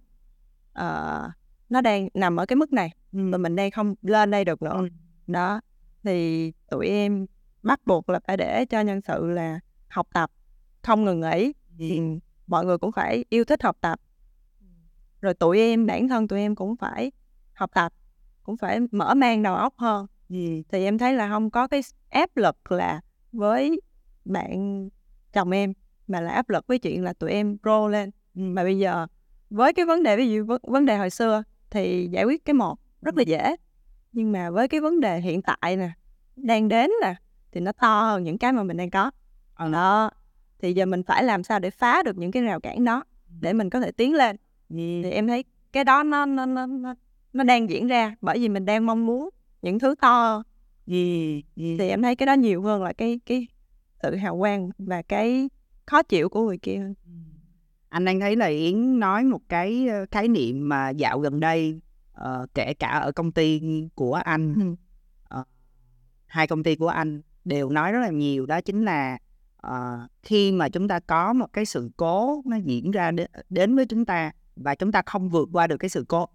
Ờ, 0.72 1.30
nó 1.68 1.80
đang 1.80 2.08
nằm 2.14 2.36
ở 2.36 2.46
cái 2.46 2.56
mức 2.56 2.72
này 2.72 2.90
mà 3.12 3.38
mình 3.38 3.56
đang 3.56 3.70
không 3.70 3.94
lên 4.02 4.30
đây 4.30 4.44
được 4.44 4.62
nữa. 4.62 4.82
Đó 5.26 5.60
thì 6.02 6.52
tụi 6.70 6.86
em 6.86 7.26
bắt 7.62 7.80
buộc 7.86 8.08
là 8.08 8.20
phải 8.26 8.36
để 8.36 8.64
cho 8.64 8.80
nhân 8.80 9.00
sự 9.00 9.26
là 9.26 9.60
học 9.88 10.08
tập 10.12 10.30
không 10.82 11.04
ngừng 11.04 11.20
nghỉ. 11.20 11.52
Thì 11.78 12.00
mọi 12.46 12.64
người 12.64 12.78
cũng 12.78 12.92
phải 12.92 13.24
yêu 13.28 13.44
thích 13.44 13.62
học 13.62 13.76
tập. 13.80 14.00
Rồi 15.20 15.34
tụi 15.34 15.58
em 15.58 15.86
bản 15.86 16.08
thân 16.08 16.28
tụi 16.28 16.40
em 16.40 16.54
cũng 16.54 16.76
phải 16.76 17.12
học 17.54 17.70
tập 17.74 17.92
cũng 18.42 18.56
phải 18.56 18.80
mở 18.90 19.14
mang 19.14 19.42
đầu 19.42 19.54
óc 19.54 19.74
hơn. 19.76 20.06
Thì 20.28 20.64
em 20.70 20.98
thấy 20.98 21.14
là 21.14 21.28
không 21.28 21.50
có 21.50 21.68
cái 21.68 21.80
áp 22.10 22.36
lực 22.36 22.72
là 22.72 23.00
với 23.32 23.80
bạn 24.24 24.88
chồng 25.32 25.50
em 25.50 25.72
mà 26.08 26.20
là 26.20 26.30
áp 26.30 26.50
lực 26.50 26.66
với 26.66 26.78
chuyện 26.78 27.04
là 27.04 27.12
tụi 27.12 27.30
em 27.30 27.58
pro 27.62 27.88
lên. 27.88 28.10
Mà 28.34 28.64
bây 28.64 28.78
giờ 28.78 29.06
với 29.50 29.72
cái 29.72 29.86
vấn 29.86 30.02
đề 30.02 30.16
ví 30.16 30.30
dụ 30.32 30.46
vấn- 30.62 30.86
đề 30.86 30.96
hồi 30.96 31.10
xưa 31.10 31.42
thì 31.70 32.08
giải 32.10 32.24
quyết 32.24 32.44
cái 32.44 32.54
một 32.54 32.78
rất 33.02 33.16
là 33.16 33.22
dễ. 33.22 33.56
Nhưng 34.12 34.32
mà 34.32 34.50
với 34.50 34.68
cái 34.68 34.80
vấn 34.80 35.00
đề 35.00 35.20
hiện 35.20 35.42
tại 35.42 35.76
nè 35.76 35.90
đang 36.36 36.68
đến 36.68 36.90
nè 37.02 37.14
thì 37.52 37.60
nó 37.60 37.72
to 37.72 38.02
hơn 38.02 38.24
những 38.24 38.38
cái 38.38 38.52
mà 38.52 38.62
mình 38.62 38.76
đang 38.76 38.90
có. 38.90 39.10
Ờ. 39.54 39.68
đó 39.68 40.10
thì 40.58 40.72
giờ 40.72 40.86
mình 40.86 41.02
phải 41.02 41.24
làm 41.24 41.42
sao 41.42 41.58
để 41.58 41.70
phá 41.70 42.02
được 42.02 42.18
những 42.18 42.30
cái 42.30 42.42
rào 42.42 42.60
cản 42.60 42.84
đó 42.84 43.04
để 43.40 43.52
mình 43.52 43.70
có 43.70 43.80
thể 43.80 43.92
tiến 43.92 44.14
lên. 44.14 44.36
Thì 44.68 45.10
em 45.10 45.26
thấy 45.26 45.44
cái 45.72 45.84
đó 45.84 46.02
nó 46.02 46.26
nó 46.26 46.46
nó 46.46 46.66
nó, 47.32 47.44
đang 47.44 47.70
diễn 47.70 47.86
ra 47.86 48.16
bởi 48.20 48.38
vì 48.38 48.48
mình 48.48 48.64
đang 48.64 48.86
mong 48.86 49.06
muốn 49.06 49.28
những 49.62 49.78
thứ 49.78 49.94
to. 50.00 50.42
Gì, 50.86 51.42
gì. 51.56 51.76
thì 51.78 51.88
em 51.88 52.02
thấy 52.02 52.16
cái 52.16 52.26
đó 52.26 52.32
nhiều 52.32 52.62
hơn 52.62 52.82
là 52.82 52.92
cái 52.92 53.20
cái 53.26 53.46
sự 54.02 54.16
hào 54.16 54.38
quang 54.38 54.70
và 54.78 55.02
cái 55.02 55.48
khó 55.86 56.02
chịu 56.02 56.28
của 56.28 56.46
người 56.46 56.58
kia 56.58 56.76
hơn. 56.78 56.94
anh 57.88 58.04
đang 58.04 58.20
thấy 58.20 58.36
là 58.36 58.46
yến 58.46 58.98
nói 59.00 59.24
một 59.24 59.40
cái 59.48 59.88
ờ, 59.88 60.06
khái 60.10 60.28
niệm 60.28 60.68
mà 60.68 60.90
dạo 60.90 61.18
gần 61.20 61.40
đây 61.40 61.80
ờ, 62.12 62.46
kể 62.54 62.74
cả 62.74 62.88
ở 62.88 63.12
công 63.12 63.32
ty 63.32 63.60
của 63.94 64.14
anh 64.14 64.54
Ừ. 64.54 64.74
ờ, 65.28 65.44
hai 66.26 66.46
công 66.46 66.62
ty 66.62 66.76
của 66.76 66.88
anh 66.88 67.22
đều 67.44 67.70
nói 67.70 67.92
rất 67.92 68.00
là 68.00 68.10
nhiều 68.10 68.46
đó 68.46 68.60
chính 68.60 68.84
là 68.84 69.18
ờ, 69.56 70.08
khi 70.22 70.52
mà 70.52 70.68
chúng 70.68 70.88
ta 70.88 71.00
có 71.00 71.32
một 71.32 71.52
cái 71.52 71.64
sự 71.64 71.90
cố 71.96 72.42
nó 72.46 72.56
diễn 72.56 72.90
ra 72.90 73.10
đến, 73.10 73.30
đến 73.50 73.76
với 73.76 73.86
chúng 73.86 74.04
ta 74.04 74.32
và 74.56 74.74
chúng 74.74 74.92
ta 74.92 75.02
không 75.06 75.28
vượt 75.28 75.48
qua 75.52 75.66
được 75.66 75.76
cái 75.76 75.90
sự 75.90 76.04
cố 76.08 76.28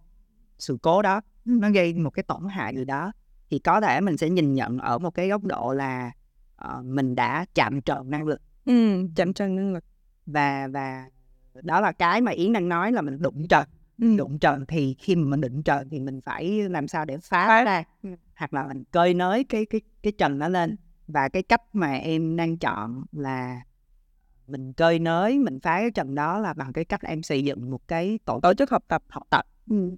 sự 0.60 0.78
cố 0.82 1.02
đó 1.02 1.22
nó 1.46 1.70
gây 1.70 1.94
một 1.94 2.10
cái 2.10 2.24
tổn 2.24 2.42
hại 2.50 2.76
gì 2.76 2.86
đó 2.86 3.12
thì 3.50 3.60
có 3.60 3.82
thể 3.82 4.02
mình 4.02 4.18
sẽ 4.18 4.30
nhìn 4.30 4.54
nhận 4.54 4.78
ở 4.78 4.98
một 4.98 5.12
cái 5.12 5.28
góc 5.28 5.44
độ 5.44 5.74
là 5.74 6.12
ờ, 6.56 6.82
mình 6.86 7.16
đã 7.16 7.46
chạm 7.56 7.82
trần 7.82 8.10
năng 8.10 8.26
lực 8.28 8.42
ừ, 8.68 8.74
chậm 9.16 9.34
trần 9.34 9.56
năng 9.56 9.74
lực 9.74 9.84
và 10.26 10.68
và 10.68 11.10
đó 11.62 11.82
là 11.82 11.92
cái 11.92 12.22
mà 12.22 12.32
yến 12.32 12.54
đang 12.54 12.70
nói 12.70 12.92
là 12.92 13.02
mình 13.02 13.22
đụng 13.22 13.48
trần 13.48 13.68
ừ. 14.02 14.18
đụng 14.18 14.40
trần 14.40 14.66
thì 14.68 14.96
khi 15.00 15.16
mà 15.16 15.28
mình 15.28 15.42
đụng 15.42 15.64
trần 15.64 15.90
thì 15.90 16.00
mình 16.00 16.22
phải 16.22 16.70
làm 16.70 16.88
sao 16.88 17.06
để 17.06 17.18
phá 17.18 17.48
Phá. 17.48 17.64
ra 17.64 17.84
Ừ. 18.04 18.10
hoặc 18.36 18.54
là 18.54 18.68
mình 18.68 18.84
cơi 18.92 19.14
nới 19.14 19.44
cái 19.44 19.66
cái 19.66 19.82
cái 20.04 20.14
trần 20.18 20.40
nó 20.40 20.48
lên 20.50 20.76
và 21.08 21.30
cái 21.30 21.44
cách 21.44 21.62
mà 21.74 21.94
em 21.94 22.36
đang 22.36 22.58
chọn 22.58 23.04
là 23.12 23.62
mình 24.48 24.74
cơi 24.74 25.00
nới 25.00 25.40
mình 25.40 25.60
phá 25.60 25.80
cái 25.80 25.92
trần 25.92 26.16
đó 26.16 26.40
là 26.40 26.54
bằng 26.54 26.74
cái 26.74 26.86
cách 26.86 27.02
em 27.02 27.24
xây 27.24 27.44
dựng 27.44 27.72
một 27.72 27.88
cái 27.88 28.20
tổ 28.26 28.40
tổ 28.44 28.54
chức 28.54 28.70
học 28.72 28.84
tập 28.88 29.04
học 29.10 29.24
tập 29.30 29.46
ừ. 29.70 29.96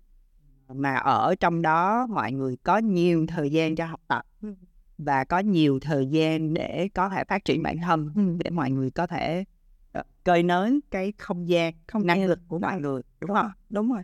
mà 0.67 0.95
ở 0.95 1.35
trong 1.39 1.61
đó 1.61 2.07
mọi 2.09 2.31
người 2.31 2.57
có 2.63 2.77
nhiều 2.77 3.25
thời 3.27 3.51
gian 3.51 3.75
cho 3.75 3.85
học 3.85 4.01
tập 4.07 4.25
Ừ. 4.41 4.53
và 4.99 5.23
có 5.23 5.39
nhiều 5.39 5.79
thời 5.79 6.05
gian 6.05 6.53
để 6.53 6.89
có 6.93 7.09
thể 7.09 7.23
phát 7.23 7.45
triển 7.45 7.63
bản 7.63 7.77
thân 7.77 8.11
Ừ. 8.15 8.21
để 8.43 8.49
mọi 8.51 8.71
người 8.71 8.91
có 8.91 9.07
thể 9.07 9.43
ờ, 9.91 10.03
cơi 10.23 10.43
nới 10.43 10.79
cái 10.91 11.13
không 11.17 11.49
gian 11.49 11.73
Không 11.87 12.05
năng 12.07 12.25
lực 12.25 12.39
của 12.47 12.59
mọi 12.59 12.79
người 12.81 13.01
đúng 13.21 13.29
không 13.33 13.51
đúng 13.69 13.91
rồi 13.93 14.01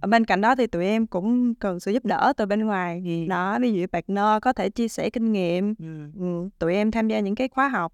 ở 0.00 0.08
bên 0.08 0.24
cạnh 0.24 0.40
đó 0.40 0.54
thì 0.54 0.66
tụi 0.66 0.84
em 0.84 1.06
cũng 1.06 1.54
cần 1.54 1.80
sự 1.80 1.92
giúp 1.92 2.04
đỡ 2.04 2.32
từ 2.36 2.46
bên 2.46 2.60
ngoài 2.66 3.02
Ừ. 3.04 3.28
đó 3.28 3.58
ví 3.62 3.72
dụ 3.72 3.86
partner 3.92 4.24
có 4.42 4.52
thể 4.52 4.70
chia 4.70 4.88
sẻ 4.88 5.10
kinh 5.10 5.32
nghiệm 5.32 5.74
ừ. 5.78 6.10
ừ. 6.18 6.48
tụi 6.58 6.74
em 6.74 6.90
tham 6.90 7.08
gia 7.08 7.20
những 7.20 7.34
cái 7.34 7.48
khóa 7.48 7.68
học 7.68 7.92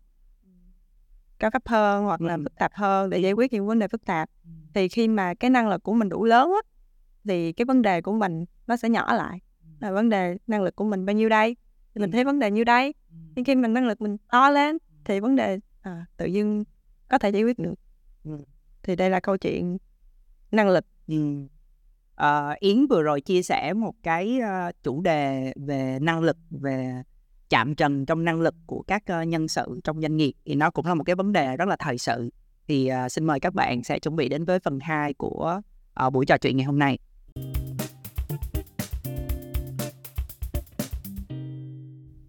cao 1.39 1.51
cấp 1.51 1.63
hơn 1.67 2.05
hoặc 2.05 2.21
là 2.21 2.35
Ừ. 2.35 2.41
phức 2.45 2.55
tạp 2.59 2.73
hơn 2.75 3.11
để 3.11 3.19
giải 3.19 3.33
quyết 3.33 3.53
những 3.53 3.67
vấn 3.67 3.79
đề 3.79 3.89
phức 3.89 4.05
tạp 4.05 4.31
thì 4.75 4.89
khi 4.89 5.09
mà 5.09 5.35
cái 5.35 5.51
năng 5.51 5.69
lực 5.69 5.83
của 5.83 5.93
mình 5.95 6.09
đủ 6.09 6.25
lớn 6.25 6.53
á 6.53 6.61
thì 7.29 7.53
cái 7.53 7.65
vấn 7.65 7.83
đề 7.83 8.01
của 8.01 8.13
mình 8.13 8.45
nó 8.67 8.77
sẽ 8.77 8.89
nhỏ 8.89 9.15
lại 9.15 9.39
là 9.81 9.93
vấn 9.93 10.09
đề 10.09 10.37
năng 10.47 10.63
lực 10.63 10.77
của 10.77 10.85
mình 10.85 11.07
bao 11.07 11.15
nhiêu 11.17 11.29
đây 11.29 11.57
thì 11.95 12.01
mình 12.01 12.11
Ừ. 12.11 12.13
thấy 12.15 12.25
vấn 12.25 12.39
đề 12.39 12.51
nhiêu 12.51 12.65
đây 12.65 12.95
nhưng 13.37 13.45
khi 13.45 13.55
mình 13.55 13.75
năng 13.75 13.87
lực 13.87 14.01
mình 14.01 14.17
to 14.31 14.51
lên 14.51 14.79
thì 15.05 15.21
vấn 15.21 15.37
đề 15.37 15.59
à, 15.83 16.07
tự 16.17 16.27
dưng 16.27 16.65
có 17.09 17.19
thể 17.19 17.31
giải 17.31 17.43
quyết 17.43 17.59
được 17.59 17.75
Ừ. 18.25 18.39
thì 18.83 18.97
đây 18.97 19.11
là 19.11 19.21
câu 19.21 19.37
chuyện 19.37 19.79
năng 20.53 20.69
lực 20.69 20.85
Ừ. 21.09 21.47
Ờ, 22.15 22.55
Yến 22.61 22.87
vừa 22.87 23.03
rồi 23.03 23.21
chia 23.21 23.43
sẻ 23.43 23.73
một 23.73 23.95
cái 24.03 24.41
ờ, 24.41 24.73
chủ 24.83 25.01
đề 25.01 25.53
về 25.57 25.99
năng 26.01 26.21
lực 26.21 26.37
về 26.51 27.03
chạm 27.49 27.75
trần 27.75 28.07
trong 28.07 28.25
năng 28.25 28.41
lực 28.41 28.55
của 28.67 28.83
các 28.87 29.03
ờ, 29.07 29.23
nhân 29.23 29.49
sự 29.49 29.81
trong 29.85 30.01
doanh 30.03 30.17
nghiệp 30.17 30.33
thì 30.45 30.55
nó 30.55 30.71
cũng 30.71 30.87
là 30.87 30.95
một 30.95 31.05
cái 31.05 31.17
vấn 31.17 31.33
đề 31.33 31.57
rất 31.57 31.69
là 31.69 31.77
thời 31.79 31.99
sự 31.99 32.31
thì 32.69 32.87
ờ, 32.87 33.09
xin 33.09 33.25
mời 33.25 33.41
các 33.41 33.55
bạn 33.55 33.83
sẽ 33.85 33.99
chuẩn 33.99 34.17
bị 34.17 34.29
đến 34.29 34.45
với 34.45 34.59
phần 34.61 34.81
2 34.81 35.15
của 35.15 35.61
ờ, 35.95 36.11
buổi 36.11 36.27
trò 36.27 36.39
chuyện 36.39 36.57
ngày 36.57 36.67
hôm 36.67 36.79
nay 36.79 36.99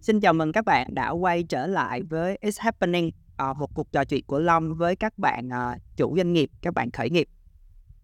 Xin 0.05 0.19
chào 0.19 0.33
mừng 0.33 0.51
các 0.51 0.65
bạn 0.65 0.87
đã 0.93 1.09
quay 1.09 1.43
trở 1.43 1.67
lại 1.67 2.03
với 2.03 2.37
It's 2.41 2.57
Happening, 2.59 3.11
ờ, 3.37 3.53
một 3.53 3.73
cuộc 3.73 3.91
trò 3.91 4.03
chuyện 4.03 4.23
của 4.27 4.39
Long 4.39 4.75
với 4.75 4.95
các 4.95 5.17
bạn 5.17 5.49
ờ, 5.49 5.75
chủ 5.97 6.17
doanh 6.17 6.33
nghiệp, 6.33 6.49
các 6.61 6.73
bạn 6.73 6.91
khởi 6.91 7.09
nghiệp. 7.09 7.27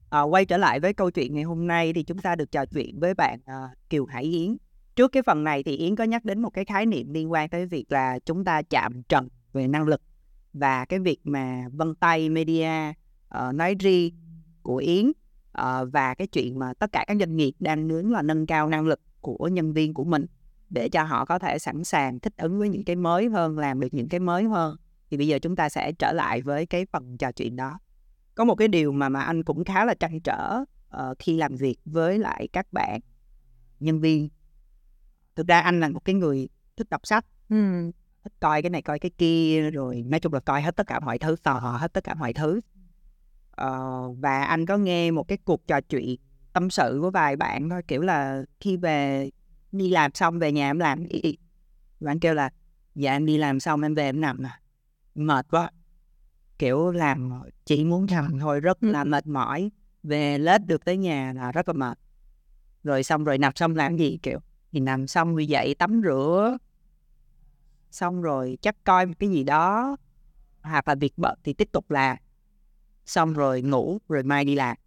Ờ, 0.10 0.24
quay 0.24 0.46
trở 0.46 0.58
lại 0.58 0.80
với 0.80 0.94
câu 0.94 1.12
chuyện 1.12 1.34
ngày 1.34 1.44
hôm 1.44 1.68
nay 1.68 1.94
thì 1.94 2.04
chúng 2.04 2.18
ta 2.18 2.36
được 2.36 2.52
trò 2.52 2.66
chuyện 2.66 3.00
với 3.00 3.14
bạn 3.14 3.40
Kiều 3.90 4.06
Hải 4.06 4.24
Yến. 4.24 4.58
Trước 4.96 5.12
cái 5.12 5.24
phần 5.24 5.44
này 5.44 5.64
thì 5.64 5.78
Yến 5.78 5.96
có 5.96 6.04
nhắc 6.04 6.26
đến 6.26 6.42
một 6.42 6.50
cái 6.50 6.66
khái 6.66 6.86
niệm 6.86 7.14
liên 7.14 7.32
quan 7.32 7.50
tới 7.50 7.66
việc 7.66 7.92
là 7.92 8.20
chúng 8.26 8.46
ta 8.46 8.62
chạm 8.62 9.04
trần 9.04 9.28
về 9.54 9.68
năng 9.68 9.88
lực 9.88 10.02
và 10.54 10.86
cái 10.86 11.00
việc 11.00 11.20
mà 11.24 11.66
Vân 11.72 11.96
Tay 11.96 12.30
Media 12.30 12.94
nói 13.54 13.76
riêng 13.80 14.16
của 14.64 14.78
Yến 14.78 15.12
và 15.92 16.16
cái 16.18 16.28
chuyện 16.28 16.60
mà 16.60 16.74
tất 16.74 16.92
cả 16.92 17.06
các 17.08 17.18
doanh 17.20 17.36
nghiệp 17.36 17.54
đang 17.60 17.88
nướng 17.88 18.12
là 18.12 18.22
nâng 18.22 18.46
cao 18.46 18.70
năng 18.70 18.88
lực 18.88 19.00
của 19.22 19.50
nhân 19.52 19.74
viên 19.74 19.94
của 19.94 20.04
mình 20.04 20.26
để 20.72 20.90
cho 20.90 21.04
họ 21.04 21.26
có 21.26 21.40
thể 21.40 21.60
sẵn 21.60 21.84
sàng 21.84 22.20
thích 22.20 22.34
ứng 22.38 22.60
với 22.60 22.70
những 22.70 22.84
cái 22.84 22.96
mới 22.96 23.30
hơn, 23.30 23.58
làm 23.58 23.80
được 23.80 23.94
những 23.94 24.10
cái 24.10 24.20
mới 24.20 24.44
hơn. 24.44 24.76
Thì 25.10 25.18
bây 25.18 25.28
giờ 25.28 25.40
chúng 25.40 25.56
ta 25.56 25.70
sẽ 25.70 25.92
trở 25.92 26.12
lại 26.14 26.42
với 26.42 26.66
cái 26.66 26.86
phần 26.92 27.18
trò 27.18 27.32
chuyện 27.32 27.56
đó. 27.56 27.80
Có 28.36 28.46
một 28.46 28.56
cái 28.56 28.68
điều 28.68 28.92
mà 28.92 29.10
mà 29.10 29.22
anh 29.22 29.44
cũng 29.44 29.64
khá 29.64 29.86
là 29.86 29.94
trăn 29.94 30.20
trở 30.20 30.64
ờ, 30.90 31.16
khi 31.20 31.38
làm 31.38 31.56
việc 31.56 31.78
với 31.86 32.20
lại 32.20 32.48
các 32.54 32.74
bạn 32.74 33.00
nhân 33.80 34.00
viên. 34.00 34.30
Thực 35.36 35.48
ra 35.48 35.60
anh 35.60 35.80
là 35.80 35.90
một 35.90 36.06
cái 36.06 36.16
người 36.16 36.50
thích 36.78 36.90
đọc 36.90 37.02
sách, 37.04 37.26
ừ. 37.50 37.92
thích 38.24 38.34
coi 38.40 38.62
cái 38.62 38.70
này 38.70 38.82
coi 38.82 39.00
cái 39.00 39.12
kia 39.18 39.70
rồi 39.72 40.04
nói 40.06 40.20
chung 40.20 40.34
là 40.34 40.40
coi 40.40 40.62
hết 40.62 40.76
tất 40.76 40.88
cả 40.88 41.00
mọi 41.00 41.20
thứ, 41.20 41.36
tò 41.44 41.60
mò 41.60 41.72
hết 41.72 41.94
tất 41.94 42.04
cả 42.04 42.14
mọi 42.14 42.34
thứ. 42.34 42.62
Ờ, 43.52 44.02
và 44.12 44.44
anh 44.44 44.66
có 44.66 44.78
nghe 44.78 45.12
một 45.12 45.28
cái 45.28 45.38
cuộc 45.38 45.68
trò 45.68 45.82
chuyện 45.82 46.16
tâm 46.54 46.70
sự 46.70 47.00
của 47.02 47.12
vài 47.12 47.36
bạn 47.36 47.70
thôi 47.70 47.82
kiểu 47.88 48.02
là 48.02 48.44
khi 48.60 48.78
về 48.78 49.30
đi 49.72 49.90
làm 49.90 50.12
xong 50.14 50.40
về 50.40 50.52
nhà 50.52 50.70
em 50.70 50.80
làm 50.80 51.06
gì? 51.06 51.38
Và 52.00 52.12
anh 52.12 52.20
kêu 52.20 52.34
là 52.34 52.50
dạ 52.96 53.12
em 53.12 53.26
đi 53.26 53.38
làm 53.38 53.60
xong 53.60 53.82
em 53.82 53.96
về 53.96 54.04
em 54.04 54.22
nằm 54.22 54.44
nè. 54.44 54.50
Mệt 55.16 55.46
quá. 55.52 55.72
Kiểu 56.60 56.92
làm 56.92 57.32
chỉ 57.66 57.84
muốn 57.86 58.06
nằm 58.12 58.40
thôi 58.40 58.60
rất 58.60 58.80
Ừ. 58.82 58.92
là 58.92 59.04
mệt 59.04 59.28
mỏi. 59.28 59.72
Về 60.04 60.38
lết 60.38 60.66
được 60.66 60.86
tới 60.86 60.98
nhà 60.98 61.34
là 61.36 61.52
rất 61.52 61.68
là 61.68 61.74
mệt. 61.74 62.00
Rồi 62.84 63.04
xong 63.04 63.24
rồi 63.24 63.38
nằm 63.38 63.52
xong 63.56 63.76
làm 63.76 63.98
gì 63.98 64.20
kiểu 64.24 64.40
thì 64.72 64.80
nằm 64.80 65.08
xong 65.08 65.36
rồi 65.36 65.48
dậy 65.48 65.76
tắm 65.76 66.02
rửa. 66.04 66.58
Xong 67.92 68.22
rồi 68.22 68.58
chắc 68.62 68.76
coi 68.84 69.06
một 69.06 69.14
cái 69.20 69.30
gì 69.30 69.44
đó 69.44 69.98
hoặc 70.62 70.88
là 70.88 70.96
việc 70.96 71.14
bận 71.18 71.40
thì 71.44 71.54
tiếp 71.54 71.70
tục 71.72 71.92
làm. 71.92 72.18
Xong 73.06 73.34
rồi 73.34 73.62
ngủ 73.62 73.98
rồi 74.10 74.24
mai 74.24 74.46
đi 74.46 74.56
làm 74.56 74.78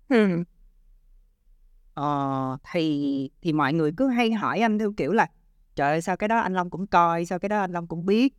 Ờ, 1.95 2.57
thì 2.73 3.31
thì 3.43 3.53
mọi 3.53 3.73
người 3.73 3.93
cứ 3.97 4.09
hay 4.09 4.33
hỏi 4.33 4.61
anh 4.61 4.79
theo 4.79 4.93
kiểu 4.97 5.13
là 5.13 5.27
trời 5.75 5.91
ơi 5.91 6.03
sao 6.03 6.17
cái 6.17 6.29
đó 6.29 6.39
anh 6.39 6.55
Long 6.55 6.71
cũng 6.71 6.87
coi 6.87 7.25
sao 7.25 7.39
cái 7.39 7.49
đó 7.49 7.61
anh 7.61 7.73
Long 7.73 7.87
cũng 7.87 8.07
biết? 8.07 8.35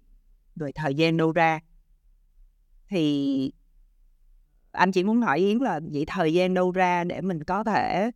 Rồi 0.55 0.71
thời 0.75 0.95
gian 0.95 1.17
đâu 1.17 1.31
ra. 1.31 1.59
Thì 2.89 3.51
anh 4.71 4.91
chỉ 4.91 5.03
muốn 5.03 5.21
hỏi 5.21 5.39
Yến 5.39 5.57
là 5.57 5.79
vậy 5.91 6.03
thời 6.07 6.33
gian 6.33 6.53
đâu 6.53 6.71
ra 6.71 7.03
để 7.03 7.21
mình 7.21 7.43
có 7.43 7.63
thể 7.63 8.11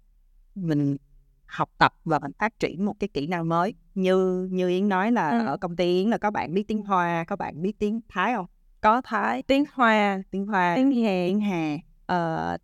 mình 0.55 0.97
học 1.45 1.69
tập 1.77 1.93
và 2.05 2.19
mình 2.19 2.31
phát 2.39 2.59
triển 2.59 2.85
một 2.85 2.93
cái 2.99 3.07
kỹ 3.13 3.27
năng 3.27 3.49
mới. 3.49 3.73
Như 3.95 4.47
như 4.51 4.69
Yến 4.69 4.89
nói 4.89 5.11
là 5.11 5.29
Ừ. 5.29 5.45
ở 5.45 5.57
công 5.57 5.75
ty 5.75 5.85
Yến 5.99 6.09
là 6.09 6.17
có 6.17 6.31
bạn 6.31 6.53
biết 6.53 6.67
tiếng 6.67 6.81
Hoa 6.81 7.23
có 7.27 7.35
bạn 7.35 7.61
biết 7.61 7.79
tiếng 7.79 8.01
Thái 8.09 8.33
không? 8.33 8.45
Có 8.81 9.01
thái 9.01 9.43
tiếng 9.43 9.63
hoa 9.73 10.21
tiếng 10.31 10.45
Hoa 10.47 10.73
tiếng 10.75 10.91
hàn. 10.91 11.27
tiếng 11.27 11.39
Hà 11.41 11.77
ờ, 12.05 12.57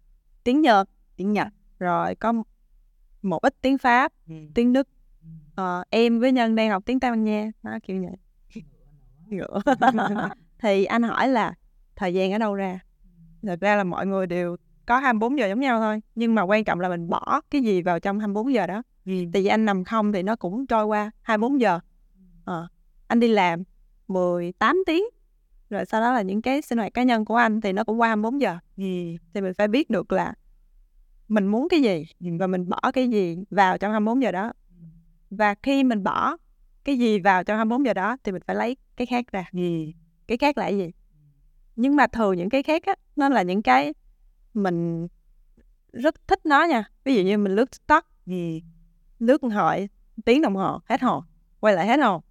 tiếng 0.43 0.61
nhật. 0.61 0.89
tiếng 1.15 1.33
Nhật. 1.33 1.47
Rồi 1.79 2.15
có 2.15 2.33
một 3.25 3.41
ít 3.41 3.55
tiếng 3.61 3.77
pháp 3.77 4.13
tiếng 4.53 4.73
đức. 4.73 4.87
Ờ, 5.55 5.83
em 5.89 6.19
với 6.19 6.31
nhân 6.31 6.55
đang 6.55 6.69
học 6.69 6.83
tiếng 6.85 6.99
tây 6.99 7.11
ban 7.11 7.23
nha 7.23 7.51
đó 7.63 7.71
kiểu 7.83 8.01
vậy. 8.01 8.17
Ngựa. 9.27 9.61
thì 10.59 10.85
anh 10.85 11.03
hỏi 11.03 11.27
là 11.27 11.53
thời 11.95 12.13
gian 12.13 12.31
ở 12.31 12.37
đâu 12.37 12.55
ra? 12.55 12.79
Thật 13.43 13.59
ra 13.61 13.75
là 13.75 13.83
mọi 13.83 14.07
người 14.07 14.27
đều 14.27 14.55
có 14.85 14.97
24 14.99 15.39
giờ 15.39 15.47
giống 15.47 15.59
nhau 15.59 15.79
thôi 15.79 16.01
nhưng 16.15 16.35
mà 16.35 16.41
quan 16.41 16.63
trọng 16.63 16.79
là 16.79 16.89
mình 16.89 17.09
bỏ 17.09 17.41
cái 17.51 17.61
gì 17.61 17.81
vào 17.81 17.99
trong 17.99 18.19
24 18.19 18.53
giờ 18.53 18.67
đó. 18.67 18.83
Tại 19.05 19.41
vì 19.41 19.45
anh 19.45 19.65
nằm 19.65 19.83
không 19.83 20.11
thì 20.11 20.23
nó 20.23 20.35
cũng 20.35 20.67
trôi 20.67 20.85
qua 20.85 21.11
24 21.21 21.61
giờ. 21.61 21.79
Ờ, 22.45 22.67
anh 23.07 23.19
đi 23.19 23.27
làm 23.27 23.63
18 24.07 24.83
tiếng 24.85 25.03
rồi 25.69 25.85
sau 25.85 26.01
đó 26.01 26.13
là 26.13 26.21
những 26.21 26.41
cái 26.41 26.61
sinh 26.61 26.77
hoạt 26.77 26.93
cá 26.93 27.03
nhân 27.03 27.25
của 27.25 27.35
anh 27.35 27.61
thì 27.61 27.73
nó 27.73 27.83
cũng 27.83 27.99
qua 27.99 28.07
24 28.07 28.41
giờ. 28.41 28.57
Thì 29.33 29.41
mình 29.41 29.53
phải 29.57 29.67
biết 29.67 29.89
được 29.89 30.11
là 30.11 30.33
mình 31.27 31.47
muốn 31.47 31.67
cái 31.69 31.81
gì 31.81 32.05
và 32.39 32.47
mình 32.47 32.69
bỏ 32.69 32.91
cái 32.93 33.07
gì 33.09 33.37
vào 33.49 33.77
trong 33.77 33.91
24 33.91 34.21
giờ 34.21 34.31
đó. 34.31 34.53
Và 35.29 35.55
khi 35.63 35.83
mình 35.83 36.03
bỏ 36.03 36.37
cái 36.83 36.97
gì 36.97 37.19
vào 37.19 37.43
trong 37.43 37.57
24 37.57 37.85
giờ 37.85 37.93
đó 37.93 38.17
thì 38.23 38.31
mình 38.31 38.41
phải 38.47 38.55
lấy 38.55 38.77
cái 38.95 39.07
khác 39.07 39.31
ra. 39.31 39.49
Cái 40.27 40.37
khác 40.37 40.57
là 40.57 40.67
gì? 40.67 40.91
Nhưng 41.75 41.95
mà 41.95 42.07
thường 42.07 42.37
những 42.37 42.49
cái 42.49 42.63
khác 42.63 42.83
á 42.85 42.95
nó 43.15 43.29
là 43.29 43.41
những 43.41 43.61
cái 43.61 43.93
mình 44.53 45.07
rất 45.93 46.27
thích 46.27 46.45
nó 46.45 46.63
nha. 46.63 46.89
Ví 47.03 47.15
dụ 47.15 47.21
như 47.21 47.37
mình 47.37 47.55
lướt 47.55 47.71
tiktok 47.71 48.05
ừ. 48.25 48.59
lướt 49.19 49.41
hồi 49.41 49.89
tiếng 50.25 50.41
đồng 50.41 50.55
hồ 50.55 50.79
hết 50.85 51.01
hồn 51.01 51.23
quay 51.59 51.75
lại 51.75 51.87
hết 51.87 51.99
hồn 51.99 52.21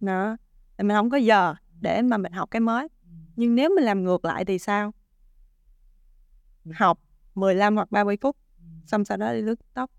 đó 0.00 0.36
thì 0.78 0.84
mình 0.84 0.96
không 0.96 1.10
có 1.10 1.16
giờ 1.16 1.54
để 1.80 2.02
mà 2.02 2.16
mình 2.16 2.32
học 2.32 2.50
cái 2.50 2.60
mới. 2.60 2.88
Nhưng 3.36 3.54
nếu 3.54 3.70
mình 3.74 3.84
làm 3.84 4.04
ngược 4.04 4.24
lại 4.24 4.44
thì 4.44 4.58
sao? 4.58 4.92
Học 6.74 7.00
15 7.40 7.76
hoặc 7.76 7.90
30 7.90 8.16
phút 8.20 8.36
xong 8.86 9.04
sau 9.04 9.16
đó 9.16 9.32
đi 9.32 9.42
lướt 9.42 9.54
tiktok 9.54 9.90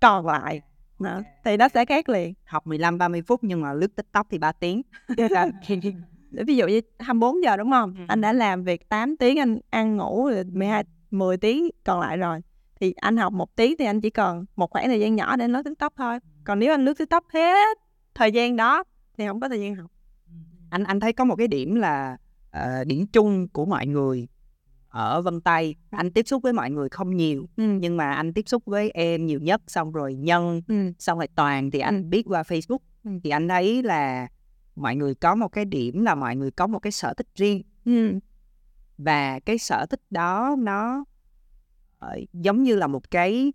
còn 0.00 0.26
lại 0.26 0.60
đó, 1.00 1.20
thì 1.44 1.56
nó 1.56 1.68
sẽ 1.68 1.84
khác 1.84 2.08
liền 2.08 2.34
học 2.44 2.66
15 2.66 2.98
30 2.98 3.22
phút 3.22 3.44
nhưng 3.44 3.60
mà 3.60 3.72
lướt 3.72 3.96
TikTok 3.96 4.26
thì 4.30 4.38
3 4.38 4.52
tiếng. 4.52 4.82
Để 6.30 6.44
ví 6.44 6.56
dụ 6.56 6.66
như 6.66 6.80
24 6.98 7.42
giờ 7.44 7.56
đúng 7.56 7.70
không? 7.70 7.94
Ừ. 7.98 8.04
Anh 8.08 8.20
đã 8.20 8.32
làm 8.32 8.64
việc 8.64 8.88
8 8.88 9.16
tiếng 9.16 9.38
anh 9.38 9.58
ăn 9.70 9.96
ngủ 9.96 10.28
rồi 10.28 10.44
12 10.44 10.84
10 11.10 11.36
tiếng 11.36 11.70
còn 11.84 12.00
lại 12.00 12.16
rồi. 12.16 12.40
Thì 12.80 12.92
anh 12.92 13.16
học 13.16 13.32
một 13.32 13.56
tiếng 13.56 13.74
thì 13.78 13.84
anh 13.84 14.00
chỉ 14.00 14.10
cần 14.10 14.44
một 14.56 14.70
khoảng 14.70 14.86
thời 14.86 15.00
gian 15.00 15.16
nhỏ 15.16 15.36
để 15.36 15.44
anh 15.44 15.52
lướt 15.52 15.62
TikTok 15.62 15.92
thôi. 15.96 16.18
Còn 16.44 16.58
nếu 16.58 16.74
anh 16.74 16.84
lướt 16.84 16.98
TikTok 16.98 17.24
hết 17.32 17.78
thời 18.14 18.32
gian 18.32 18.56
đó 18.56 18.84
thì 19.18 19.26
không 19.26 19.40
có 19.40 19.48
thời 19.48 19.60
gian 19.60 19.74
học. 19.74 19.90
anh 20.70 20.84
anh 20.84 21.00
thấy 21.00 21.12
có 21.12 21.24
một 21.24 21.36
cái 21.36 21.48
điểm 21.48 21.74
là 21.74 22.16
ờ, 22.50 22.84
điểm 22.84 23.06
chung 23.06 23.48
của 23.48 23.66
mọi 23.66 23.86
người 23.86 24.28
ở 24.90 25.22
Vân 25.22 25.40
Tây 25.40 25.74
anh 25.90 26.10
tiếp 26.12 26.28
xúc 26.28 26.42
với 26.42 26.52
mọi 26.52 26.70
người 26.70 26.88
không 26.88 27.16
nhiều 27.16 27.48
Ừ. 27.56 27.64
nhưng 27.80 27.96
mà 27.96 28.12
anh 28.12 28.32
tiếp 28.34 28.48
xúc 28.48 28.62
với 28.66 28.90
em 28.90 29.26
nhiều 29.26 29.40
nhất 29.40 29.62
xong 29.66 29.92
rồi 29.92 30.14
nhân 30.14 30.62
Ừ. 30.68 30.92
xong 30.98 31.18
rồi 31.18 31.28
toàn 31.34 31.70
thì 31.70 31.78
anh 31.78 32.10
biết 32.10 32.22
qua 32.26 32.42
Facebook 32.42 32.78
Ừ. 33.04 33.10
thì 33.24 33.30
anh 33.30 33.48
thấy 33.48 33.82
là 33.82 34.28
mọi 34.76 34.96
người 34.96 35.14
có 35.14 35.34
một 35.34 35.48
cái 35.48 35.64
điểm 35.64 36.04
là 36.04 36.14
mọi 36.14 36.36
người 36.36 36.50
có 36.50 36.66
một 36.66 36.78
cái 36.78 36.92
sở 36.92 37.14
thích 37.14 37.28
riêng 37.34 37.62
Ừ. 37.84 38.18
và 38.98 39.40
cái 39.40 39.58
sở 39.58 39.86
thích 39.90 40.00
đó 40.10 40.56
nó 40.58 41.04
ờ, 41.98 42.18
giống 42.32 42.62
như 42.62 42.76
là 42.76 42.86
một 42.86 43.10
cái 43.10 43.52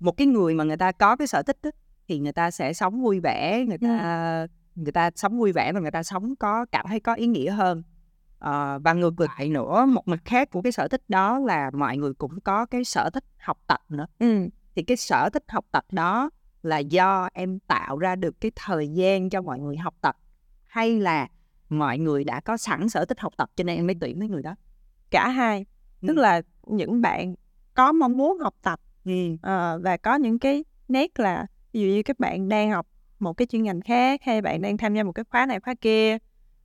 một 0.00 0.12
cái 0.16 0.26
người 0.26 0.54
mà 0.54 0.64
người 0.64 0.76
ta 0.76 0.92
có 0.92 1.16
cái 1.16 1.26
sở 1.26 1.42
thích 1.42 1.58
đó, 1.62 1.70
thì 2.08 2.18
người 2.18 2.32
ta 2.32 2.50
sẽ 2.50 2.72
sống 2.72 3.02
vui 3.02 3.20
vẻ 3.20 3.64
người 3.68 3.78
ta 3.78 4.46
người 4.74 4.92
ta 4.92 5.10
sống 5.16 5.38
vui 5.38 5.52
vẻ 5.52 5.72
và 5.72 5.80
người 5.80 5.90
ta 5.90 6.02
sống 6.02 6.36
có 6.36 6.66
cảm 6.72 6.86
thấy 6.88 7.00
có 7.00 7.14
ý 7.14 7.26
nghĩa 7.26 7.50
hơn 7.50 7.82
Ờ, 8.38 8.78
và 8.84 8.92
ngược 8.92 9.20
lại 9.20 9.48
nữa 9.48 9.86
một 9.88 10.08
mặt 10.08 10.20
khác 10.24 10.50
của 10.50 10.62
cái 10.62 10.72
sở 10.72 10.88
thích 10.88 11.02
đó 11.08 11.38
là 11.38 11.70
mọi 11.74 11.96
người 11.96 12.14
cũng 12.14 12.40
có 12.40 12.66
cái 12.66 12.84
sở 12.84 13.10
thích 13.10 13.24
học 13.38 13.58
tập 13.66 13.80
nữa 13.88 14.06
Ừ. 14.18 14.48
thì 14.76 14.82
cái 14.82 14.96
sở 14.96 15.30
thích 15.32 15.44
học 15.48 15.64
tập 15.72 15.84
đó 15.92 16.30
là 16.62 16.78
do 16.78 17.28
em 17.32 17.58
tạo 17.58 17.98
ra 17.98 18.16
được 18.16 18.40
cái 18.40 18.50
thời 18.56 18.88
gian 18.88 19.30
cho 19.30 19.42
mọi 19.42 19.58
người 19.60 19.76
học 19.76 19.94
tập 20.00 20.16
hay 20.66 21.00
là 21.00 21.28
mọi 21.68 21.98
người 21.98 22.24
đã 22.24 22.40
có 22.40 22.56
sẵn 22.56 22.88
sở 22.88 23.04
thích 23.04 23.20
học 23.20 23.32
tập 23.36 23.50
cho 23.56 23.64
nên 23.64 23.76
em 23.76 23.86
mới 23.86 23.96
tuyển 24.00 24.18
mấy 24.18 24.28
người 24.28 24.42
đó 24.42 24.54
Cả 25.10 25.28
hai. 25.28 25.66
Tức 26.06 26.16
Ừ. 26.16 26.20
là 26.22 26.42
những 26.66 27.00
bạn 27.00 27.34
có 27.74 27.92
mong 27.92 28.16
muốn 28.16 28.38
học 28.38 28.54
tập 28.62 28.80
ừ. 29.04 29.12
Ờ, 29.42 29.80
và 29.84 29.96
có 29.96 30.14
những 30.14 30.38
cái 30.38 30.64
nét 30.88 31.20
là 31.20 31.46
ví 31.72 31.80
dụ 31.80 31.86
như 31.86 32.02
các 32.02 32.18
bạn 32.18 32.48
đang 32.48 32.70
học 32.70 32.86
một 33.18 33.32
cái 33.32 33.46
chuyên 33.46 33.62
ngành 33.62 33.80
khác 33.80 34.20
hay 34.24 34.40
bạn 34.42 34.62
đang 34.62 34.76
tham 34.76 34.94
gia 34.94 35.02
một 35.02 35.12
cái 35.12 35.24
khóa 35.30 35.46
này 35.46 35.60
khóa 35.60 35.74
kia 35.80 36.18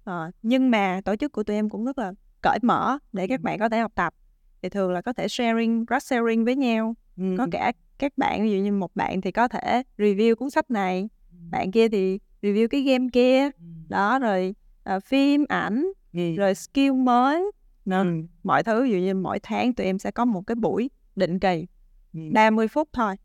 Ờ, 0.03 0.31
nhưng 0.41 0.71
mà 0.71 1.01
tổ 1.05 1.15
chức 1.15 1.31
của 1.31 1.43
tụi 1.43 1.55
em 1.55 1.69
cũng 1.69 1.85
rất 1.85 1.97
là 1.97 2.13
cởi 2.41 2.59
mở 2.61 2.97
để 3.13 3.27
các 3.27 3.41
bạn 3.41 3.59
có 3.59 3.69
thể 3.69 3.79
học 3.79 3.91
tập. 3.95 4.13
Thì 4.61 4.69
thường 4.69 4.91
là 4.91 5.01
có 5.01 5.13
thể 5.13 5.27
sharing 5.27 5.85
cross 5.85 6.05
sharing 6.07 6.45
với 6.45 6.55
nhau. 6.55 6.95
Ừ. 7.17 7.35
có 7.37 7.47
cả 7.51 7.71
các 7.99 8.17
bạn 8.17 8.43
ví 8.43 8.51
dụ 8.51 8.57
như 8.57 8.71
một 8.71 8.95
bạn 8.95 9.21
thì 9.21 9.31
có 9.31 9.47
thể 9.47 9.83
review 9.97 10.35
cuốn 10.35 10.49
sách 10.49 10.71
này 10.71 11.09
bạn 11.51 11.71
kia 11.71 11.89
thì 11.89 12.19
review 12.41 12.67
cái 12.67 12.81
game 12.81 13.07
kia. 13.13 13.49
Đó 13.89 14.19
rồi 14.19 14.55
ờ, 14.83 14.99
phim 14.99 15.45
ảnh 15.49 15.91
rồi 16.37 16.55
skill 16.55 16.91
mới. 16.93 17.51
Ừ. 17.85 18.03
mọi 18.43 18.63
thứ 18.63 18.83
ví 18.83 18.91
dụ 18.91 18.97
như 18.97 19.13
mỗi 19.15 19.39
tháng 19.39 19.73
tụi 19.73 19.85
em 19.85 19.99
sẽ 19.99 20.11
có 20.11 20.25
một 20.25 20.41
cái 20.47 20.55
buổi 20.55 20.89
định 21.15 21.39
kỳ. 21.39 21.67
Ừ. 22.13 22.19
30 22.33 22.67
phút 22.67 22.89
thôi 22.93 23.15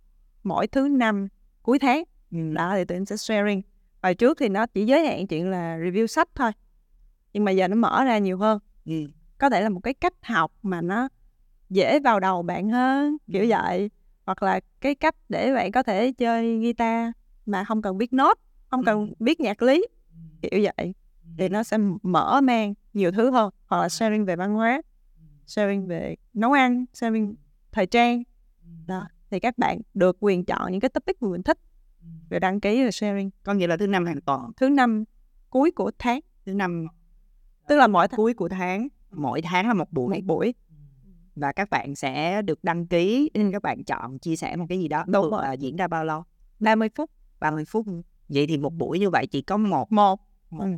mỗi 0.43 0.67
thứ 0.67 0.89
năm 0.89 1.29
cuối 1.63 1.79
tháng. 1.79 2.03
Ừ. 2.33 2.39
đó 2.55 2.73
thì 2.77 2.85
tụi 2.85 2.97
em 2.97 3.05
sẽ 3.05 3.17
sharing. 3.17 3.63
Hồi 4.03 4.15
trước 4.15 4.39
thì 4.41 4.49
nó 4.49 4.67
chỉ 4.67 4.85
giới 4.87 5.07
hạn 5.07 5.27
chuyện 5.27 5.51
là 5.51 5.77
review 5.79 6.07
sách 6.07 6.29
thôi 6.35 6.51
nhưng 7.33 7.45
mà 7.45 7.51
giờ 7.51 7.69
nó 7.69 7.77
mở 7.77 8.05
ra 8.05 8.19
nhiều 8.19 8.39
hơn. 8.39 8.59
Ừ. 8.85 8.93
có 9.39 9.51
thể 9.51 9.61
là 9.61 9.69
một 9.69 9.81
cái 9.81 9.95
cách 9.95 10.15
học 10.23 10.53
mà 10.63 10.81
nó 10.81 11.09
dễ 11.71 12.01
vào 12.01 12.21
đầu 12.21 12.43
bạn 12.43 12.71
hơn 12.71 13.17
kiểu 13.33 13.47
vậy. 13.49 13.91
Hoặc 14.27 14.43
là 14.43 14.61
cái 14.81 14.95
cách 14.95 15.15
để 15.29 15.55
bạn 15.55 15.73
có 15.73 15.83
thể 15.83 16.13
chơi 16.13 16.59
guitar 16.59 17.11
mà 17.47 17.65
không 17.65 17.83
cần 17.83 17.99
biết 17.99 18.13
nốt 18.13 18.39
không 18.71 18.85
cần 18.85 19.13
biết 19.19 19.41
nhạc 19.41 19.63
lý 19.63 19.87
kiểu 20.43 20.61
vậy. 20.63 20.95
Thì 21.37 21.49
nó 21.49 21.63
sẽ 21.63 21.79
mở 22.03 22.41
mang 22.41 22.75
nhiều 22.93 23.13
thứ 23.13 23.31
hơn. 23.31 23.51
Hoặc 23.67 23.81
là 23.81 23.89
sharing 23.89 24.25
về 24.25 24.37
văn 24.37 24.55
hóa 24.55 24.83
sharing 25.47 25.87
về 25.87 26.17
nấu 26.35 26.53
ăn 26.53 26.85
sharing 26.95 27.35
thời 27.73 27.87
trang. 27.87 28.23
Đó 28.87 29.09
thì 29.31 29.41
các 29.41 29.59
bạn 29.59 29.81
được 29.95 30.17
quyền 30.21 30.45
chọn 30.45 30.73
những 30.73 30.81
cái 30.81 30.89
topic 30.89 31.23
mà 31.23 31.29
mình 31.29 31.43
thích 31.43 31.59
rồi 32.31 32.41
đăng 32.41 32.61
ký 32.61 32.83
rồi 32.83 32.93
sharing. 32.93 33.31
Có 33.43 33.55
nghĩa 33.55 33.67
là 33.67 33.77
thứ 33.77 33.87
năm 33.87 34.07
hàng 34.07 34.21
tuần 34.21 34.41
thứ 34.57 34.69
năm 34.69 35.05
cuối 35.51 35.71
của 35.71 35.91
tháng. 35.99 36.21
Thứ 36.47 36.55
năm 36.55 36.87
tức 37.69 37.77
là 37.77 37.87
mỗi 37.87 38.09
cuối 38.09 38.35
của 38.35 38.49
tháng 38.49 38.89
mỗi 39.11 39.43
tháng 39.43 39.69
là 39.69 39.75
một 39.75 39.93
buổi. 39.93 40.15
Một 40.15 40.25
buổi. 40.25 40.55
Và 41.37 41.53
các 41.53 41.71
bạn 41.71 41.95
sẽ 41.95 42.43
được 42.43 42.65
đăng 42.65 42.87
ký 42.87 43.31
các 43.53 43.63
bạn 43.63 43.85
chọn 43.85 44.19
chia 44.19 44.37
sẻ 44.37 44.57
một 44.57 44.67
cái 44.69 44.79
gì 44.79 44.89
đó. 44.89 45.05
Đúng 45.07 45.31
rồi. 45.31 45.57
diễn 45.59 45.77
ra 45.77 45.89
bao 45.89 46.05
lâu? 46.05 46.25
30 46.61 46.89
phút. 46.95 47.11
30 47.41 47.65
phút. 47.65 47.87
Vậy 48.29 48.47
thì 48.47 48.57
một 48.57 48.75
buổi 48.75 48.99
như 48.99 49.11
vậy 49.11 49.27
chỉ 49.27 49.43
có 49.43 49.57
một. 49.57 49.93
Một. 49.93 50.21
Một 50.51 50.65
Ừ. 50.65 50.69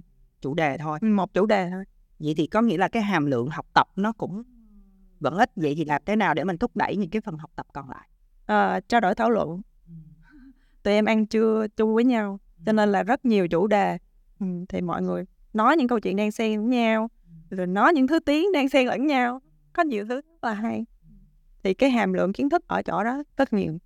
chủ 0.41 0.55
đề 0.55 0.79
thôi. 0.79 0.99
Một 1.03 1.35
chủ 1.35 1.47
đề 1.47 1.71
thôi. 1.71 1.85
Vậy 2.19 2.35
thì 2.37 2.47
có 2.47 2.63
nghĩa 2.63 2.77
là 2.77 2.89
cái 2.89 3.03
hàm 3.03 3.27
lượng 3.27 3.49
học 3.49 3.67
tập 3.75 3.89
nó 3.97 4.13
cũng 4.13 4.43
vẫn 5.21 5.35
ít. 5.37 5.51
Vậy 5.57 5.75
thì 5.77 5.85
làm 5.85 6.03
thế 6.07 6.17
nào 6.17 6.35
để 6.35 6.45
mình 6.45 6.59
thúc 6.59 6.77
đẩy 6.77 6.97
những 6.97 7.11
cái 7.11 7.21
phần 7.21 7.39
học 7.39 7.51
tập 7.57 7.67
còn 7.73 7.89
lại? 7.91 8.09
Ờ, 8.47 8.81
trao 8.89 9.01
đổi 9.01 9.15
thảo 9.15 9.31
luận. 9.31 9.61
Tụi 10.83 10.95
em 10.95 11.05
ăn 11.05 11.27
trưa 11.27 11.67
chung 11.77 11.95
với 11.95 12.05
nhau. 12.05 12.41
Cho 12.67 12.73
nên 12.73 12.93
là 12.93 13.03
rất 13.03 13.25
nhiều 13.25 13.49
chủ 13.49 13.67
đề. 13.67 13.99
Ừ, 14.41 14.47
thì 14.69 14.81
mọi 14.81 15.03
người 15.03 15.25
nói 15.53 15.77
những 15.77 15.89
câu 15.89 16.01
chuyện 16.01 16.17
đang 16.17 16.31
xen 16.31 16.61
lẫn 16.61 16.71
nhau 16.71 17.09
rồi 17.51 17.67
nói 17.67 17.93
những 17.93 18.07
thứ 18.07 18.19
tiếng 18.21 18.53
đang 18.53 18.69
xen 18.69 18.87
lẫn 18.87 19.07
nhau 19.07 19.41
có 19.73 19.83
nhiều 19.83 20.05
thứ 20.09 20.15
rất 20.15 20.25
là 20.43 20.53
hay 20.55 20.85
thì 21.63 21.75
cái 21.75 21.91
hàm 21.91 22.13
lượng 22.13 22.33
kiến 22.33 22.49
thức 22.51 22.65
ở 22.69 22.83
chỗ 22.83 23.05
đó 23.05 23.23
rất 23.37 23.53
nhiều 23.53 23.79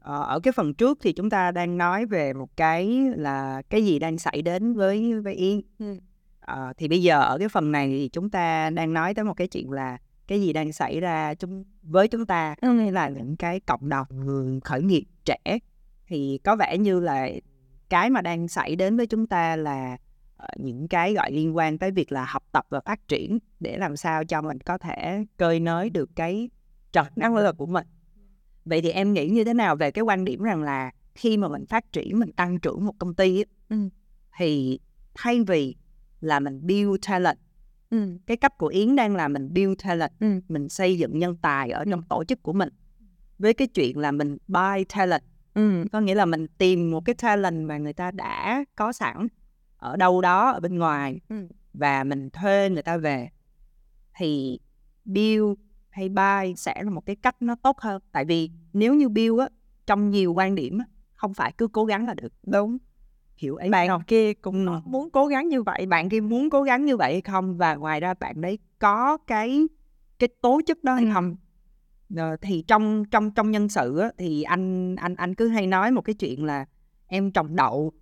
Ờ, 0.00 0.22
ở 0.22 0.40
cái 0.40 0.52
phần 0.52 0.74
trước 0.74 0.98
thì 1.02 1.12
chúng 1.12 1.30
ta 1.30 1.50
đang 1.50 1.78
nói 1.78 2.06
về 2.06 2.32
một 2.32 2.56
cái 2.56 3.00
là 3.16 3.62
cái 3.70 3.84
gì 3.84 3.98
đang 3.98 4.18
xảy 4.18 4.42
đến 4.42 4.74
với 4.74 5.20
với 5.20 5.34
Yên. 5.34 5.62
Ừ. 5.78 5.96
Ờ, 6.40 6.72
thì 6.76 6.88
bây 6.88 7.02
giờ 7.02 7.20
ở 7.20 7.38
cái 7.38 7.48
phần 7.48 7.72
này 7.72 7.88
thì 7.88 8.08
chúng 8.08 8.30
ta 8.30 8.70
đang 8.70 8.92
nói 8.92 9.14
tới 9.14 9.24
một 9.24 9.34
cái 9.36 9.48
chuyện 9.48 9.70
là 9.70 9.98
cái 10.26 10.40
gì 10.42 10.52
đang 10.52 10.72
xảy 10.72 11.00
ra 11.00 11.34
chúng 11.34 11.64
với 11.82 12.08
chúng 12.08 12.26
ta 12.26 12.54
Ừ. 12.60 12.90
là 12.90 13.08
những 13.08 13.36
cái 13.36 13.60
cộng 13.60 13.88
đồng 13.88 14.06
người 14.10 14.60
khởi 14.64 14.82
nghiệp 14.82 15.04
trẻ 15.24 15.58
thì 16.06 16.38
có 16.44 16.56
vẻ 16.56 16.78
như 16.78 17.00
là 17.00 17.28
cái 17.88 18.10
mà 18.10 18.20
đang 18.22 18.48
xảy 18.48 18.76
đến 18.76 18.96
với 18.96 19.06
chúng 19.06 19.26
ta 19.26 19.56
là 19.56 19.96
ờ, 20.36 20.48
những 20.56 20.88
cái 20.88 21.14
gọi 21.14 21.32
liên 21.32 21.56
quan 21.56 21.78
tới 21.78 21.90
việc 21.90 22.12
là 22.12 22.24
học 22.24 22.42
tập 22.52 22.66
và 22.68 22.80
phát 22.80 23.08
triển 23.08 23.38
để 23.60 23.76
làm 23.78 23.96
sao 23.96 24.24
cho 24.24 24.42
mình 24.42 24.60
có 24.60 24.78
thể 24.78 25.24
cơi 25.36 25.60
nới 25.60 25.90
được 25.90 26.10
cái 26.16 26.48
trật 26.92 27.18
năng 27.18 27.36
lực 27.36 27.56
của 27.56 27.66
mình 27.66 27.86
vậy 28.64 28.80
thì 28.82 28.90
em 28.90 29.12
nghĩ 29.12 29.28
như 29.28 29.44
thế 29.44 29.54
nào 29.54 29.76
về 29.76 29.90
cái 29.90 30.02
quan 30.02 30.24
điểm 30.24 30.42
rằng 30.42 30.62
là 30.62 30.90
khi 31.14 31.36
mà 31.36 31.48
mình 31.48 31.66
phát 31.66 31.92
triển 31.92 32.18
mình 32.18 32.32
tăng 32.32 32.60
trưởng 32.60 32.86
một 32.86 32.94
công 32.98 33.14
ty 33.14 33.42
á, 33.42 33.44
Ừ. 33.68 33.76
thì 34.38 34.78
thay 35.14 35.42
vì 35.42 35.76
là 36.20 36.40
mình 36.40 36.66
build 36.66 36.96
talent 37.08 37.38
Ừ. 37.90 38.18
cái 38.26 38.36
cách 38.36 38.58
của 38.58 38.66
Yến 38.66 38.96
đang 38.96 39.16
là 39.16 39.28
mình 39.28 39.54
build 39.54 39.74
talent 39.84 40.12
Ừ. 40.20 40.40
mình 40.48 40.68
xây 40.68 40.98
dựng 40.98 41.18
nhân 41.18 41.36
tài 41.36 41.70
ở 41.70 41.84
trong 41.90 42.02
tổ 42.02 42.24
chức 42.24 42.42
của 42.42 42.52
mình 42.52 42.68
với 43.38 43.54
cái 43.54 43.68
chuyện 43.68 43.98
là 43.98 44.12
mình 44.12 44.36
buy 44.48 44.84
talent 44.94 45.22
Ừ. 45.54 45.84
có 45.92 46.00
nghĩa 46.00 46.14
là 46.14 46.24
mình 46.24 46.46
tìm 46.58 46.90
một 46.90 47.00
cái 47.04 47.14
talent 47.14 47.66
mà 47.68 47.78
người 47.78 47.92
ta 47.92 48.10
đã 48.10 48.64
có 48.76 48.92
sẵn 48.92 49.28
ở 49.76 49.96
đâu 49.96 50.20
đó 50.20 50.50
ở 50.50 50.60
bên 50.60 50.78
ngoài 50.78 51.20
Ừ. 51.28 51.48
và 51.74 52.04
mình 52.04 52.30
thuê 52.30 52.70
người 52.70 52.82
ta 52.82 52.96
về 52.96 53.28
thì 54.18 54.58
build 55.04 55.58
hay 55.90 56.08
buy 56.08 56.54
sẽ 56.56 56.82
là 56.82 56.90
một 56.90 57.06
cái 57.06 57.16
cách 57.16 57.36
nó 57.42 57.54
tốt 57.62 57.78
hơn 57.80 58.02
tại 58.12 58.24
vì 58.24 58.50
nếu 58.72 58.94
như 58.94 59.08
build 59.08 59.40
á 59.40 59.48
trong 59.86 60.10
nhiều 60.10 60.32
quan 60.32 60.54
điểm 60.54 60.78
á, 60.78 60.84
không 61.14 61.34
phải 61.34 61.52
cứ 61.58 61.68
cố 61.68 61.84
gắng 61.84 62.06
là 62.06 62.14
được 62.14 62.32
đúng 62.46 62.78
hiểu 63.36 63.56
ấy 63.56 63.70
bạn 63.70 63.88
không 63.88 64.02
kia 64.06 64.34
cũng 64.34 64.66
Ừ. 64.66 64.80
muốn 64.84 65.10
cố 65.10 65.26
gắng 65.26 65.48
như 65.48 65.62
vậy 65.62 65.86
bạn 65.86 66.08
kia 66.08 66.20
muốn 66.20 66.50
cố 66.50 66.62
gắng 66.62 66.84
như 66.84 66.96
vậy 66.96 67.12
hay 67.12 67.20
không 67.20 67.56
và 67.56 67.74
ngoài 67.74 68.00
ra 68.00 68.14
bạn 68.14 68.40
đấy 68.40 68.58
có 68.78 69.16
cái 69.26 69.66
cái 70.18 70.28
tố 70.42 70.60
chất 70.66 70.84
đó 70.84 70.94
hay 70.94 71.06
không 71.14 71.36
thì 72.40 72.64
trong 72.66 73.04
trong 73.04 73.30
trong 73.30 73.50
nhân 73.50 73.68
sự 73.68 73.98
á, 73.98 74.10
thì 74.18 74.42
anh 74.42 74.96
anh 74.96 75.14
anh 75.14 75.34
cứ 75.34 75.48
hay 75.48 75.66
nói 75.66 75.90
một 75.90 76.00
cái 76.02 76.14
chuyện 76.14 76.44
là 76.44 76.64
em 77.06 77.30
trồng 77.30 77.56
đậu 77.56 77.92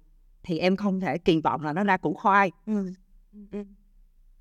thì 0.42 0.58
em 0.58 0.76
không 0.76 1.00
thể 1.00 1.18
kỳ 1.18 1.40
vọng 1.40 1.62
là 1.62 1.72
nó 1.72 1.84
ra 1.84 1.96
củ 1.96 2.14
khoai. 2.14 2.50
Ừ. 2.66 2.92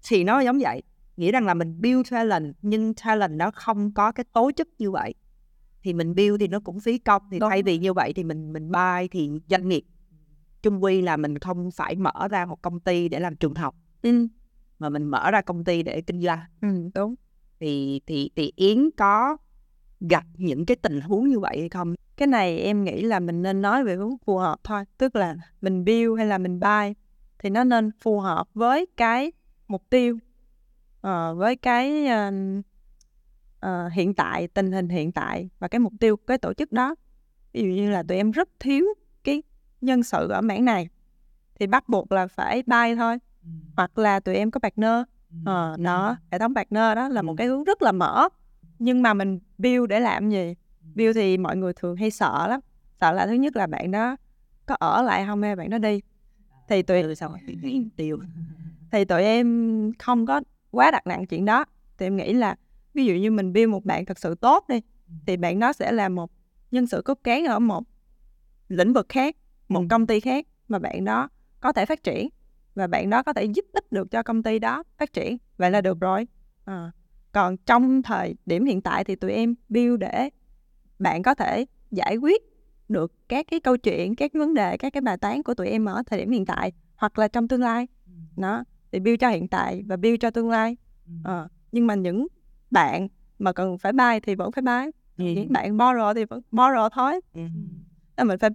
thì 0.10 0.24
nó 0.24 0.40
giống 0.40 0.60
vậy 0.60 0.84
nghĩa 1.18 1.32
rằng 1.32 1.46
là 1.46 1.54
mình 1.54 1.82
build 1.82 2.12
talent 2.12 2.56
nhưng 2.62 2.94
talent 2.94 3.32
nó 3.32 3.52
không 3.52 3.92
có 3.94 4.12
cái 4.12 4.24
tố 4.34 4.52
chất 4.52 4.68
như 4.78 4.92
vậy. 4.92 5.14
Thì 5.84 5.94
mình 5.94 6.16
build 6.16 6.40
thì 6.40 6.48
nó 6.48 6.60
cũng 6.60 6.80
phí 6.80 6.98
công 6.98 7.22
thì 7.32 7.40
Đúng. 7.40 7.50
thay 7.50 7.64
vì 7.64 7.78
như 7.78 7.94
vậy 7.94 8.14
thì 8.16 8.24
mình 8.24 8.54
mình 8.54 8.72
buy 8.72 9.08
thì 9.12 9.30
doanh 9.50 9.68
nghiệp. 9.68 9.84
Chung 10.64 10.84
quy 10.84 11.02
là 11.02 11.18
mình 11.18 11.40
không 11.40 11.72
phải 11.72 11.96
mở 11.96 12.28
ra 12.32 12.46
một 12.46 12.62
công 12.62 12.80
ty 12.80 13.10
để 13.10 13.20
làm 13.20 13.36
trường 13.36 13.56
học. 13.56 13.76
Ừ. 14.02 14.28
mà 14.80 14.90
mình 14.90 15.04
mở 15.04 15.32
ra 15.32 15.42
công 15.42 15.64
ty 15.64 15.84
để 15.84 16.02
kinh 16.02 16.22
doanh. 16.22 16.40
Ừ, 16.62 16.68
đúng. 16.96 17.16
Thì 17.60 18.02
thì 18.08 18.30
thì 18.36 18.52
Yến 18.56 18.90
có 18.98 19.38
gặp 20.10 20.24
những 20.38 20.66
cái 20.66 20.76
tình 20.82 21.02
huống 21.02 21.28
như 21.30 21.40
vậy 21.40 21.60
hay 21.60 21.70
không? 21.70 21.94
cái 22.18 22.28
này 22.28 22.58
em 22.60 22.84
nghĩ 22.84 23.02
là 23.02 23.20
mình 23.20 23.42
nên 23.42 23.62
nói 23.62 23.84
về 23.84 23.96
hướng 23.96 24.18
phù 24.26 24.38
hợp 24.38 24.60
thôi 24.64 24.84
tức 24.98 25.16
là 25.16 25.36
mình 25.62 25.86
build 25.86 26.18
hay 26.18 26.26
là 26.28 26.38
mình 26.38 26.60
buy 26.60 26.94
thì 27.40 27.50
nó 27.50 27.64
nên 27.64 27.92
phù 28.02 28.20
hợp 28.20 28.48
với 28.54 28.86
cái 28.98 29.32
mục 29.68 29.84
tiêu 29.90 30.18
ờ, 31.02 31.36
với 31.36 31.56
cái 31.56 32.08
ờ, 32.08 32.32
ờ, 33.60 33.88
hiện 33.88 34.14
tại 34.14 34.48
tình 34.48 34.72
hình 34.72 34.90
hiện 34.90 35.12
tại 35.12 35.50
và 35.60 35.68
cái 35.68 35.80
mục 35.80 35.94
tiêu 36.00 36.18
của 36.18 36.24
cái 36.28 36.38
tổ 36.38 36.54
chức 36.54 36.72
đó 36.72 36.96
ví 37.54 37.62
dụ 37.62 37.68
như 37.68 37.90
là 37.90 38.04
tụi 38.04 38.18
em 38.18 38.32
rất 38.32 38.50
thiếu 38.60 38.86
cái 39.24 39.44
nhân 39.82 40.04
sự 40.04 40.28
ở 40.30 40.42
mảng 40.42 40.66
này 40.66 40.88
thì 41.60 41.68
bắt 41.68 41.90
buộc 41.90 42.12
là 42.12 42.28
phải 42.28 42.64
buy 42.68 42.96
thôi 42.96 43.18
hoặc 43.76 43.98
là 43.98 44.20
tụi 44.20 44.36
em 44.36 44.52
có 44.52 44.60
partner 44.60 45.02
ờ 45.46 45.76
đó 45.80 46.16
hệ 46.32 46.40
thống 46.40 46.56
partner 46.56 46.96
đó 46.96 47.10
là 47.10 47.22
một 47.22 47.32
Ừ. 47.34 47.36
cái 47.38 47.48
hướng 47.48 47.64
rất 47.64 47.82
là 47.82 47.92
mở 47.92 48.30
nhưng 48.82 49.02
mà 49.02 49.14
mình 49.14 49.40
build 49.58 49.88
để 49.90 50.00
làm 50.00 50.30
gì 50.30 50.54
build 50.96 51.16
thì 51.16 51.38
mọi 51.38 51.58
người 51.58 51.74
thường 51.74 51.96
hay 51.96 52.12
sợ 52.12 52.48
lắm 52.50 52.60
sợ 53.02 53.12
là 53.12 53.28
thứ 53.28 53.34
nhất 53.34 53.56
là 53.56 53.68
bạn 53.68 53.92
đó 53.92 54.16
có 54.66 54.76
ở 54.80 55.02
lại 55.02 55.26
không 55.26 55.42
hay 55.42 55.56
bạn 55.56 55.70
đó 55.70 55.78
đi 55.78 56.02
thì 56.68 56.82
tụi 56.82 57.16
sao? 57.16 57.38
Tiêu. 57.96 58.20
thì 58.92 59.06
tụi 59.06 59.24
em 59.24 59.92
không 60.00 60.26
có 60.26 60.42
quá 60.72 60.92
đặt 60.92 61.08
nặng 61.08 61.26
chuyện 61.28 61.46
đó 61.46 61.66
thì 61.98 62.06
em 62.06 62.16
nghĩ 62.18 62.34
là 62.34 62.56
ví 62.94 63.06
dụ 63.06 63.14
như 63.14 63.32
mình 63.32 63.54
build 63.54 63.70
một 63.70 63.86
bạn 63.86 64.06
thật 64.06 64.20
sự 64.20 64.36
tốt 64.36 64.66
đi 64.70 64.82
thì 65.26 65.38
bạn 65.38 65.60
đó 65.60 65.74
sẽ 65.74 65.92
là 65.92 66.10
một 66.10 66.32
nhân 66.72 66.88
sự 66.88 67.02
cốt 67.06 67.20
cán 67.24 67.46
ở 67.46 67.60
một 67.60 67.84
lĩnh 68.70 68.94
vực 68.94 69.06
khác 69.10 69.36
một 69.70 69.80
Ừ. 69.80 69.86
công 69.90 70.08
ty 70.08 70.20
khác 70.20 70.46
mà 70.68 70.80
bạn 70.80 71.06
đó 71.06 71.30
có 71.60 71.74
thể 71.74 71.86
phát 71.86 72.04
triển 72.04 72.30
và 72.76 72.88
bạn 72.88 73.10
đó 73.10 73.24
có 73.24 73.34
thể 73.34 73.44
giúp 73.46 73.66
ích 73.74 73.92
được 73.92 74.12
cho 74.12 74.24
công 74.24 74.44
ty 74.44 74.60
đó 74.60 74.84
phát 74.98 75.14
triển 75.14 75.38
vậy 75.58 75.72
là 75.72 75.82
được 75.82 76.00
rồi 76.00 76.28
Ờ. 76.66 76.92
còn 77.32 77.58
trong 77.58 78.02
thời 78.02 78.36
điểm 78.46 78.66
hiện 78.66 78.82
tại 78.82 79.04
thì 79.04 79.16
tụi 79.16 79.32
em 79.32 79.56
build 79.70 80.00
để 80.00 80.30
bạn 81.00 81.24
có 81.24 81.36
thể 81.36 81.66
giải 81.92 82.18
quyết 82.18 82.42
được 82.90 83.14
các 83.30 83.46
cái 83.52 83.60
câu 83.60 83.78
chuyện 83.78 84.16
các 84.16 84.32
vấn 84.34 84.54
đề 84.54 84.78
các 84.78 84.94
cái 84.94 85.02
bài 85.02 85.18
toán 85.18 85.44
của 85.44 85.54
tụi 85.54 85.68
em 85.68 85.86
ở 85.86 86.04
thời 86.06 86.20
điểm 86.20 86.32
hiện 86.32 86.46
tại 86.46 86.72
hoặc 86.96 87.20
là 87.20 87.28
trong 87.28 87.48
tương 87.48 87.62
lai. 87.62 87.88
Nó 88.38 88.64
thì 88.92 89.00
build 89.00 89.20
cho 89.20 89.30
hiện 89.30 89.48
tại 89.48 89.84
và 89.88 89.96
build 89.98 90.20
cho 90.20 90.32
tương 90.32 90.50
lai. 90.50 90.78
Ờ, 91.24 91.48
nhưng 91.72 91.88
mà 91.88 91.96
những 91.96 92.28
bạn 92.72 93.08
mà 93.40 93.54
cần 93.54 93.78
phải 93.78 93.94
buy 93.94 94.20
thì 94.24 94.36
vẫn 94.36 94.52
phải 94.52 94.62
buy. 94.62 94.92
Ừ. 95.18 95.32
những 95.34 95.52
bạn 95.54 95.78
borrow 95.78 96.14
thì 96.14 96.26
vẫn 96.26 96.42
borrow 96.52 96.90
thôi. 96.90 97.20
Ừ. 97.34 97.42
Nên 98.18 98.28
mình 98.28 98.40
phải 98.40 98.50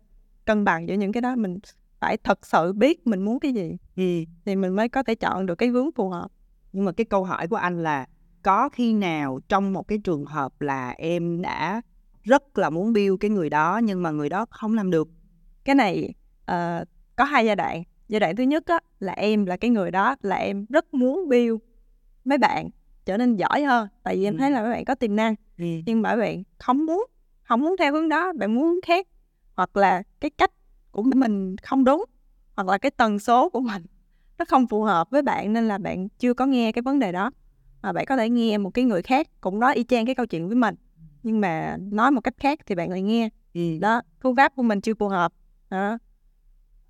cân 0.44 0.64
bằng 0.64 0.88
giữa 0.88 0.94
những 0.94 1.12
cái 1.12 1.20
đó. 1.20 1.36
Mình 1.36 1.58
phải 2.00 2.16
thật 2.16 2.46
sự 2.46 2.72
biết 2.72 3.06
mình 3.06 3.24
muốn 3.24 3.40
cái 3.40 3.52
gì 3.52 3.76
Ừ. 3.96 4.02
thì 4.44 4.56
mình 4.56 4.76
mới 4.76 4.88
có 4.88 5.02
thể 5.02 5.14
chọn 5.14 5.46
được 5.46 5.54
cái 5.54 5.68
hướng 5.68 5.92
phù 5.92 6.08
hợp. 6.08 6.28
Nhưng 6.72 6.84
mà 6.84 6.92
cái 6.92 7.04
câu 7.04 7.24
hỏi 7.24 7.48
của 7.48 7.56
anh 7.56 7.82
là 7.82 8.06
có 8.46 8.68
khi 8.68 8.92
nào 8.94 9.40
trong 9.48 9.72
một 9.72 9.88
cái 9.88 9.98
trường 9.98 10.24
hợp 10.24 10.60
là 10.60 10.90
em 10.98 11.42
đã 11.42 11.82
rất 12.22 12.58
là 12.58 12.70
muốn 12.70 12.92
build 12.92 13.14
cái 13.20 13.30
người 13.30 13.50
đó 13.50 13.80
nhưng 13.84 14.02
mà 14.02 14.10
người 14.10 14.28
đó 14.28 14.46
không 14.50 14.74
làm 14.74 14.90
được. 14.90 15.08
cái 15.64 15.74
này 15.74 16.14
ờ, 16.44 16.84
có 17.16 17.24
hai 17.24 17.46
giai 17.46 17.56
đoạn 17.56 17.82
giai 18.08 18.20
đoạn 18.20 18.36
thứ 18.36 18.42
nhất 18.42 18.66
á, 18.66 18.78
là 19.00 19.12
em 19.12 19.46
là 19.46 19.56
cái 19.56 19.70
người 19.70 19.90
đó 19.90 20.16
là 20.22 20.36
em 20.36 20.66
rất 20.68 20.94
muốn 20.94 21.28
build 21.28 21.56
mấy 22.24 22.38
bạn 22.38 22.68
trở 23.04 23.16
nên 23.16 23.36
giỏi 23.36 23.62
hơn 23.62 23.88
tại 24.02 24.16
vì 24.16 24.24
em 24.24 24.34
Ừ. 24.34 24.38
thấy 24.38 24.50
là 24.50 24.62
mấy 24.62 24.70
bạn 24.72 24.84
có 24.84 24.94
tiềm 24.94 25.16
năng 25.16 25.34
Ừ. 25.58 25.64
nhưng 25.86 26.02
mà 26.02 26.16
bạn 26.16 26.42
không 26.58 26.86
muốn 26.86 27.06
không 27.42 27.60
muốn 27.60 27.76
theo 27.78 27.92
hướng 27.92 28.08
đó 28.08 28.32
bạn 28.32 28.54
muốn 28.54 28.80
khác 28.86 29.06
hoặc 29.56 29.76
là 29.76 30.02
cái 30.20 30.30
cách 30.30 30.50
của 30.90 31.02
mình 31.02 31.56
không 31.62 31.84
đúng 31.84 32.04
hoặc 32.56 32.68
là 32.68 32.78
cái 32.78 32.90
tần 32.90 33.18
số 33.18 33.48
của 33.50 33.60
mình 33.72 33.82
nó 34.38 34.44
không 34.48 34.66
phù 34.66 34.82
hợp 34.82 35.10
với 35.10 35.22
bạn 35.22 35.52
nên 35.52 35.68
là 35.68 35.78
bạn 35.78 36.08
chưa 36.08 36.34
có 36.34 36.46
nghe 36.46 36.72
cái 36.72 36.82
vấn 36.82 36.98
đề 36.98 37.12
đó 37.12 37.30
mà 37.86 37.92
bạn 37.92 38.04
có 38.06 38.16
thể 38.16 38.28
nghe 38.28 38.58
một 38.58 38.70
cái 38.70 38.84
người 38.84 39.02
khác 39.02 39.26
cũng 39.40 39.60
nói 39.60 39.74
y 39.74 39.84
chang 39.84 40.06
cái 40.06 40.14
câu 40.14 40.26
chuyện 40.26 40.48
với 40.48 40.56
mình 40.56 40.74
nhưng 41.22 41.40
mà 41.40 41.76
nói 41.90 42.10
một 42.10 42.20
cách 42.20 42.34
khác 42.38 42.58
thì 42.66 42.74
bạn 42.74 42.90
lại 42.90 43.02
nghe. 43.02 43.28
Ừ. 43.54 43.60
đó 43.80 44.02
phương 44.22 44.36
pháp 44.36 44.52
của 44.56 44.62
mình 44.62 44.80
chưa 44.80 44.94
phù 44.94 45.08
hợp. 45.08 45.32
Đó. 45.70 45.98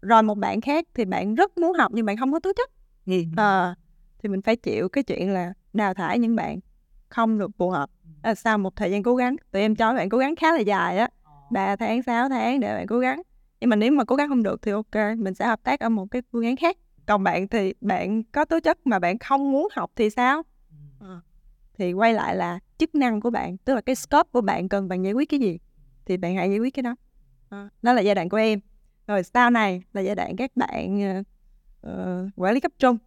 rồi 0.02 0.22
một 0.22 0.34
bạn 0.38 0.60
khác 0.60 0.84
thì 0.94 1.04
bạn 1.04 1.34
rất 1.34 1.58
muốn 1.58 1.72
học 1.72 1.92
nhưng 1.94 2.06
bạn 2.06 2.16
không 2.16 2.32
có 2.32 2.40
tố 2.40 2.52
chất. 2.56 2.70
Ừ. 3.06 3.14
Ờ, 3.36 3.74
thì 4.18 4.28
mình 4.28 4.42
phải 4.42 4.56
chịu 4.56 4.88
cái 4.88 5.04
chuyện 5.04 5.30
là 5.30 5.52
đào 5.72 5.94
thải 5.94 6.18
những 6.18 6.36
bạn 6.36 6.58
không 7.08 7.38
được 7.38 7.50
phù 7.58 7.70
hợp. 7.70 7.90
À, 8.22 8.34
sau 8.34 8.58
một 8.58 8.76
thời 8.76 8.90
gian 8.90 9.02
cố 9.02 9.16
gắng 9.16 9.36
tụi 9.52 9.62
em 9.62 9.76
cho 9.76 9.94
bạn 9.94 10.08
cố 10.08 10.18
gắng 10.18 10.36
khá 10.36 10.52
là 10.52 10.60
dài 10.60 10.98
á 10.98 11.08
3 11.50 11.76
tháng 11.76 12.02
6 12.02 12.28
tháng 12.28 12.60
để 12.60 12.74
bạn 12.74 12.86
cố 12.86 12.98
gắng. 12.98 13.22
Nhưng 13.60 13.70
mà 13.70 13.76
nếu 13.76 13.92
mà 13.92 14.04
cố 14.04 14.16
gắng 14.16 14.28
không 14.28 14.42
được 14.42 14.62
thì 14.62 14.72
ok 14.72 15.16
mình 15.18 15.34
sẽ 15.34 15.46
hợp 15.46 15.62
tác 15.62 15.80
ở 15.80 15.88
một 15.88 16.06
cái 16.10 16.22
phương 16.32 16.44
án 16.44 16.56
khác. 16.56 16.76
Còn 17.06 17.22
bạn 17.22 17.48
thì 17.48 17.74
bạn 17.80 18.22
có 18.24 18.44
tố 18.44 18.60
chất 18.60 18.86
mà 18.86 18.98
bạn 18.98 19.18
không 19.18 19.52
muốn 19.52 19.68
học 19.72 19.90
thì 19.96 20.10
sao 20.10 20.42
Ờ, 20.98 21.20
thì 21.74 21.92
quay 21.92 22.14
lại 22.14 22.36
là 22.36 22.58
chức 22.78 22.94
năng 22.94 23.20
của 23.20 23.30
bạn 23.30 23.56
tức 23.56 23.74
là 23.74 23.80
cái 23.80 23.94
scope 23.94 24.28
của 24.32 24.40
bạn 24.40 24.68
cần 24.68 24.88
bạn 24.88 25.04
giải 25.04 25.12
quyết 25.12 25.28
cái 25.28 25.40
gì 25.40 25.58
thì 26.04 26.16
bạn 26.16 26.36
hãy 26.36 26.50
giải 26.50 26.58
quyết 26.58 26.74
cái 26.74 26.82
đó. 26.82 26.96
Ờ, 27.48 27.68
đó 27.82 27.92
là 27.92 28.00
giai 28.00 28.14
đoạn 28.14 28.28
của 28.28 28.36
em. 28.36 28.60
Rồi 29.06 29.22
sau 29.22 29.50
này 29.50 29.82
là 29.92 30.00
giai 30.00 30.14
đoạn 30.14 30.36
các 30.36 30.56
bạn 30.56 31.00
ờ, 31.80 32.28
quản 32.36 32.54
lý 32.54 32.60
cấp 32.60 32.72
trung. 32.78 32.98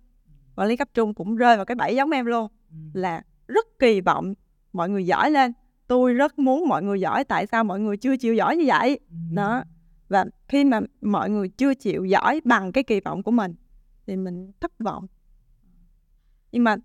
Quản 0.56 0.68
lý 0.68 0.78
cấp 0.78 0.90
trung 0.94 1.14
cũng 1.14 1.36
rơi 1.36 1.56
vào 1.56 1.66
cái 1.66 1.76
bẫy 1.76 1.96
giống 1.96 2.12
em 2.12 2.26
luôn 2.26 2.48
là 2.94 3.24
rất 3.48 3.66
kỳ 3.80 4.02
vọng 4.02 4.34
mọi 4.74 4.90
người 4.90 5.06
giỏi 5.06 5.32
lên. 5.32 5.54
Tôi 5.88 6.14
rất 6.14 6.40
muốn 6.40 6.68
mọi 6.68 6.84
người 6.84 7.00
giỏi 7.00 7.24
tại 7.24 7.48
sao 7.48 7.64
mọi 7.64 7.80
người 7.80 7.98
chưa 7.98 8.18
chịu 8.18 8.36
giỏi 8.36 8.58
như 8.58 8.64
vậy? 8.68 9.00
Đó. 9.34 9.64
Và 10.10 10.26
khi 10.48 10.66
mà 10.66 10.80
mọi 11.02 11.30
người 11.30 11.50
chưa 11.50 11.74
chịu 11.74 12.06
giỏi 12.06 12.42
bằng 12.46 12.72
cái 12.72 12.84
kỳ 12.84 13.00
vọng 13.00 13.24
của 13.24 13.32
mình 13.32 13.56
thì 14.08 14.16
mình 14.16 14.52
thất 14.60 14.72
vọng. 14.80 15.08
Nhưng 16.52 16.64
mà 16.64 16.76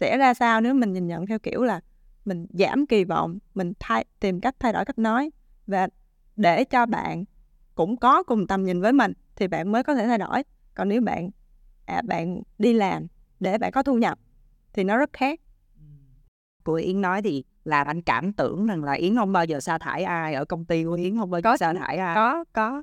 sẽ 0.00 0.18
ra 0.18 0.34
sao 0.34 0.60
nếu 0.60 0.74
mình 0.74 0.92
nhìn 0.92 1.06
nhận 1.06 1.26
theo 1.26 1.38
kiểu 1.38 1.62
là 1.64 1.80
mình 2.24 2.46
giảm 2.50 2.86
kỳ 2.86 3.04
vọng 3.04 3.38
mình 3.54 3.72
thay 3.80 4.04
tìm 4.20 4.40
cách 4.40 4.56
thay 4.58 4.72
đổi 4.72 4.84
cách 4.84 4.98
nói 4.98 5.30
và 5.66 5.88
để 6.36 6.64
cho 6.64 6.86
bạn 6.86 7.24
cũng 7.74 7.96
có 7.96 8.22
cùng 8.22 8.46
tầm 8.46 8.64
nhìn 8.64 8.80
với 8.80 8.92
mình 8.92 9.12
thì 9.36 9.48
bạn 9.48 9.72
mới 9.72 9.82
có 9.82 9.94
thể 9.94 10.06
thay 10.06 10.18
đổi. 10.18 10.42
Còn 10.74 10.88
nếu 10.88 11.00
bạn 11.00 11.30
à, 11.86 12.02
bạn 12.04 12.42
đi 12.58 12.72
làm 12.72 13.06
để 13.40 13.58
bạn 13.58 13.72
có 13.72 13.82
thu 13.82 13.98
nhập 13.98 14.18
thì 14.72 14.84
nó 14.84 14.96
rất 14.96 15.12
khác. 15.12 15.40
Của 16.64 16.74
Yến 16.74 17.00
nói 17.00 17.22
thì 17.22 17.44
làm 17.64 17.86
anh 17.86 18.02
cảm 18.02 18.32
tưởng 18.32 18.66
rằng 18.66 18.84
là 18.84 18.92
Yến 18.92 19.16
không 19.16 19.32
bao 19.32 19.44
giờ 19.44 19.60
sa 19.60 19.78
thải 19.78 20.04
ai 20.04 20.34
ở 20.34 20.44
công 20.44 20.64
ty 20.64 20.84
của 20.84 20.92
Yến 20.92 21.16
không 21.18 21.30
bao 21.30 21.40
giờ 21.40 21.50
Có 21.50 21.56
sa 21.56 21.74
thải 21.74 21.96
ai. 21.96 22.14
có 22.14 22.44
có. 22.52 22.82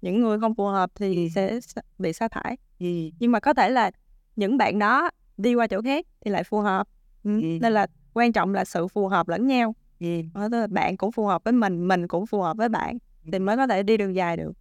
Những 0.00 0.20
người 0.20 0.40
không 0.40 0.54
phù 0.54 0.66
hợp 0.66 0.90
thì 0.94 1.28
sẽ 1.34 1.60
bị 1.98 2.12
sa 2.12 2.28
thải. 2.28 2.56
Ừ. 2.80 2.86
nhưng 3.18 3.32
mà 3.32 3.40
có 3.40 3.54
thể 3.54 3.68
là 3.70 3.90
những 4.36 4.56
bạn 4.58 4.78
đó 4.78 5.10
đi 5.36 5.54
qua 5.54 5.66
chỗ 5.66 5.82
khác 5.82 6.06
thì 6.24 6.30
lại 6.30 6.44
phù 6.44 6.60
hợp 6.60 6.88
Ừ, 7.24 7.30
Ừ. 7.42 7.58
nên 7.60 7.72
là 7.72 7.86
quan 8.12 8.32
trọng 8.32 8.54
là 8.54 8.64
sự 8.64 8.88
phù 8.88 9.08
hợp 9.08 9.28
lẫn 9.28 9.46
nhau 9.46 9.74
Ừ. 10.00 10.22
Tức 10.34 10.48
là 10.60 10.66
bạn 10.66 10.96
cũng 10.96 11.12
phù 11.12 11.26
hợp 11.26 11.44
với 11.44 11.52
mình 11.52 11.88
mình 11.88 12.08
cũng 12.08 12.26
phù 12.26 12.42
hợp 12.42 12.56
với 12.56 12.68
bạn 12.68 12.98
thì 13.32 13.38
mới 13.38 13.56
có 13.56 13.66
thể 13.66 13.82
đi 13.82 13.96
đường 13.96 14.14
dài 14.14 14.36
được 14.36 14.52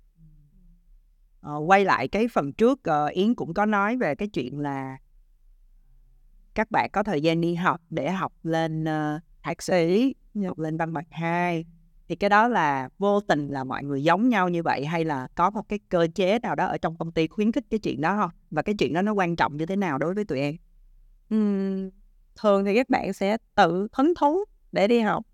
Ờ, 1.41 1.57
quay 1.67 1.85
lại 1.85 2.07
cái 2.07 2.27
phần 2.27 2.53
trước 2.53 2.83
ờ, 2.83 3.05
Yến 3.07 3.35
cũng 3.35 3.53
có 3.53 3.65
nói 3.65 3.97
về 3.97 4.15
cái 4.15 4.27
chuyện 4.27 4.59
là 4.59 4.97
các 6.55 6.71
bạn 6.71 6.89
có 6.93 7.03
thời 7.03 7.21
gian 7.21 7.41
đi 7.41 7.55
học 7.55 7.81
để 7.89 8.11
học 8.11 8.33
lên 8.43 8.83
ờ, 8.85 9.19
thạc 9.43 9.61
sĩ, 9.63 10.13
Dạ. 10.33 10.47
học 10.47 10.59
lên 10.59 10.77
văn 10.77 10.93
bằng 10.93 11.03
2 11.11 11.65
thì 12.09 12.15
cái 12.15 12.29
đó 12.29 12.47
là 12.47 12.89
vô 12.97 13.19
tình 13.19 13.47
là 13.47 13.63
mọi 13.63 13.83
người 13.83 14.03
giống 14.03 14.29
nhau 14.29 14.49
như 14.49 14.63
vậy 14.63 14.85
hay 14.85 15.05
là 15.05 15.27
có 15.35 15.49
một 15.49 15.69
cái 15.69 15.79
cơ 15.89 16.07
chế 16.15 16.39
nào 16.39 16.55
đó 16.55 16.65
ở 16.65 16.77
trong 16.77 16.97
công 16.97 17.11
ty 17.11 17.27
khuyến 17.27 17.51
khích 17.51 17.63
cái 17.69 17.79
chuyện 17.79 18.01
đó 18.01 18.15
không? 18.21 18.29
Và 18.51 18.61
cái 18.61 18.75
chuyện 18.79 18.93
đó 18.93 19.01
nó 19.01 19.13
quan 19.13 19.35
trọng 19.35 19.57
như 19.57 19.65
thế 19.65 19.75
nào 19.75 19.97
đối 19.97 20.13
với 20.13 20.25
tụi 20.25 20.39
em? 20.39 20.55
Ừm, 21.29 21.89
thường 22.41 22.65
thì 22.65 22.75
các 22.75 22.89
bạn 22.89 23.13
sẽ 23.13 23.37
tự 23.55 23.87
hứng 23.93 24.13
thú 24.19 24.43
để 24.71 24.87
đi 24.87 24.99
học 24.99 25.25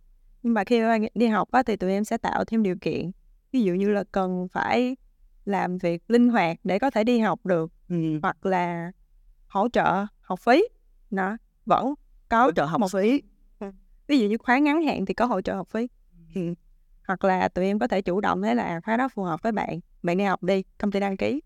nhưng 0.43 0.53
mà 0.53 0.63
khi 0.63 0.81
mà 0.81 0.97
đi 1.15 1.27
học 1.27 1.51
á, 1.51 1.63
thì 1.63 1.75
tụi 1.75 1.91
em 1.91 2.03
sẽ 2.03 2.17
tạo 2.17 2.45
thêm 2.45 2.63
điều 2.63 2.75
kiện 2.81 3.11
ví 3.51 3.61
dụ 3.63 3.73
như 3.73 3.89
là 3.89 4.03
cần 4.11 4.47
phải 4.51 4.97
làm 5.45 5.77
việc 5.77 6.03
linh 6.07 6.29
hoạt 6.29 6.57
để 6.63 6.79
có 6.79 6.89
thể 6.91 7.03
đi 7.03 7.19
học 7.19 7.45
được 7.45 7.71
Ừ. 7.89 8.19
hoặc 8.21 8.45
là 8.45 8.91
hỗ 9.47 9.69
trợ 9.69 10.05
học 10.21 10.39
phí 10.39 10.63
nó 11.11 11.37
vẫn 11.65 11.93
có 12.29 12.43
Hỗ 12.43 12.51
trợ 12.51 12.65
học 12.65 12.81
một 12.81 12.91
phí. 12.91 13.21
ví 14.07 14.19
dụ 14.19 14.27
như 14.27 14.37
khóa 14.37 14.57
ngắn 14.57 14.81
hạn 14.83 15.05
thì 15.05 15.13
có 15.13 15.25
hỗ 15.25 15.41
trợ 15.41 15.55
học 15.55 15.67
phí 15.67 15.87
Ừ. 16.35 16.53
hoặc 17.07 17.23
là 17.23 17.49
tụi 17.49 17.65
em 17.65 17.79
có 17.79 17.87
thể 17.87 18.01
chủ 18.01 18.21
động 18.21 18.41
thấy 18.41 18.55
là 18.55 18.63
à, 18.63 18.81
khóa 18.85 18.97
đó 18.97 19.07
phù 19.09 19.23
hợp 19.23 19.41
với 19.43 19.51
bạn 19.51 19.79
bạn 20.03 20.17
đi 20.17 20.23
học 20.23 20.43
đi 20.43 20.63
công 20.77 20.91
ty 20.91 20.99
đăng 20.99 21.17
ký 21.17 21.41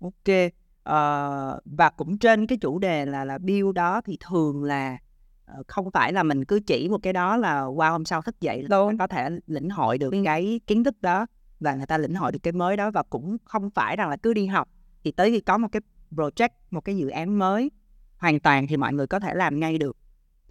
Ok. 0.00 0.52
Ờ, 0.82 1.60
và 1.64 1.90
cũng 1.90 2.18
trên 2.18 2.46
cái 2.46 2.58
chủ 2.58 2.78
đề 2.78 3.06
là 3.06 3.24
là 3.24 3.38
build 3.38 3.74
đó 3.74 4.00
thì 4.00 4.18
thường 4.30 4.64
là 4.64 4.98
ờ, 5.44 5.62
không 5.68 5.90
phải 5.90 6.12
là 6.12 6.22
mình 6.22 6.44
cứ 6.44 6.60
chỉ 6.66 6.88
một 6.88 6.98
cái 7.02 7.12
đó 7.12 7.36
là 7.36 7.64
qua 7.64 7.90
hôm 7.90 8.04
sau 8.04 8.22
thức 8.22 8.40
dậy 8.40 8.66
ta 8.70 8.76
có 8.98 9.06
thể 9.06 9.30
lĩnh 9.46 9.70
hội 9.70 9.98
được 9.98 10.10
cái 10.24 10.60
kiến 10.66 10.84
thức 10.84 11.02
đó 11.02 11.26
và 11.60 11.74
người 11.74 11.86
ta 11.86 11.98
lĩnh 11.98 12.14
hội 12.14 12.32
được 12.32 12.38
cái 12.42 12.52
mới 12.52 12.76
đó. 12.76 12.90
Và 12.90 13.02
cũng 13.02 13.36
không 13.44 13.70
phải 13.70 13.96
rằng 13.96 14.08
là 14.10 14.16
cứ 14.16 14.34
đi 14.34 14.46
học 14.46 14.68
thì 15.04 15.12
tới 15.12 15.30
khi 15.30 15.40
có 15.40 15.58
một 15.58 15.68
cái 15.72 15.82
project 16.10 16.48
một 16.70 16.80
cái 16.80 16.96
dự 16.96 17.08
án 17.08 17.38
mới 17.38 17.70
hoàn 18.16 18.40
toàn 18.40 18.66
thì 18.66 18.76
mọi 18.76 18.92
người 18.92 19.06
có 19.06 19.20
thể 19.20 19.34
làm 19.34 19.60
ngay 19.60 19.78
được. 19.78 19.96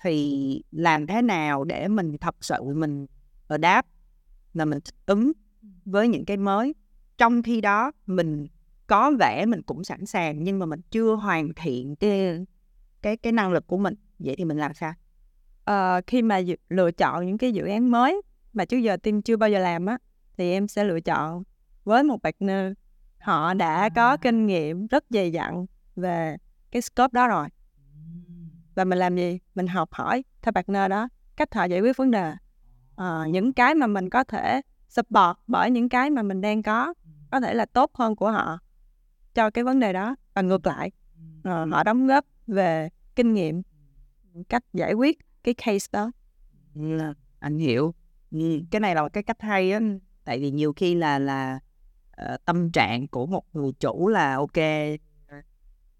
Thì 0.01 0.63
làm 0.71 1.07
thế 1.07 1.21
nào 1.21 1.63
để 1.63 1.87
mình 1.87 2.17
thật 2.17 2.35
sự 2.41 2.63
mình 2.63 3.05
đáp 3.57 3.85
là 4.53 4.65
mình 4.65 4.79
thích 4.85 4.95
ứng 5.05 5.31
với 5.85 6.07
những 6.07 6.25
cái 6.25 6.37
mới? 6.37 6.75
Trong 7.17 7.43
khi 7.43 7.61
đó 7.61 7.91
mình 8.05 8.47
có 8.91 9.11
vẻ 9.19 9.45
mình 9.45 9.61
cũng 9.61 9.83
sẵn 9.83 10.05
sàng 10.05 10.43
nhưng 10.43 10.59
mà 10.59 10.65
mình 10.65 10.81
chưa 10.91 11.15
hoàn 11.15 11.53
thiện 11.53 11.95
cái 11.95 12.45
cái 13.01 13.17
cái 13.17 13.33
năng 13.33 13.51
lực 13.51 13.67
của 13.67 13.77
mình. 13.77 13.93
Vậy 14.19 14.35
thì 14.37 14.45
mình 14.45 14.57
làm 14.57 14.73
sao? 14.73 14.93
Ờ, 15.65 16.01
khi 16.07 16.21
mà 16.21 16.37
dự- 16.37 16.55
lựa 16.69 16.91
chọn 16.91 17.25
những 17.25 17.37
cái 17.37 17.51
dự 17.51 17.65
án 17.65 17.91
mới 17.91 18.21
mà 18.53 18.65
trước 18.65 18.77
giờ 18.77 18.97
team 18.97 19.21
chưa 19.21 19.37
bao 19.37 19.49
giờ 19.49 19.59
làm 19.59 19.85
á 19.85 19.97
thì 20.37 20.51
em 20.51 20.67
sẽ 20.67 20.83
lựa 20.83 20.99
chọn 20.99 21.43
với 21.83 22.03
một 22.03 22.23
partner. 22.23 22.73
Họ 23.19 23.53
đã 23.53 23.89
có 23.95 24.17
kinh 24.17 24.45
nghiệm 24.47 24.87
rất 24.87 25.03
dày 25.09 25.31
dặn 25.31 25.65
về 25.95 26.37
cái 26.71 26.81
scope 26.81 27.11
đó 27.13 27.27
rồi. 27.27 27.47
Và 28.75 28.83
mình 28.83 28.99
làm 28.99 29.15
gì? 29.15 29.39
Mình 29.55 29.67
học 29.67 29.89
hỏi 29.91 30.23
theo 30.41 30.51
partner 30.51 30.89
đó 30.89 31.09
cách 31.37 31.53
họ 31.53 31.63
giải 31.63 31.81
quyết 31.81 31.97
vấn 31.97 32.11
đề. 32.11 32.33
Ờ, 32.95 33.25
những 33.29 33.53
cái 33.53 33.75
mà 33.75 33.87
mình 33.87 34.09
có 34.09 34.23
thể 34.23 34.61
support 34.89 35.37
bởi 35.47 35.71
những 35.71 35.89
cái 35.89 36.09
mà 36.09 36.21
mình 36.23 36.41
đang 36.41 36.63
có 36.63 36.93
có 37.31 37.39
thể 37.39 37.53
là 37.53 37.65
tốt 37.65 37.91
hơn 37.93 38.15
của 38.15 38.31
họ 38.31 38.59
cho 39.33 39.49
cái 39.49 39.63
vấn 39.63 39.79
đề 39.79 39.93
đó 39.93 40.15
và 40.33 40.41
ngược 40.41 40.65
lại. 40.67 40.91
Ờ, 41.43 41.65
họ 41.71 41.83
đóng 41.83 42.07
góp 42.07 42.25
về 42.47 42.89
kinh 43.15 43.33
nghiệm 43.33 43.61
cách 44.49 44.63
giải 44.73 44.93
quyết 44.93 45.19
cái 45.43 45.53
case 45.53 45.87
đó. 45.91 46.11
Ừ, 46.75 46.97
anh 47.39 47.59
hiểu. 47.59 47.93
Ừ, 48.31 48.61
cái 48.71 48.79
này 48.79 48.95
là 48.95 49.01
một 49.01 49.13
cái 49.13 49.23
cách 49.23 49.41
hay 49.41 49.71
á 49.71 49.79
tại 50.23 50.39
vì 50.39 50.51
nhiều 50.51 50.73
khi 50.73 50.95
là 50.95 51.19
là 51.19 51.59
ờ, 52.11 52.37
tâm 52.45 52.71
trạng 52.71 53.07
của 53.07 53.25
một 53.25 53.43
người 53.53 53.71
chủ 53.79 54.07
là 54.07 54.35
ok 54.35 54.57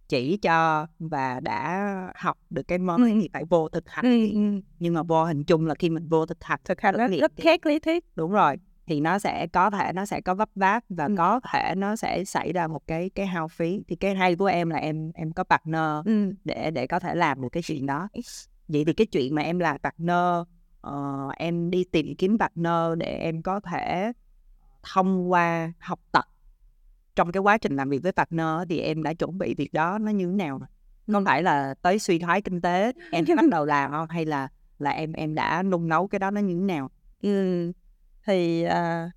chỉ 0.07 0.37
cho 0.37 0.87
và 0.99 1.39
đã 1.39 2.13
học 2.15 2.37
được 2.49 2.63
cái 2.67 2.77
món 2.77 3.01
thì 3.05 3.29
phải 3.33 3.43
vô 3.49 3.69
thực 3.69 3.89
hành. 3.89 4.61
Nhưng 4.79 4.93
mà 4.93 5.03
vô 5.03 5.25
hình 5.25 5.43
chung 5.43 5.65
là 5.65 5.75
khi 5.79 5.89
mình 5.89 6.07
vô 6.09 6.25
thực 6.25 6.43
hành 6.43 6.59
thực 6.65 6.81
hành 6.81 6.95
rất 6.95 7.31
thì- 7.35 7.43
khác 7.43 7.65
lý 7.65 7.79
thuyết. 7.79 8.05
Đúng 8.15 8.31
rồi 8.31 8.55
thì 8.87 8.99
nó 9.01 9.19
sẽ 9.19 9.47
có 9.47 9.69
thể 9.69 9.93
nó 9.93 10.05
sẽ 10.05 10.21
có 10.21 10.35
vấp 10.35 10.49
váp 10.55 10.83
và 10.89 11.05
Ừ. 11.05 11.15
có 11.17 11.39
thể 11.53 11.73
nó 11.77 11.95
sẽ 11.95 12.23
xảy 12.25 12.53
ra 12.53 12.67
một 12.67 12.87
cái 12.87 13.09
cái 13.09 13.27
hao 13.27 13.47
phí 13.47 13.83
thì 13.87 13.95
cái 13.95 14.15
hay 14.15 14.35
của 14.35 14.45
em 14.45 14.69
là 14.69 14.77
em 14.77 15.11
em 15.15 15.31
có 15.31 15.43
partner 15.43 16.05
ừ. 16.05 16.33
để 16.45 16.71
để 16.71 16.87
có 16.87 16.99
thể 16.99 17.15
làm 17.15 17.41
được 17.41 17.49
cái 17.51 17.63
chuyện 17.63 17.85
đó 17.85 18.07
vậy 18.67 18.83
thì 18.85 18.93
cái 18.93 19.07
chuyện 19.07 19.35
mà 19.35 19.41
em 19.41 19.59
làm 19.59 19.77
partner 19.83 20.15
ờ, 20.81 21.27
em 21.37 21.69
đi 21.71 21.83
tìm 21.83 22.15
kiếm 22.17 22.37
partner 22.39 22.97
để 22.97 23.17
em 23.17 23.41
có 23.41 23.59
thể 23.59 24.11
thông 24.93 25.31
qua 25.31 25.73
học 25.79 25.99
tập 26.11 26.25
trong 27.15 27.31
cái 27.31 27.41
quá 27.41 27.57
trình 27.57 27.75
làm 27.75 27.89
việc 27.89 28.03
với 28.03 28.11
partner 28.11 28.47
thì 28.69 28.79
em 28.79 29.03
đã 29.03 29.13
chuẩn 29.13 29.37
bị 29.37 29.55
việc 29.57 29.73
đó 29.73 29.97
nó 29.97 30.11
như 30.11 30.25
thế 30.25 30.31
nào 30.33 30.57
rồi? 30.59 30.67
không 31.13 31.25
phải 31.25 31.43
là 31.43 31.73
tới 31.81 31.99
suy 31.99 32.19
thoái 32.19 32.41
kinh 32.41 32.61
tế 32.61 32.91
em 33.11 33.25
bắt 33.37 33.49
đầu 33.51 33.65
làm 33.65 33.91
không 33.91 34.07
hay 34.09 34.25
là 34.25 34.47
là 34.79 34.91
em 34.91 35.13
em 35.13 35.35
đã 35.35 35.63
nung 35.63 35.87
nấu 35.89 36.07
cái 36.07 36.19
đó 36.19 36.31
nó 36.31 36.41
như 36.41 36.53
thế 36.55 36.61
nào 36.75 36.89
Ừ. 37.21 37.71
thì 38.25 38.63
à, 38.63 39.11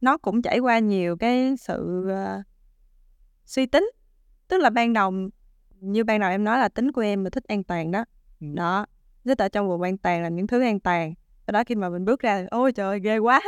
nó 0.00 0.18
cũng 0.18 0.42
trải 0.42 0.58
qua 0.58 0.78
nhiều 0.78 1.16
cái 1.16 1.56
sự 1.56 2.08
à, 2.08 2.42
suy 3.44 3.66
tính. 3.66 3.90
Tức 4.48 4.58
là 4.58 4.70
ban 4.70 4.92
đầu 4.92 5.12
như 5.80 6.04
ban 6.04 6.20
đầu 6.20 6.30
em 6.30 6.44
nói 6.44 6.58
là 6.58 6.68
tính 6.68 6.92
của 6.92 7.00
em 7.00 7.24
là 7.24 7.30
thích 7.30 7.44
an 7.44 7.64
toàn 7.64 7.90
đó. 7.90 8.04
Ừ. 8.40 8.46
đó 8.54 8.86
thích 9.24 9.38
ở 9.38 9.48
trong 9.48 9.68
vùng 9.68 9.82
an 9.82 9.98
toàn 9.98 10.22
làm 10.22 10.36
những 10.36 10.46
thứ 10.46 10.62
an 10.62 10.80
toàn. 10.80 11.14
Sau 11.46 11.52
đó 11.52 11.64
khi 11.64 11.74
mà 11.74 11.88
mình 11.88 12.04
bước 12.04 12.20
ra 12.20 12.46
ôi 12.50 12.72
trời 12.72 12.86
ơi, 12.86 13.00
ghê 13.00 13.18
quá 13.18 13.40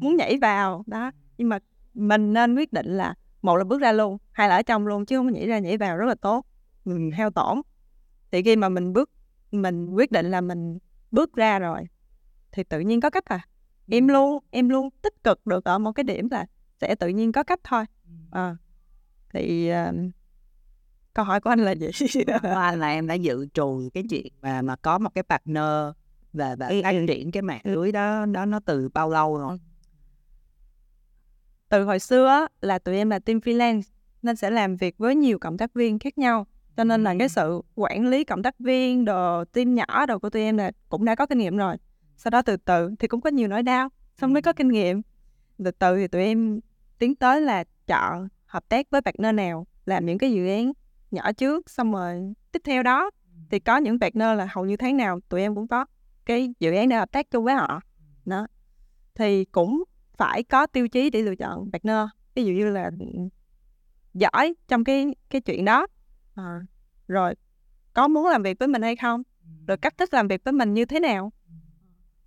muốn 0.00 0.16
nhảy 0.16 0.38
vào. 0.38 0.84
Đó 0.86 1.10
nhưng 1.38 1.48
mà 1.48 1.58
mình 1.94 2.32
nên 2.32 2.54
quyết 2.54 2.72
định 2.72 2.96
là 2.96 3.14
một 3.42 3.56
là 3.56 3.64
bước 3.64 3.80
ra 3.80 3.92
luôn 3.92 4.18
hai 4.32 4.48
là 4.48 4.56
ở 4.56 4.62
trong 4.62 4.86
luôn 4.86 5.06
chứ 5.06 5.18
không 5.18 5.26
có 5.26 5.32
nhảy 5.32 5.46
ra 5.46 5.58
nhảy 5.58 5.78
vào 5.78 5.96
rất 5.96 6.06
là 6.06 6.14
tốt. 6.14 6.46
Mình 6.84 7.10
heo 7.10 7.30
tổn. 7.30 7.62
Thì 8.30 8.42
khi 8.42 8.56
mà 8.56 8.68
mình 8.68 8.92
bước 8.92 9.10
mình 9.50 9.86
quyết 9.90 10.12
định 10.12 10.30
là 10.30 10.40
mình 10.40 10.78
bước 11.10 11.34
ra 11.34 11.58
rồi 11.58 11.86
thì 12.52 12.64
tự 12.64 12.80
nhiên 12.80 13.00
có 13.00 13.10
cách 13.10 13.24
à 13.24 13.46
em 13.88 14.08
luôn 14.08 14.38
em 14.50 14.68
luôn 14.68 14.88
tích 15.02 15.24
cực 15.24 15.46
được 15.46 15.64
ở 15.64 15.78
một 15.78 15.92
cái 15.92 16.04
điểm 16.04 16.28
là 16.30 16.46
sẽ 16.80 16.94
tự 16.94 17.08
nhiên 17.08 17.32
có 17.32 17.42
cách 17.42 17.60
thôi. 17.64 17.84
À, 18.30 18.56
thì 19.32 19.68
à, 19.68 19.92
câu 21.14 21.24
hỏi 21.24 21.40
của 21.40 21.50
anh 21.50 21.64
là 21.64 21.72
gì? 21.72 21.86
Của 22.42 22.48
anh 22.48 22.80
là 22.80 22.88
em 22.88 23.06
đã 23.06 23.14
dự 23.14 23.46
trù 23.54 23.88
cái 23.94 24.02
chuyện 24.10 24.32
mà 24.42 24.62
mà 24.62 24.76
có 24.76 24.98
một 24.98 25.10
cái 25.14 25.24
partner 25.24 25.94
và 26.32 26.56
và 26.56 26.70
phát 26.82 26.92
triển 27.08 27.30
cái 27.30 27.42
mạng 27.42 27.60
lưới 27.64 27.92
đó 27.92 28.26
đó 28.26 28.44
nó 28.44 28.60
từ 28.60 28.88
bao 28.88 29.10
lâu 29.10 29.38
rồi? 29.38 29.58
Từ 31.68 31.84
hồi 31.84 31.98
xưa 31.98 32.46
là 32.60 32.78
tụi 32.78 32.96
em 32.96 33.10
là 33.10 33.18
team 33.18 33.38
freelance 33.38 33.82
nên 34.22 34.36
sẽ 34.36 34.50
làm 34.50 34.76
việc 34.76 34.98
với 34.98 35.14
nhiều 35.14 35.38
cộng 35.38 35.58
tác 35.58 35.74
viên 35.74 35.98
khác 35.98 36.18
nhau. 36.18 36.46
Cho 36.76 36.84
nên 36.84 37.04
là 37.04 37.14
cái 37.18 37.28
sự 37.28 37.62
quản 37.74 38.06
lý 38.06 38.24
cộng 38.24 38.42
tác 38.42 38.58
viên 38.58 39.04
đồ 39.04 39.44
team 39.44 39.74
nhỏ 39.74 40.06
đồ 40.06 40.18
của 40.18 40.30
tụi 40.30 40.42
em 40.42 40.56
là 40.56 40.72
cũng 40.88 41.04
đã 41.04 41.14
có 41.14 41.26
kinh 41.26 41.38
nghiệm 41.38 41.56
rồi 41.56 41.76
sau 42.16 42.30
đó 42.30 42.42
từ 42.42 42.56
từ 42.56 42.90
thì 42.98 43.08
cũng 43.08 43.20
có 43.20 43.30
nhiều 43.30 43.48
nỗi 43.48 43.62
đau 43.62 43.88
xong 44.16 44.32
mới 44.32 44.42
có 44.42 44.52
kinh 44.52 44.68
nghiệm. 44.68 45.02
Từ 45.64 45.70
từ 45.70 45.96
thì 45.96 46.08
tụi 46.08 46.22
em 46.22 46.60
tiến 46.98 47.14
tới 47.14 47.40
là 47.40 47.64
chọn 47.86 48.28
hợp 48.46 48.68
tác 48.68 48.90
với 48.90 49.00
partner 49.00 49.34
nào 49.34 49.66
làm 49.86 50.06
những 50.06 50.18
cái 50.18 50.32
dự 50.32 50.46
án 50.46 50.72
nhỏ 51.10 51.32
trước 51.32 51.70
xong 51.70 51.92
rồi 51.92 52.34
tiếp 52.52 52.62
theo 52.64 52.82
đó 52.82 53.10
thì 53.50 53.58
có 53.58 53.76
những 53.76 54.00
partner 54.00 54.38
là 54.38 54.48
hầu 54.52 54.64
như 54.64 54.76
tháng 54.76 54.96
nào 54.96 55.20
tụi 55.28 55.40
em 55.40 55.54
cũng 55.54 55.68
có 55.68 55.86
cái 56.24 56.54
dự 56.60 56.72
án 56.72 56.88
để 56.88 56.96
hợp 56.96 57.12
tác 57.12 57.30
chung 57.30 57.44
với 57.44 57.54
họ. 57.54 57.80
Đó. 58.24 58.46
Thì 59.14 59.44
cũng 59.44 59.84
phải 60.16 60.42
có 60.42 60.66
tiêu 60.66 60.88
chí 60.88 61.10
để 61.10 61.22
lựa 61.22 61.36
chọn 61.36 61.70
partner 61.72 62.06
ví 62.34 62.44
dụ 62.44 62.52
như 62.52 62.70
là 62.70 62.90
ừ, 63.00 63.06
giỏi 64.14 64.54
trong 64.68 64.84
cái 64.84 65.14
cái 65.30 65.40
chuyện 65.40 65.64
đó. 65.64 65.86
Ờ, 66.34 66.60
rồi 67.08 67.34
có 67.92 68.08
muốn 68.08 68.28
làm 68.28 68.42
việc 68.42 68.58
với 68.58 68.68
mình 68.68 68.82
hay 68.82 68.96
không? 68.96 69.22
Rồi 69.66 69.76
cách 69.76 69.98
thức 69.98 70.14
làm 70.14 70.28
việc 70.28 70.44
với 70.44 70.52
mình 70.52 70.74
như 70.74 70.84
thế 70.84 71.00
nào 71.00 71.32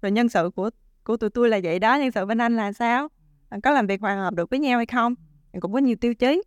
rồi 0.02 0.12
nhân 0.12 0.30
sự 0.30 0.50
của 0.56 0.70
của 1.04 1.18
tụi 1.18 1.30
tôi 1.30 1.50
là 1.50 1.60
vậy 1.64 1.80
đó 1.80 1.96
nhân 1.96 2.12
sự 2.12 2.26
bên 2.26 2.38
anh 2.38 2.56
là 2.56 2.72
sao? 2.72 3.08
À, 3.50 3.58
có 3.64 3.72
làm 3.72 3.88
việc 3.88 4.02
hòa 4.02 4.16
hợp 4.16 4.34
được 4.34 4.50
với 4.50 4.60
nhau 4.60 4.80
hay 4.80 4.86
không? 4.86 5.16
Cũng 5.60 5.74
có 5.74 5.80
nhiều 5.80 5.96
tiêu 6.02 6.14
chí. 6.14 6.44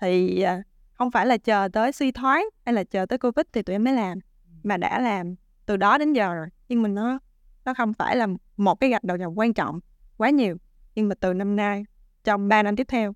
Thì 0.00 0.42
à, 0.42 0.62
không 0.92 1.10
phải 1.10 1.26
là 1.26 1.36
chờ 1.36 1.68
tới 1.72 1.92
suy 1.92 2.12
thoái 2.12 2.42
hay 2.64 2.74
là 2.74 2.84
chờ 2.84 3.06
tới 3.06 3.18
covid 3.18 3.46
thì 3.52 3.62
tụi 3.62 3.74
em 3.74 3.84
mới 3.84 3.94
làm 3.94 4.18
mà 4.62 4.76
đã 4.76 5.00
làm 5.00 5.34
từ 5.66 5.76
đó 5.76 5.98
đến 5.98 6.12
giờ 6.12 6.34
rồi. 6.34 6.46
Nhưng 6.68 6.82
mà 6.82 6.88
nó 6.88 7.18
nó 7.64 7.74
không 7.74 7.92
phải 7.92 8.16
là 8.16 8.26
một 8.56 8.80
cái 8.80 8.90
gạch 8.90 9.04
đầu 9.04 9.16
dòng 9.16 9.38
quan 9.38 9.54
trọng 9.54 9.80
quá 10.16 10.30
nhiều. 10.30 10.56
Nhưng 10.94 11.08
mà 11.08 11.14
từ 11.14 11.34
năm 11.34 11.56
nay 11.56 11.84
trong 12.24 12.48
3 12.48 12.62
năm 12.62 12.76
tiếp 12.76 12.86
theo 12.88 13.12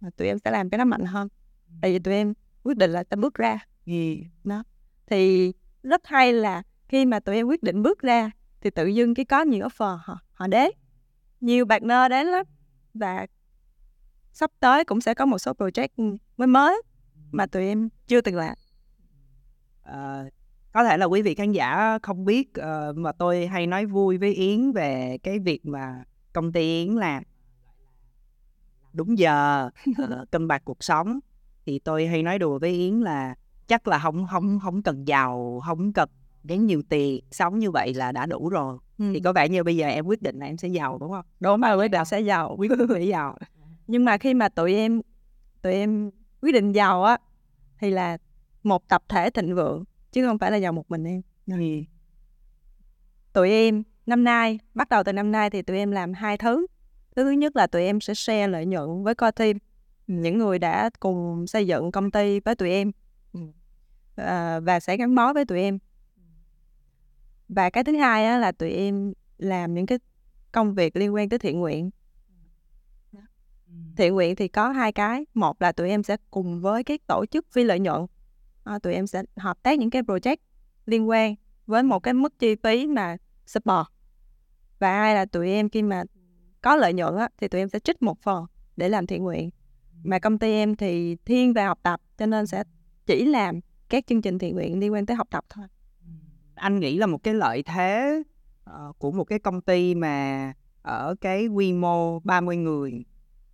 mà 0.00 0.10
tụi 0.16 0.28
em 0.28 0.38
sẽ 0.38 0.50
làm 0.50 0.70
cái 0.70 0.78
đó 0.78 0.84
mạnh 0.84 1.04
hơn. 1.04 1.28
Tại 1.82 1.92
vì 1.92 1.98
tụi 1.98 2.14
em 2.14 2.34
quyết 2.62 2.76
định 2.76 2.90
là 2.90 3.02
ta 3.02 3.16
bước 3.16 3.34
ra. 3.34 3.58
Đó. 4.44 4.64
Thì 5.06 5.52
rất 5.82 6.06
hay 6.06 6.32
là 6.32 6.62
khi 6.90 7.06
mà 7.06 7.20
tụi 7.20 7.34
em 7.36 7.46
quyết 7.46 7.62
định 7.62 7.82
bước 7.82 8.00
ra 8.00 8.30
thì 8.60 8.70
tự 8.70 8.86
dưng 8.86 9.14
cái 9.14 9.24
có 9.24 9.42
nhiều 9.42 9.66
offer 9.66 9.98
họ 10.02 10.18
họ 10.32 10.46
đến 10.46 10.70
nhiều 11.40 11.66
partner 11.66 12.10
đến 12.10 12.26
lắm 12.26 12.46
và 12.94 13.26
sắp 14.32 14.50
tới 14.60 14.84
cũng 14.84 15.00
sẽ 15.00 15.14
có 15.14 15.26
một 15.26 15.38
số 15.38 15.52
project 15.52 16.18
mới 16.36 16.46
mới 16.46 16.82
mà 17.32 17.46
tụi 17.46 17.66
em 17.66 17.88
chưa 18.06 18.20
từng 18.20 18.36
làm. 18.36 18.54
Ờ, 19.82 20.28
có 20.72 20.84
thể 20.84 20.96
là 20.96 21.06
quý 21.06 21.22
vị 21.22 21.34
khán 21.34 21.52
giả 21.52 21.98
không 22.02 22.24
biết 22.24 22.54
ờ, 22.54 22.92
mà 22.96 23.12
tôi 23.12 23.46
hay 23.46 23.66
nói 23.66 23.86
vui 23.86 24.18
với 24.18 24.34
Yến 24.34 24.72
về 24.72 25.18
cái 25.22 25.38
việc 25.38 25.66
mà 25.66 26.04
công 26.32 26.52
ty 26.52 26.60
Yến 26.60 26.94
làm 26.94 27.22
đúng 28.92 29.18
giờ 29.18 29.70
ờ, 29.98 30.24
cân 30.30 30.48
bằng 30.48 30.60
cuộc 30.64 30.84
sống. 30.84 31.20
Thì 31.66 31.78
tôi 31.78 32.06
hay 32.06 32.22
nói 32.22 32.38
đùa 32.38 32.58
với 32.58 32.70
Yến 32.70 33.00
là 33.00 33.34
chắc 33.66 33.88
là 33.88 33.98
không 33.98 34.26
không 34.30 34.60
không 34.60 34.82
cần 34.82 35.04
giàu 35.04 35.60
không 35.66 35.92
cần 35.92 36.08
đến 36.42 36.66
nhiều 36.66 36.82
tiền 36.88 37.20
sống 37.30 37.58
như 37.58 37.70
vậy 37.70 37.94
là 37.94 38.12
đã 38.12 38.26
đủ 38.26 38.48
rồi. 38.48 38.78
Thì 38.98 39.20
có 39.20 39.32
vẻ 39.32 39.48
như 39.48 39.62
bây 39.62 39.76
giờ 39.76 39.86
em 39.86 40.06
quyết 40.06 40.22
định 40.22 40.38
là 40.38 40.46
em 40.46 40.56
sẽ 40.56 40.68
giàu 40.68 40.98
đúng 40.98 41.10
không? 41.10 41.24
Đúng 41.40 41.60
mà 41.60 41.72
quyết 41.72 41.88
định 41.90 42.04
sẽ 42.04 42.20
giàu 42.20 42.56
quyết 42.58 42.70
định 42.70 42.88
sẽ 42.94 43.00
giàu. 43.00 43.38
Nhưng 43.86 44.04
mà 44.04 44.18
khi 44.18 44.34
mà 44.34 44.48
tụi 44.48 44.74
em 44.74 45.02
tụi 45.62 45.72
em 45.72 46.10
quyết 46.42 46.52
định 46.52 46.72
giàu 46.72 47.04
á 47.04 47.18
thì 47.78 47.90
là 47.90 48.18
một 48.62 48.88
tập 48.88 49.02
thể 49.08 49.30
thịnh 49.30 49.54
vượng 49.54 49.84
chứ 50.12 50.26
không 50.26 50.38
phải 50.38 50.50
là 50.50 50.56
giàu 50.56 50.72
một 50.72 50.90
mình 50.90 51.04
em. 51.04 51.22
Ừ. 51.46 51.56
tụi 53.32 53.50
em 53.50 53.82
năm 54.06 54.24
nay 54.24 54.58
bắt 54.74 54.88
đầu 54.88 55.04
từ 55.04 55.12
năm 55.12 55.32
nay 55.32 55.50
thì 55.50 55.62
tụi 55.62 55.76
em 55.76 55.90
làm 55.90 56.12
hai 56.12 56.38
thứ. 56.38 56.66
Thứ 57.16 57.24
thứ 57.24 57.30
nhất 57.30 57.56
là 57.56 57.66
tụi 57.66 57.82
em 57.82 58.00
sẽ 58.00 58.14
share 58.14 58.46
lợi 58.48 58.66
nhuận 58.66 59.04
với 59.04 59.14
core 59.14 59.30
team 59.30 59.56
những 60.06 60.38
người 60.38 60.58
đã 60.58 60.90
cùng 61.00 61.46
xây 61.46 61.66
dựng 61.66 61.92
công 61.92 62.10
ty 62.10 62.40
với 62.40 62.54
tụi 62.54 62.70
em. 62.70 62.92
À, 64.16 64.60
và 64.60 64.80
sẽ 64.80 64.96
gắn 64.96 65.14
bó 65.14 65.32
với 65.32 65.44
tụi 65.44 65.60
em 65.60 65.78
và 67.50 67.70
cái 67.70 67.84
thứ 67.84 67.96
hai 67.96 68.26
á, 68.26 68.38
là 68.38 68.52
tụi 68.52 68.70
em 68.70 69.12
làm 69.38 69.74
những 69.74 69.86
cái 69.86 69.98
công 70.52 70.74
việc 70.74 70.96
liên 70.96 71.14
quan 71.14 71.28
tới 71.28 71.38
thiện 71.38 71.60
nguyện. 71.60 71.90
Thiện 73.96 74.14
nguyện 74.14 74.36
thì 74.36 74.48
có 74.48 74.68
hai 74.68 74.92
cái. 74.92 75.26
Một 75.34 75.62
là 75.62 75.72
tụi 75.72 75.88
em 75.88 76.02
sẽ 76.02 76.16
cùng 76.30 76.60
với 76.60 76.84
cái 76.84 76.98
tổ 77.06 77.26
chức 77.26 77.46
phi 77.52 77.64
lợi 77.64 77.80
nhuận. 77.80 78.06
À, 78.64 78.78
tụi 78.78 78.94
em 78.94 79.06
sẽ 79.06 79.22
hợp 79.36 79.62
tác 79.62 79.78
những 79.78 79.90
cái 79.90 80.02
project 80.02 80.36
liên 80.86 81.08
quan 81.08 81.34
với 81.66 81.82
một 81.82 82.00
cái 82.00 82.14
mức 82.14 82.38
chi 82.38 82.56
phí 82.62 82.86
mà 82.86 83.16
support. 83.46 83.86
Và 84.78 84.98
hai 84.98 85.14
là 85.14 85.24
tụi 85.24 85.50
em 85.50 85.68
khi 85.68 85.82
mà 85.82 86.04
có 86.62 86.76
lợi 86.76 86.92
nhuận 86.92 87.16
á, 87.16 87.28
thì 87.36 87.48
tụi 87.48 87.60
em 87.60 87.68
sẽ 87.68 87.78
trích 87.78 88.02
một 88.02 88.22
phần 88.22 88.46
để 88.76 88.88
làm 88.88 89.06
thiện 89.06 89.22
nguyện. 89.22 89.50
Mà 90.04 90.18
công 90.18 90.38
ty 90.38 90.52
em 90.52 90.76
thì 90.76 91.16
thiên 91.24 91.52
về 91.52 91.62
học 91.62 91.78
tập 91.82 92.00
cho 92.18 92.26
nên 92.26 92.46
sẽ 92.46 92.64
chỉ 93.06 93.24
làm 93.24 93.60
các 93.88 94.06
chương 94.06 94.22
trình 94.22 94.38
thiện 94.38 94.54
nguyện 94.54 94.78
liên 94.78 94.92
quan 94.92 95.06
tới 95.06 95.16
học 95.16 95.28
tập 95.30 95.44
thôi 95.48 95.66
anh 96.60 96.80
nghĩ 96.80 96.96
là 96.98 97.06
một 97.06 97.22
cái 97.22 97.34
lợi 97.34 97.62
thế 97.62 98.22
ờ, 98.64 98.92
của 98.98 99.12
một 99.12 99.24
cái 99.24 99.38
công 99.38 99.60
ty 99.60 99.94
mà 99.94 100.52
ở 100.82 101.14
cái 101.20 101.46
quy 101.46 101.72
mô 101.72 102.18
30 102.20 102.56
người 102.56 103.04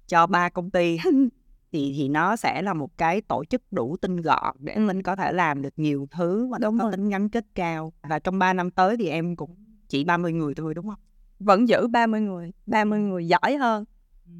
cho 0.06 0.26
ba 0.26 0.48
công 0.48 0.70
ty 0.70 0.98
thì 1.72 1.94
thì 1.96 2.08
nó 2.08 2.36
sẽ 2.36 2.62
là 2.62 2.74
một 2.74 2.98
cái 2.98 3.20
tổ 3.20 3.44
chức 3.44 3.62
đủ 3.70 3.96
tinh 3.96 4.16
gọn 4.22 4.56
để 4.60 4.76
mình 4.78 5.02
có 5.02 5.16
thể 5.16 5.32
làm 5.32 5.62
được 5.62 5.74
nhiều 5.76 6.08
thứ 6.10 6.46
và 6.46 6.58
Đúng 6.58 6.78
có 6.78 6.82
rồi. 6.84 6.92
tính 6.92 7.08
gắn 7.08 7.28
kết 7.28 7.44
cao 7.54 7.92
và 8.02 8.18
trong 8.18 8.38
3 8.38 8.52
năm 8.52 8.70
tới 8.70 8.96
thì 8.96 9.08
em 9.08 9.36
cũng 9.36 9.54
chỉ 9.88 10.04
30 10.04 10.32
người 10.32 10.54
thôi 10.54 10.74
đúng 10.74 10.88
không? 10.88 10.98
vẫn 11.38 11.68
giữ 11.68 11.86
30 11.88 12.20
người 12.20 12.52
30 12.66 12.98
người 13.00 13.26
giỏi 13.28 13.56
hơn 13.56 13.84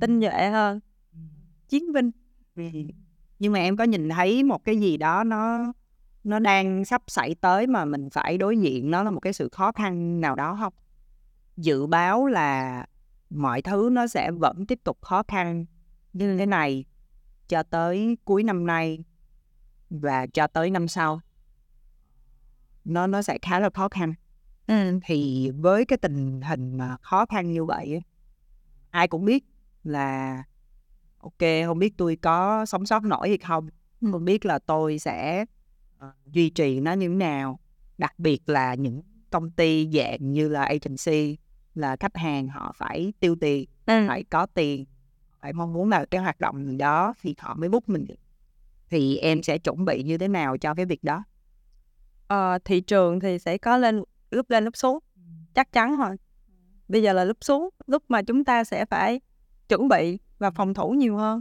tinh 0.00 0.20
nhuệ 0.20 0.48
hơn 0.50 0.80
chiến 1.68 1.92
binh 1.92 2.10
Ừ. 2.56 2.62
nhưng 3.38 3.52
mà 3.52 3.58
em 3.58 3.76
có 3.76 3.84
nhìn 3.84 4.08
thấy 4.08 4.42
một 4.44 4.64
cái 4.64 4.76
gì 4.80 4.96
đó 4.96 5.24
nó 5.24 5.72
nó 6.26 6.38
đang 6.38 6.84
sắp 6.84 7.02
xảy 7.06 7.34
tới 7.34 7.66
mà 7.66 7.84
mình 7.84 8.10
phải 8.10 8.38
đối 8.38 8.58
diện 8.58 8.90
nó 8.90 9.02
là 9.02 9.10
một 9.10 9.20
cái 9.20 9.32
sự 9.32 9.48
khó 9.52 9.72
khăn 9.72 10.20
nào 10.20 10.34
đó 10.34 10.56
không? 10.60 10.72
Dự 11.56 11.86
báo 11.86 12.26
là 12.26 12.86
mọi 13.30 13.62
thứ 13.62 13.88
nó 13.92 14.06
sẽ 14.06 14.30
vẫn 14.30 14.66
tiếp 14.66 14.78
tục 14.84 14.98
khó 15.02 15.22
khăn 15.28 15.66
như 16.12 16.38
thế 16.38 16.46
này 16.46 16.84
cho 17.48 17.62
tới 17.62 18.16
cuối 18.24 18.42
năm 18.42 18.66
nay 18.66 19.04
và 19.90 20.26
cho 20.26 20.46
tới 20.46 20.70
năm 20.70 20.88
sau. 20.88 21.20
Nó 22.84 23.06
nó 23.06 23.22
sẽ 23.22 23.38
khá 23.42 23.60
là 23.60 23.70
khó 23.70 23.88
khăn. 23.88 24.14
Ừ. 24.66 24.98
thì 25.04 25.50
với 25.50 25.84
cái 25.84 25.98
tình 25.98 26.40
hình 26.42 26.76
mà 26.76 26.96
khó 27.00 27.26
khăn 27.26 27.52
như 27.52 27.64
vậy 27.64 28.00
ai 28.96 29.08
cũng 29.08 29.24
biết 29.24 29.44
là 29.84 30.42
ok 31.18 31.38
không 31.66 31.78
biết 31.78 31.94
tôi 31.96 32.16
có 32.16 32.66
sống 32.66 32.86
sót 32.86 33.02
nổi 33.02 33.28
hay 33.28 33.38
không. 33.38 33.68
Không 34.12 34.24
biết 34.24 34.46
là 34.46 34.58
tôi 34.58 34.98
sẽ 34.98 35.44
duy 36.26 36.50
trì 36.50 36.80
nó 36.80 36.92
như 36.92 37.08
thế 37.08 37.14
nào? 37.14 37.60
Đặc 37.98 38.18
biệt 38.18 38.48
là 38.48 38.74
những 38.74 39.02
công 39.30 39.50
ty 39.50 39.90
dạng 39.92 40.32
như 40.32 40.48
là 40.48 40.64
agency 40.64 41.36
là 41.74 41.96
khách 41.96 42.16
hàng 42.16 42.48
họ 42.48 42.72
phải 42.76 43.12
tiêu 43.20 43.36
tiền 43.40 43.68
Ừ. 43.86 44.04
phải 44.08 44.24
có 44.24 44.46
tiền 44.46 44.84
phải 45.40 45.52
mong 45.52 45.72
muốn 45.72 45.88
là 45.88 46.04
cái 46.04 46.20
hoạt 46.20 46.40
động 46.40 46.78
đó 46.78 47.14
thì 47.22 47.34
họ 47.38 47.54
mới 47.54 47.68
book 47.68 47.88
mình 47.88 48.06
thì 48.90 49.16
em 49.16 49.42
sẽ 49.42 49.58
chuẩn 49.58 49.84
bị 49.84 50.02
như 50.02 50.18
thế 50.18 50.28
nào 50.28 50.56
cho 50.56 50.74
cái 50.74 50.86
việc 50.86 51.04
đó? 51.04 51.24
Ờ, 52.28 52.58
thị 52.64 52.80
trường 52.80 53.20
thì 53.20 53.38
sẽ 53.38 53.58
có 53.58 53.76
lên 53.76 54.02
lúc 54.30 54.50
lên 54.50 54.64
lúc 54.64 54.76
xuống. 54.76 54.98
Chắc 55.54 55.72
chắn 55.72 55.96
rồi. 55.96 56.16
Bây 56.88 57.02
giờ 57.02 57.12
là 57.12 57.24
lúc 57.24 57.36
xuống 57.40 57.68
lúc 57.86 58.02
mà 58.08 58.22
chúng 58.22 58.44
ta 58.44 58.64
sẽ 58.64 58.84
phải 58.84 59.20
chuẩn 59.68 59.88
bị 59.88 60.18
và 60.38 60.50
phòng 60.50 60.74
thủ 60.74 60.90
nhiều 60.90 61.16
hơn. 61.16 61.40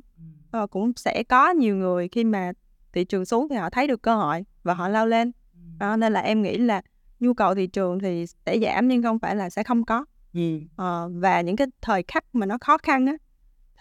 Ờ, 0.52 0.68
cũng 0.68 0.92
sẽ 0.96 1.24
có 1.24 1.50
nhiều 1.50 1.76
người 1.76 2.08
khi 2.08 2.24
mà 2.24 2.52
thị 2.96 3.04
trường 3.04 3.26
xuống 3.26 3.50
thì 3.50 3.56
họ 3.56 3.70
thấy 3.70 3.88
được 3.88 4.02
cơ 4.02 4.16
hội 4.16 4.46
và 4.64 4.74
họ 4.74 4.88
lao 4.88 5.08
lên. 5.08 5.32
Đó, 5.80 5.96
nên 5.98 6.14
là 6.14 6.20
em 6.20 6.42
nghĩ 6.42 6.58
là 6.58 6.82
nhu 7.20 7.34
cầu 7.34 7.56
thị 7.56 7.68
trường 7.68 8.00
thì 8.00 8.26
sẽ 8.46 8.60
giảm 8.60 8.88
nhưng 8.88 9.04
không 9.04 9.20
phải 9.20 9.36
là 9.36 9.50
sẽ 9.50 9.64
không 9.64 9.86
có. 9.86 10.06
Ừ. 10.34 10.60
Ờ, 10.76 11.10
và 11.14 11.42
những 11.42 11.56
cái 11.56 11.68
thời 11.82 12.04
khắc 12.08 12.26
mà 12.34 12.46
nó 12.46 12.58
khó 12.62 12.78
khăn 12.78 13.06
á 13.06 13.14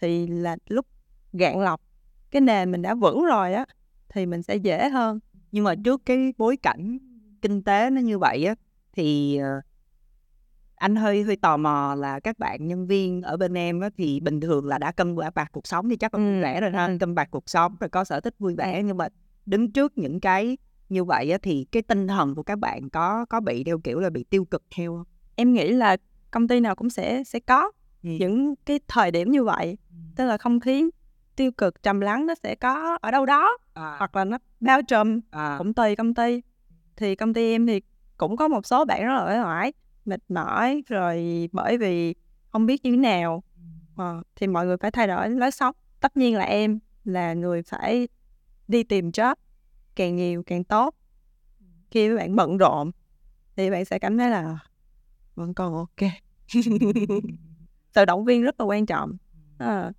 thì 0.00 0.26
là 0.26 0.56
lúc 0.68 0.86
gạn 1.32 1.60
lọc 1.60 1.80
cái 2.30 2.40
nền 2.40 2.70
mình 2.70 2.82
đã 2.82 2.94
vững 2.94 3.24
rồi 3.24 3.54
á 3.54 3.66
thì 4.08 4.26
mình 4.26 4.42
sẽ 4.42 4.56
dễ 4.56 4.88
hơn. 4.88 5.20
Nhưng 5.52 5.64
mà 5.64 5.74
trước 5.84 6.02
cái 6.06 6.32
bối 6.38 6.56
cảnh 6.56 6.98
kinh 7.42 7.62
tế 7.62 7.90
nó 7.90 8.00
như 8.00 8.18
vậy 8.18 8.44
á 8.44 8.54
thì 8.92 9.36
ờ, 9.36 9.60
anh 10.84 10.96
hơi 10.96 11.22
hơi 11.22 11.36
tò 11.36 11.56
mò 11.56 11.94
là 11.98 12.20
các 12.20 12.38
bạn 12.38 12.66
nhân 12.66 12.86
viên 12.86 13.22
ở 13.22 13.36
bên 13.36 13.54
em 13.54 13.80
á 13.80 13.90
thì 13.96 14.20
bình 14.20 14.40
thường 14.40 14.66
là 14.66 14.78
đã 14.78 14.92
cân 14.92 15.16
bạc 15.16 15.34
bạc 15.34 15.48
cuộc 15.52 15.66
sống 15.66 15.88
thì 15.88 15.96
chắc 15.96 16.14
là 16.14 16.20
Ừ. 16.20 16.42
vẻ 16.42 16.60
rồi 16.60 16.70
ha 16.70 16.96
cân 17.00 17.14
bạc 17.14 17.28
cuộc 17.30 17.48
sống 17.50 17.76
rồi 17.80 17.88
có 17.90 18.04
sở 18.04 18.20
thích 18.20 18.34
vui 18.38 18.54
vẻ 18.54 18.82
nhưng 18.82 18.96
mà 18.96 19.08
đứng 19.46 19.72
trước 19.72 19.98
những 19.98 20.20
cái 20.20 20.58
như 20.88 21.04
vậy 21.04 21.30
á 21.30 21.38
thì 21.42 21.66
cái 21.72 21.82
tinh 21.82 22.06
thần 22.08 22.34
của 22.34 22.42
các 22.42 22.58
bạn 22.58 22.90
có 22.90 23.26
có 23.30 23.40
bị 23.40 23.64
theo 23.64 23.78
kiểu 23.78 24.00
là 24.00 24.10
bị 24.10 24.24
tiêu 24.30 24.44
cực 24.44 24.62
theo 24.76 24.92
không? 24.96 25.04
em 25.36 25.52
nghĩ 25.52 25.72
là 25.72 25.96
công 26.30 26.48
ty 26.48 26.60
nào 26.60 26.74
cũng 26.74 26.90
sẽ 26.90 27.24
sẽ 27.24 27.40
có 27.40 27.70
Ừ. 28.02 28.10
những 28.18 28.54
cái 28.66 28.80
thời 28.88 29.10
điểm 29.10 29.30
như 29.30 29.44
vậy 29.44 29.78
tức 30.16 30.24
là 30.24 30.38
không 30.38 30.60
khí 30.60 30.90
tiêu 31.36 31.50
cực 31.52 31.82
trầm 31.82 32.00
lắng 32.00 32.26
nó 32.26 32.34
sẽ 32.42 32.54
có 32.54 32.98
ở 33.00 33.10
đâu 33.10 33.26
đó 33.26 33.58
À, 33.74 33.94
hoặc 33.98 34.16
là 34.16 34.24
nó 34.24 34.38
bao 34.60 34.82
trùm 34.82 35.20
à, 35.30 35.54
cũng 35.58 35.74
tùy 35.74 35.96
công 35.96 36.14
ty 36.14 36.42
thì 36.96 37.14
công 37.14 37.34
ty 37.34 37.52
em 37.52 37.66
thì 37.66 37.80
cũng 38.16 38.36
có 38.36 38.48
một 38.48 38.66
số 38.66 38.84
bạn 38.84 39.04
rất 39.04 39.12
là 39.14 39.24
uể 39.26 39.40
oải 39.42 39.72
mệt 40.06 40.20
mỏi 40.28 40.82
rồi 40.86 41.48
bởi 41.52 41.78
vì 41.78 42.14
không 42.48 42.66
biết 42.66 42.84
như 42.84 42.90
thế 42.90 42.96
nào. 42.96 43.42
À, 43.96 44.14
thì 44.36 44.46
mọi 44.46 44.66
người 44.66 44.76
phải 44.76 44.90
thay 44.90 45.06
đổi 45.06 45.30
lối 45.30 45.50
sống. 45.50 45.74
Tất 46.00 46.16
nhiên 46.16 46.36
là 46.36 46.44
em 46.44 46.78
là 47.04 47.34
người 47.34 47.62
phải 47.62 48.08
đi 48.68 48.82
tìm 48.82 49.10
job 49.10 49.34
càng 49.94 50.16
nhiều 50.16 50.42
càng 50.46 50.64
tốt. 50.64 50.94
Khi 51.90 52.08
các 52.08 52.16
bạn 52.16 52.36
bận 52.36 52.56
rộn 52.56 52.90
thì 53.56 53.70
bạn 53.70 53.84
sẽ 53.84 53.98
cảm 53.98 54.18
thấy 54.18 54.30
là 54.30 54.58
vẫn 55.34 55.54
còn 55.54 55.74
ok. 55.74 56.10
Sự 57.94 58.04
động 58.04 58.24
viên 58.24 58.42
rất 58.42 58.60
là 58.60 58.66
quan 58.66 58.86
trọng. 58.86 59.16
À, 59.58 59.92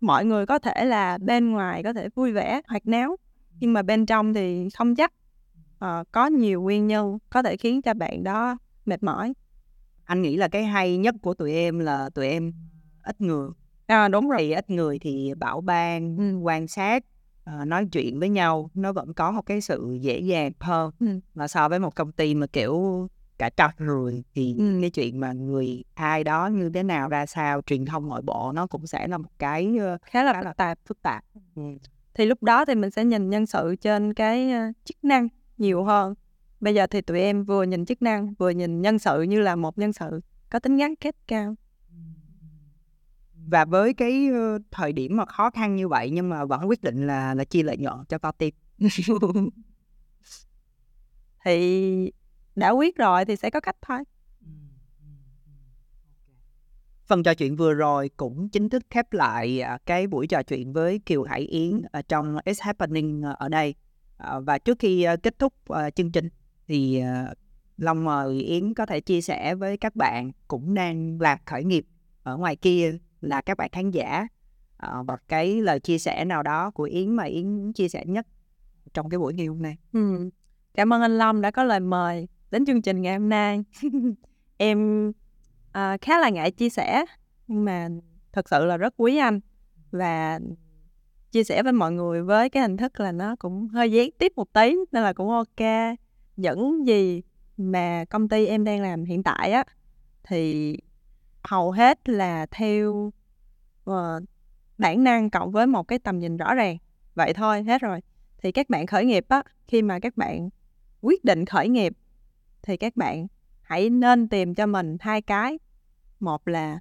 mọi 0.00 0.24
người 0.24 0.46
có 0.46 0.58
thể 0.58 0.84
là 0.84 1.18
bên 1.18 1.50
ngoài 1.50 1.82
có 1.82 1.92
thể 1.92 2.08
vui 2.08 2.32
vẻ 2.32 2.60
hoạt 2.68 2.86
náo 2.86 3.16
nhưng 3.60 3.72
mà 3.72 3.82
bên 3.82 4.06
trong 4.06 4.34
thì 4.34 4.68
không 4.74 4.94
chắc. 4.94 5.12
À, 5.78 6.04
có 6.12 6.26
nhiều 6.26 6.62
nguyên 6.62 6.86
nhân 6.86 7.18
có 7.30 7.42
thể 7.42 7.56
khiến 7.56 7.82
cho 7.82 7.94
bạn 7.94 8.24
đó 8.24 8.58
mệt 8.86 9.02
mỏi 9.02 9.32
anh 10.04 10.22
nghĩ 10.22 10.36
là 10.36 10.48
cái 10.48 10.64
hay 10.64 10.96
nhất 10.96 11.14
của 11.22 11.34
tụi 11.34 11.52
em 11.52 11.78
là 11.78 12.10
tụi 12.14 12.28
em 12.28 12.52
ít 13.02 13.20
người 13.20 13.48
à, 13.86 14.08
đúng 14.08 14.28
rồi 14.28 14.38
thì 14.38 14.52
ít 14.52 14.70
người 14.70 14.98
thì 14.98 15.34
bảo 15.34 15.60
ban 15.60 16.16
Ừ. 16.18 16.36
quan 16.42 16.68
sát 16.68 17.04
ờ, 17.44 17.64
nói 17.64 17.86
chuyện 17.92 18.20
với 18.20 18.28
nhau 18.28 18.70
nó 18.74 18.92
vẫn 18.92 19.12
có 19.14 19.30
một 19.30 19.42
cái 19.46 19.60
sự 19.60 19.98
dễ 20.00 20.18
dàng 20.20 20.52
hơn 20.60 20.90
Ừ. 21.00 21.06
mà 21.34 21.48
so 21.48 21.68
với 21.68 21.78
một 21.78 21.94
công 21.94 22.12
ty 22.12 22.34
mà 22.34 22.46
kiểu 22.46 23.08
cả 23.38 23.50
trăm 23.56 23.70
người 23.78 24.22
thì 24.34 24.54
Ừ. 24.58 24.78
cái 24.80 24.90
chuyện 24.90 25.20
mà 25.20 25.32
người 25.32 25.84
ai 25.94 26.24
đó 26.24 26.46
như 26.46 26.70
thế 26.74 26.82
nào 26.82 27.08
ra 27.08 27.26
sao 27.26 27.60
truyền 27.62 27.84
thông 27.86 28.08
nội 28.08 28.22
bộ 28.22 28.52
nó 28.54 28.66
cũng 28.66 28.86
sẽ 28.86 29.08
là 29.08 29.18
một 29.18 29.30
cái 29.38 29.76
ờ, 29.80 29.98
khá 30.02 30.22
là 30.24 30.32
khá 30.32 30.40
là 30.42 30.50
phức 30.50 30.56
tạp 30.56 30.78
phức 30.86 31.02
tạp 31.02 31.24
ừ. 31.54 31.62
thì 32.14 32.26
lúc 32.26 32.42
đó 32.42 32.64
thì 32.64 32.74
mình 32.74 32.90
sẽ 32.90 33.04
nhìn 33.04 33.30
nhân 33.30 33.46
sự 33.46 33.76
trên 33.80 34.14
cái 34.14 34.52
ờ, 34.52 34.60
chức 34.84 35.04
năng 35.04 35.28
nhiều 35.58 35.84
hơn 35.84 36.14
bây 36.60 36.74
giờ 36.74 36.86
thì 36.86 37.00
tụi 37.00 37.20
em 37.20 37.44
vừa 37.44 37.62
nhìn 37.62 37.84
chức 37.84 38.02
năng 38.02 38.34
vừa 38.34 38.50
nhìn 38.50 38.82
nhân 38.82 38.98
sự 38.98 39.22
như 39.22 39.40
là 39.40 39.56
một 39.56 39.78
nhân 39.78 39.92
sự 39.92 40.20
có 40.50 40.58
tính 40.58 40.76
gắn 40.76 40.96
kết 40.96 41.16
cao. 41.28 41.54
Và 43.46 43.64
với 43.64 43.94
cái 43.94 44.28
ờ, 44.32 44.58
thời 44.70 44.92
điểm 44.92 45.16
mà 45.16 45.24
khó 45.24 45.50
khăn 45.50 45.76
như 45.76 45.88
vậy 45.88 46.10
nhưng 46.10 46.28
mà 46.28 46.44
vẫn 46.44 46.68
quyết 46.68 46.82
định 46.82 47.06
là 47.06 47.34
là 47.34 47.44
chia 47.44 47.62
lợi 47.62 47.76
nhuận 47.76 48.04
cho 48.08 48.18
con 48.18 48.34
tim 48.38 48.54
thì 51.44 52.12
đã 52.56 52.70
quyết 52.70 52.96
rồi 52.96 53.24
thì 53.24 53.36
sẽ 53.36 53.50
có 53.50 53.60
cách 53.60 53.76
thôi. 53.82 53.98
Phần 57.06 57.22
trò 57.22 57.34
chuyện 57.34 57.56
vừa 57.56 57.74
rồi 57.74 58.10
cũng 58.16 58.48
chính 58.48 58.68
thức 58.68 58.82
khép 58.90 59.12
lại 59.12 59.60
à, 59.60 59.78
cái 59.86 60.06
buổi 60.06 60.26
trò 60.26 60.42
chuyện 60.42 60.72
với 60.72 61.00
Kiều 61.06 61.22
Hải 61.22 61.40
Yến 61.40 61.82
ở 61.92 62.02
trong 62.02 62.36
It's 62.36 62.54
Happening 62.60 63.22
à, 63.22 63.30
ở 63.30 63.48
đây. 63.48 63.74
À, 64.16 64.40
và 64.40 64.58
trước 64.58 64.78
khi 64.78 65.02
à, 65.02 65.16
kết 65.16 65.38
thúc 65.38 65.54
à, 65.68 65.90
chương 65.90 66.12
trình 66.12 66.28
thì 66.70 67.02
uh, 67.02 67.36
Long 67.76 68.04
mời 68.04 68.40
Yến 68.40 68.74
có 68.74 68.86
thể 68.86 69.00
chia 69.00 69.20
sẻ 69.20 69.54
với 69.54 69.76
các 69.76 69.96
bạn 69.96 70.30
cũng 70.48 70.74
đang 70.74 71.20
làm 71.20 71.38
khởi 71.46 71.64
nghiệp 71.64 71.84
ở 72.22 72.36
ngoài 72.36 72.56
kia 72.56 72.98
là 73.20 73.40
các 73.40 73.56
bạn 73.56 73.68
khán 73.72 73.90
giả 73.90 74.26
ờ, 74.76 74.92
và 74.92 75.02
một 75.02 75.20
cái 75.28 75.60
lời 75.62 75.80
chia 75.80 75.98
sẻ 75.98 76.24
nào 76.24 76.42
đó 76.42 76.70
của 76.70 76.84
Yến 76.84 77.16
mà 77.16 77.24
Yến 77.24 77.72
chia 77.72 77.88
sẻ 77.88 78.04
nhất 78.06 78.26
trong 78.94 79.08
cái 79.08 79.18
buổi 79.18 79.34
ngày 79.34 79.46
hôm 79.46 79.62
nay. 79.62 79.76
Ừ. 79.92 80.30
Cảm 80.74 80.92
ơn 80.92 81.02
anh 81.02 81.18
Long 81.18 81.40
đã 81.40 81.50
có 81.50 81.64
lời 81.64 81.80
mời 81.80 82.28
đến 82.50 82.66
chương 82.66 82.82
trình 82.82 83.02
ngày 83.02 83.18
hôm 83.18 83.28
nay. 83.28 83.64
em 84.56 85.08
uh, 85.08 86.00
khá 86.00 86.18
là 86.20 86.28
ngại 86.28 86.50
chia 86.50 86.68
sẻ 86.68 87.04
nhưng 87.46 87.64
mà 87.64 87.88
thật 88.32 88.48
sự 88.48 88.64
là 88.64 88.76
rất 88.76 88.94
quý 88.96 89.16
anh 89.16 89.40
và 89.90 90.40
chia 91.32 91.44
sẻ 91.44 91.62
với 91.62 91.72
mọi 91.72 91.92
người 91.92 92.22
với 92.22 92.50
cái 92.50 92.62
hình 92.62 92.76
thức 92.76 93.00
là 93.00 93.12
nó 93.12 93.36
cũng 93.38 93.68
hơi 93.68 93.92
gián 93.92 94.08
tiếp 94.18 94.32
một 94.36 94.52
tí 94.52 94.76
nên 94.92 95.02
là 95.02 95.12
cũng 95.12 95.30
ok. 95.30 95.60
Những 96.40 96.86
gì 96.86 97.22
mà 97.56 98.04
công 98.10 98.28
ty 98.28 98.46
em 98.46 98.64
đang 98.64 98.82
làm 98.82 99.04
hiện 99.04 99.22
tại 99.22 99.52
á 99.52 99.64
thì 100.22 100.76
hầu 101.42 101.70
hết 101.72 102.08
là 102.08 102.46
theo 102.50 103.12
uh, 103.90 104.22
bản 104.78 105.04
năng 105.04 105.30
cộng 105.30 105.50
với 105.50 105.66
một 105.66 105.88
cái 105.88 105.98
tầm 105.98 106.18
nhìn 106.18 106.36
rõ 106.36 106.54
ràng. 106.54 106.76
Vậy 107.14 107.32
thôi 107.34 107.62
hết 107.62 107.80
rồi. 107.80 108.00
Thì 108.38 108.52
các 108.52 108.70
bạn 108.70 108.86
khởi 108.86 109.04
nghiệp 109.04 109.24
á 109.28 109.42
khi 109.68 109.82
mà 109.82 109.98
các 109.98 110.16
bạn 110.16 110.48
quyết 111.00 111.24
định 111.24 111.46
khởi 111.46 111.68
nghiệp 111.68 111.92
thì 112.62 112.76
các 112.76 112.96
bạn 112.96 113.26
hãy 113.62 113.90
nên 113.90 114.28
tìm 114.28 114.54
cho 114.54 114.66
mình 114.66 114.96
hai 115.00 115.22
cái. 115.22 115.58
Một 116.20 116.48
là 116.48 116.78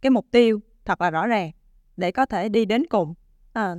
cái 0.00 0.10
mục 0.10 0.26
tiêu 0.30 0.60
thật 0.84 1.00
là 1.00 1.10
rõ 1.10 1.26
ràng 1.26 1.50
để 1.96 2.12
có 2.12 2.26
thể 2.26 2.48
đi 2.48 2.64
đến 2.64 2.86
cùng. 2.90 3.14
À, 3.52 3.74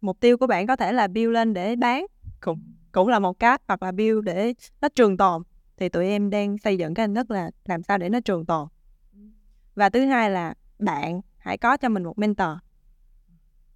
mục 0.00 0.20
tiêu 0.20 0.38
của 0.38 0.46
bạn 0.46 0.66
có 0.66 0.76
thể 0.76 0.92
là 0.92 1.08
build 1.08 1.32
lên 1.32 1.54
để 1.54 1.76
bán. 1.76 2.06
Cùng 2.40 2.60
cũng 2.96 3.08
là 3.08 3.18
một 3.18 3.38
cách 3.38 3.62
hoặc 3.68 3.82
là 3.82 3.92
build 3.92 4.24
để 4.24 4.54
nó 4.80 4.88
trường 4.88 5.16
tồn. 5.16 5.42
Thì 5.76 5.88
tụi 5.88 6.06
em 6.06 6.30
đang 6.30 6.58
xây 6.58 6.78
dựng 6.78 6.94
cái 6.94 7.06
hình 7.06 7.14
thức 7.14 7.30
là 7.30 7.50
làm 7.64 7.82
sao 7.82 7.98
để 7.98 8.08
nó 8.08 8.20
trường 8.20 8.44
tồn. 8.44 8.68
Và 9.74 9.88
thứ 9.88 10.06
hai 10.06 10.30
là 10.30 10.54
bạn 10.78 11.20
hãy 11.38 11.58
có 11.58 11.76
cho 11.76 11.88
mình 11.88 12.02
một 12.02 12.18
mentor. 12.18 12.48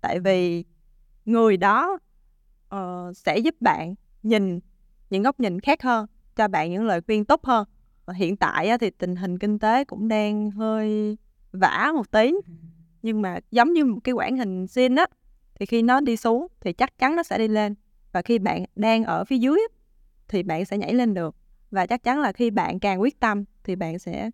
Tại 0.01 0.21
vì 0.21 0.65
người 1.25 1.57
đó 1.57 1.99
uh, 2.75 3.17
sẽ 3.17 3.39
giúp 3.39 3.55
bạn 3.61 3.95
nhìn 4.23 4.61
những 5.11 5.23
góc 5.23 5.41
nhìn 5.41 5.61
khác 5.61 5.83
hơn 5.83 6.07
cho 6.37 6.49
bạn 6.49 6.71
những 6.71 6.87
lời 6.87 7.01
khuyên 7.07 7.25
tốt 7.25 7.45
hơn. 7.45 7.67
Và 8.05 8.15
hiện 8.15 8.37
tại 8.37 8.79
thì 8.79 8.91
tình 8.91 9.17
hình 9.17 9.39
kinh 9.39 9.59
tế 9.59 9.85
cũng 9.85 10.09
đang 10.09 10.51
hơi 10.51 11.17
vả 11.53 11.93
một 11.95 12.11
tí 12.11 12.33
nhưng 13.03 13.23
mà 13.23 13.39
giống 13.51 13.73
như 13.73 13.85
một 13.85 13.99
cái 14.05 14.13
quãng 14.13 14.37
hình 14.37 14.67
xin 14.67 14.97
á 14.97 15.07
thì 15.55 15.67
khi 15.67 15.83
nó 15.83 16.01
đi 16.01 16.17
xuống 16.17 16.47
thì 16.61 16.73
chắc 16.73 16.99
chắn 16.99 17.17
nó 17.17 17.23
sẽ 17.23 17.39
đi 17.39 17.49
lên 17.49 17.75
và 18.13 18.23
khi 18.23 18.39
bạn 18.39 18.65
đang 18.77 19.05
ở 19.05 19.25
phía 19.25 19.39
dưới 19.39 19.59
thì 20.29 20.43
bạn 20.43 20.65
sẽ 20.65 20.79
nhảy 20.79 20.95
lên 20.95 21.15
được. 21.15 21.37
Và 21.71 21.87
chắc 21.87 22.03
chắn 22.03 22.21
là 22.21 22.33
khi 22.33 22.51
bạn 22.51 22.79
càng 22.79 23.01
quyết 23.01 23.21
tâm 23.21 23.45
thì 23.65 23.77
bạn 23.77 23.99
sẽ 23.99 24.31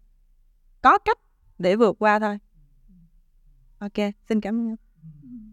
có 0.83 0.99
cách 0.99 1.19
để 1.59 1.77
vượt 1.77 1.97
qua 1.99 2.19
thôi. 2.19 2.39
Ok 3.79 4.13
xin 4.29 4.41
cảm 4.41 4.69
ơn. 4.69 4.77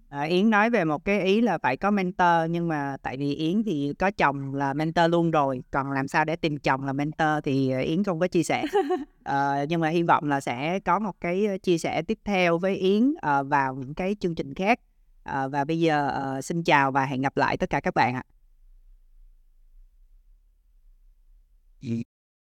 À, 0.09 0.21
Yến 0.21 0.49
nói 0.49 0.69
về 0.69 0.85
một 0.85 1.05
cái 1.05 1.21
ý 1.21 1.41
là 1.41 1.57
phải 1.57 1.77
có 1.77 1.91
mentor 1.91 2.49
nhưng 2.49 2.67
mà 2.67 2.97
tại 3.01 3.17
vì 3.17 3.35
Yến 3.35 3.63
thì 3.63 3.93
có 3.99 4.11
chồng 4.11 4.53
là 4.53 4.73
mentor 4.73 5.11
luôn 5.11 5.31
rồi 5.31 5.63
còn 5.71 5.91
làm 5.91 6.07
sao 6.07 6.25
để 6.25 6.35
tìm 6.35 6.57
chồng 6.57 6.83
là 6.83 6.93
mentor 6.93 7.27
thì 7.43 7.69
ờ, 7.69 7.79
Yến 7.79 8.03
không 8.03 8.19
có 8.19 8.27
chia 8.27 8.43
sẻ. 8.43 8.63
Ờ, 9.23 9.65
nhưng 9.69 9.81
mà 9.81 9.89
hy 9.89 10.03
vọng 10.03 10.23
là 10.23 10.41
sẽ 10.41 10.79
có 10.79 10.99
một 10.99 11.15
cái 11.21 11.47
chia 11.63 11.77
sẻ 11.77 12.01
tiếp 12.01 12.19
theo 12.25 12.57
với 12.57 12.75
Yến 12.75 13.13
ờ, 13.21 13.43
vào 13.43 13.75
những 13.75 13.93
cái 13.93 14.15
chương 14.19 14.35
trình 14.35 14.53
khác 14.53 14.79
à, 15.23 15.47
và 15.47 15.65
bây 15.65 15.79
giờ 15.79 16.09
ờ, 16.09 16.41
xin 16.41 16.63
chào 16.63 16.91
và 16.91 17.05
hẹn 17.05 17.21
gặp 17.21 17.37
lại 17.37 17.57
tất 17.57 17.69
cả 17.69 17.79
các 17.79 17.93
bạn 17.95 18.15
ạ. 18.15 18.23